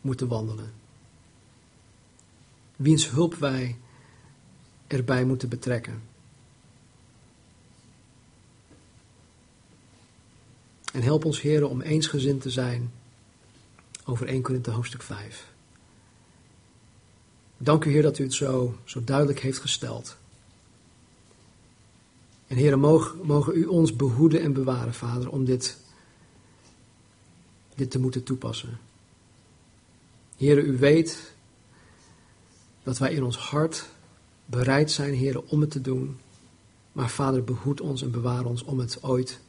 moeten 0.00 0.28
wandelen. 0.28 0.72
Wiens 2.76 3.10
hulp 3.10 3.34
wij 3.34 3.78
erbij 4.86 5.24
moeten 5.24 5.48
betrekken. 5.48 6.02
En 10.92 11.02
help 11.02 11.24
ons, 11.24 11.40
Heer, 11.40 11.68
om 11.68 11.80
eensgezind 11.80 12.42
te 12.42 12.50
zijn 12.50 12.90
over 14.10 14.26
1 14.26 14.42
Korinthe 14.42 14.70
hoofdstuk 14.70 15.02
5. 15.02 15.52
Dank 17.56 17.84
u, 17.84 17.90
Heer, 17.90 18.02
dat 18.02 18.18
u 18.18 18.22
het 18.22 18.34
zo, 18.34 18.78
zo 18.84 19.04
duidelijk 19.04 19.40
heeft 19.40 19.58
gesteld. 19.58 20.16
En 22.46 22.56
heren, 22.56 22.78
mogen, 22.78 23.26
mogen 23.26 23.56
u 23.56 23.64
ons 23.64 23.96
behoeden 23.96 24.40
en 24.42 24.52
bewaren, 24.52 24.94
Vader, 24.94 25.30
om 25.30 25.44
dit, 25.44 25.76
dit 27.74 27.90
te 27.90 27.98
moeten 27.98 28.22
toepassen. 28.22 28.78
Heren, 30.36 30.66
u 30.66 30.78
weet 30.78 31.32
dat 32.82 32.98
wij 32.98 33.12
in 33.12 33.22
ons 33.22 33.36
hart 33.36 33.88
bereid 34.46 34.90
zijn, 34.90 35.14
heren, 35.14 35.48
om 35.48 35.60
het 35.60 35.70
te 35.70 35.80
doen. 35.80 36.18
Maar 36.92 37.10
Vader, 37.10 37.44
behoed 37.44 37.80
ons 37.80 38.02
en 38.02 38.10
bewaar 38.10 38.44
ons 38.44 38.62
om 38.62 38.78
het 38.78 39.02
ooit, 39.02 39.40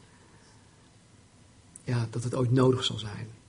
ja, 1.84 2.08
dat 2.10 2.24
het 2.24 2.36
ooit 2.36 2.52
nodig 2.52 2.84
zal 2.84 2.98
zijn. 2.98 3.41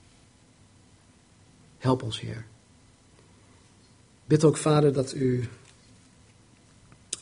Help 1.83 2.03
ons, 2.03 2.21
Heer. 2.21 2.45
Bid 4.25 4.45
ook, 4.45 4.57
Vader, 4.57 4.93
dat 4.93 5.15
u 5.15 5.49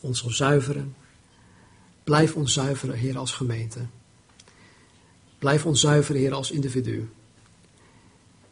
ons 0.01 0.19
zal 0.19 0.31
zuiveren. 0.31 0.95
Blijf 2.05 2.37
ons 2.37 2.53
zuiveren, 2.53 2.97
Heer, 2.97 3.19
als 3.19 3.33
gemeente. 3.33 3.87
Blijf 5.39 5.67
ons 5.67 5.81
zuiveren, 5.81 6.21
Heer, 6.21 6.33
als 6.33 6.51
individu. 6.51 7.09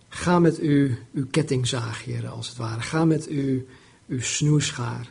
Ga 0.08 0.38
met 0.38 0.62
u, 0.62 0.98
uw 1.12 1.26
kettingzaag, 1.30 2.04
Heer, 2.04 2.28
als 2.28 2.48
het 2.48 2.56
ware. 2.56 2.80
Ga 2.80 3.04
met 3.04 3.30
u, 3.30 3.68
uw 4.06 4.20
snoeischaar 4.20 5.08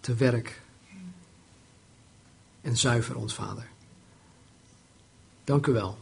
te 0.00 0.14
werk. 0.14 0.62
En 2.60 2.76
zuiver 2.76 3.16
ons, 3.16 3.34
Vader. 3.34 3.68
Dank 5.44 5.66
u 5.66 5.72
wel. 5.72 5.98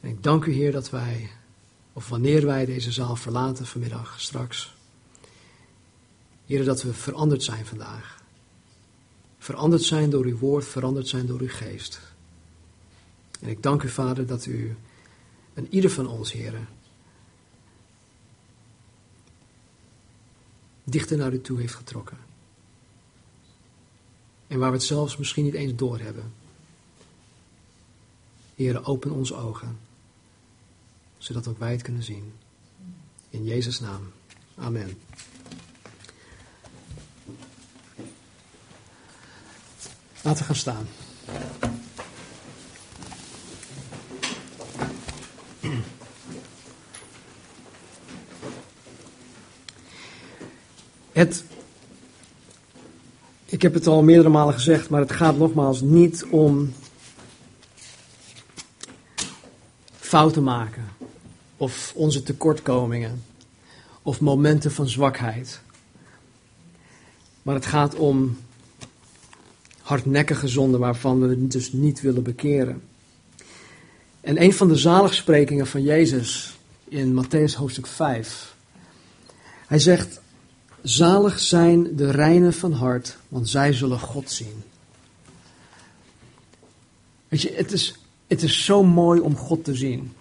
En 0.00 0.08
ik 0.08 0.22
dank 0.22 0.44
u, 0.44 0.52
Heer, 0.52 0.72
dat 0.72 0.90
wij, 0.90 1.30
of 1.98 2.08
wanneer 2.08 2.46
wij 2.46 2.64
deze 2.64 2.92
zaal 2.92 3.16
verlaten 3.16 3.66
vanmiddag, 3.66 4.20
straks, 4.20 4.74
Heer, 6.46 6.64
dat 6.64 6.82
we 6.82 6.94
veranderd 6.94 7.42
zijn 7.42 7.66
vandaag. 7.66 8.22
Veranderd 9.38 9.82
zijn 9.82 10.10
door 10.10 10.24
uw 10.24 10.38
woord, 10.38 10.64
veranderd 10.64 11.08
zijn 11.08 11.26
door 11.26 11.40
uw 11.40 11.48
geest. 11.48 12.00
En 13.40 13.48
ik 13.48 13.62
dank 13.62 13.82
u, 13.82 13.88
Vader, 13.88 14.26
dat 14.26 14.46
u 14.46 14.76
en 15.54 15.66
ieder 15.70 15.90
van 15.90 16.06
ons, 16.06 16.32
heren, 16.32 16.68
dichter 20.84 21.16
naar 21.16 21.32
u 21.32 21.40
toe 21.40 21.60
heeft 21.60 21.74
getrokken. 21.74 22.18
En 24.46 24.58
waar 24.58 24.70
we 24.70 24.76
het 24.76 24.86
zelfs 24.86 25.16
misschien 25.16 25.44
niet 25.44 25.54
eens 25.54 25.74
doorhebben. 25.74 26.32
Heren, 28.54 28.84
open 28.84 29.10
onze 29.10 29.34
ogen, 29.34 29.87
zodat 31.18 31.48
ook 31.48 31.58
wij 31.58 31.72
het 31.72 31.82
kunnen 31.82 32.02
zien. 32.02 32.32
In 33.30 33.44
Jezus' 33.44 33.80
naam. 33.80 34.12
Amen. 34.54 34.98
Laten 40.22 40.38
we 40.38 40.44
gaan 40.44 40.54
staan. 40.54 40.88
Het, 51.12 51.44
ik 53.44 53.62
heb 53.62 53.74
het 53.74 53.86
al 53.86 54.02
meerdere 54.02 54.28
malen 54.28 54.54
gezegd, 54.54 54.90
maar 54.90 55.00
het 55.00 55.12
gaat 55.12 55.36
nogmaals 55.36 55.80
niet 55.80 56.24
om 56.30 56.72
fouten 59.98 60.42
maken 60.42 60.97
of 61.58 61.92
onze 61.94 62.22
tekortkomingen 62.22 63.22
of 64.02 64.20
momenten 64.20 64.72
van 64.72 64.88
zwakheid. 64.88 65.60
Maar 67.42 67.54
het 67.54 67.66
gaat 67.66 67.94
om 67.94 68.38
hardnekkige 69.82 70.48
zonden 70.48 70.80
waarvan 70.80 71.20
we 71.20 71.46
dus 71.46 71.72
niet 71.72 72.00
willen 72.00 72.22
bekeren. 72.22 72.82
En 74.20 74.42
een 74.42 74.52
van 74.52 74.68
de 74.68 74.76
zaligsprekingen 74.76 75.66
van 75.66 75.82
Jezus 75.82 76.56
in 76.84 77.24
Matthäus 77.24 77.54
hoofdstuk 77.54 77.86
5. 77.86 78.54
Hij 79.66 79.78
zegt, 79.78 80.20
zalig 80.82 81.38
zijn 81.38 81.96
de 81.96 82.10
reinen 82.10 82.52
van 82.52 82.72
hart, 82.72 83.16
want 83.28 83.48
zij 83.48 83.72
zullen 83.72 84.00
God 84.00 84.30
zien. 84.30 84.62
Weet 87.28 87.42
je, 87.42 87.52
het 87.54 87.72
is, 87.72 87.94
het 88.26 88.42
is 88.42 88.64
zo 88.64 88.84
mooi 88.84 89.20
om 89.20 89.36
God 89.36 89.64
te 89.64 89.74
zien. 89.74 90.12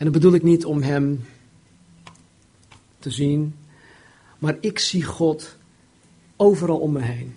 En 0.00 0.06
dat 0.06 0.14
bedoel 0.14 0.34
ik 0.34 0.42
niet 0.42 0.64
om 0.64 0.82
Hem 0.82 1.24
te 2.98 3.10
zien, 3.10 3.54
maar 4.38 4.56
ik 4.60 4.78
zie 4.78 5.04
God 5.04 5.56
overal 6.36 6.78
om 6.78 6.92
me 6.92 7.00
heen. 7.00 7.36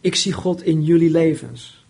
Ik 0.00 0.14
zie 0.14 0.32
God 0.32 0.62
in 0.62 0.84
jullie 0.84 1.10
levens. 1.10 1.84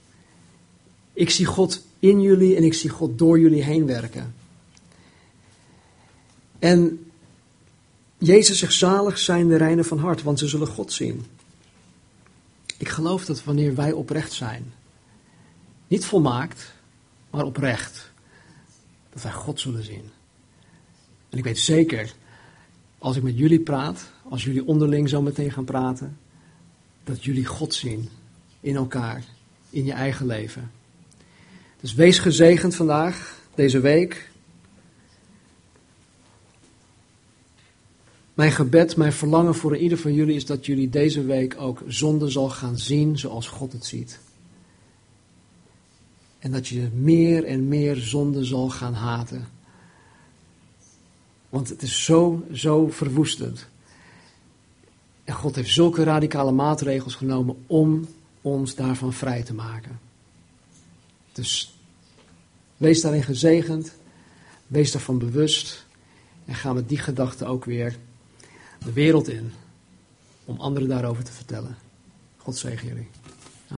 Ik 1.12 1.30
zie 1.30 1.46
God 1.46 1.84
in 1.98 2.20
jullie 2.20 2.56
en 2.56 2.64
ik 2.64 2.74
zie 2.74 2.90
God 2.90 3.18
door 3.18 3.40
jullie 3.40 3.62
heen 3.62 3.86
werken. 3.86 4.34
En 6.58 7.10
Jezus 8.18 8.58
zegt 8.58 8.74
zalig 8.74 9.18
zijn 9.18 9.48
de 9.48 9.56
reinen 9.56 9.84
van 9.84 9.98
hart, 9.98 10.22
want 10.22 10.38
ze 10.38 10.48
zullen 10.48 10.66
God 10.66 10.92
zien. 10.92 11.24
Ik 12.76 12.88
geloof 12.88 13.24
dat 13.24 13.44
wanneer 13.44 13.74
wij 13.74 13.92
oprecht 13.92 14.32
zijn, 14.32 14.72
niet 15.88 16.04
volmaakt, 16.04 16.72
maar 17.30 17.44
oprecht, 17.44 18.10
dat 19.22 19.32
wij 19.32 19.40
God 19.42 19.60
zullen 19.60 19.84
zien. 19.84 20.10
En 21.28 21.38
ik 21.38 21.44
weet 21.44 21.58
zeker, 21.58 22.14
als 22.98 23.16
ik 23.16 23.22
met 23.22 23.38
jullie 23.38 23.60
praat, 23.60 24.10
als 24.28 24.44
jullie 24.44 24.66
onderling 24.66 25.08
zo 25.08 25.22
meteen 25.22 25.50
gaan 25.50 25.64
praten, 25.64 26.18
dat 27.04 27.24
jullie 27.24 27.44
God 27.44 27.74
zien 27.74 28.08
in 28.60 28.76
elkaar, 28.76 29.24
in 29.70 29.84
je 29.84 29.92
eigen 29.92 30.26
leven. 30.26 30.70
Dus 31.80 31.94
wees 31.94 32.18
gezegend 32.18 32.74
vandaag, 32.74 33.40
deze 33.54 33.80
week. 33.80 34.30
Mijn 38.34 38.52
gebed, 38.52 38.96
mijn 38.96 39.12
verlangen 39.12 39.54
voor 39.54 39.76
ieder 39.76 39.98
van 39.98 40.14
jullie 40.14 40.36
is 40.36 40.46
dat 40.46 40.66
jullie 40.66 40.88
deze 40.88 41.24
week 41.24 41.54
ook 41.60 41.82
zonde 41.86 42.28
zal 42.28 42.48
gaan 42.48 42.78
zien 42.78 43.18
zoals 43.18 43.48
God 43.48 43.72
het 43.72 43.86
ziet. 43.86 44.20
En 46.38 46.50
dat 46.50 46.68
je 46.68 46.88
meer 46.94 47.44
en 47.44 47.68
meer 47.68 47.96
zonde 47.96 48.44
zal 48.44 48.68
gaan 48.68 48.94
haten. 48.94 49.48
Want 51.48 51.68
het 51.68 51.82
is 51.82 52.04
zo, 52.04 52.44
zo 52.52 52.88
verwoestend. 52.88 53.66
En 55.24 55.34
God 55.34 55.54
heeft 55.54 55.72
zulke 55.72 56.02
radicale 56.02 56.52
maatregels 56.52 57.14
genomen 57.14 57.56
om 57.66 58.08
ons 58.40 58.74
daarvan 58.74 59.12
vrij 59.12 59.42
te 59.42 59.54
maken. 59.54 60.00
Dus 61.32 61.78
wees 62.76 63.00
daarin 63.00 63.22
gezegend, 63.22 63.94
wees 64.66 64.92
daarvan 64.92 65.18
bewust 65.18 65.86
en 66.44 66.54
ga 66.54 66.72
met 66.72 66.88
die 66.88 66.98
gedachte 66.98 67.44
ook 67.44 67.64
weer 67.64 67.98
de 68.84 68.92
wereld 68.92 69.28
in 69.28 69.52
om 70.44 70.60
anderen 70.60 70.88
daarover 70.88 71.24
te 71.24 71.32
vertellen. 71.32 71.76
God 72.36 72.56
zegen 72.56 72.88
jullie. 72.88 73.08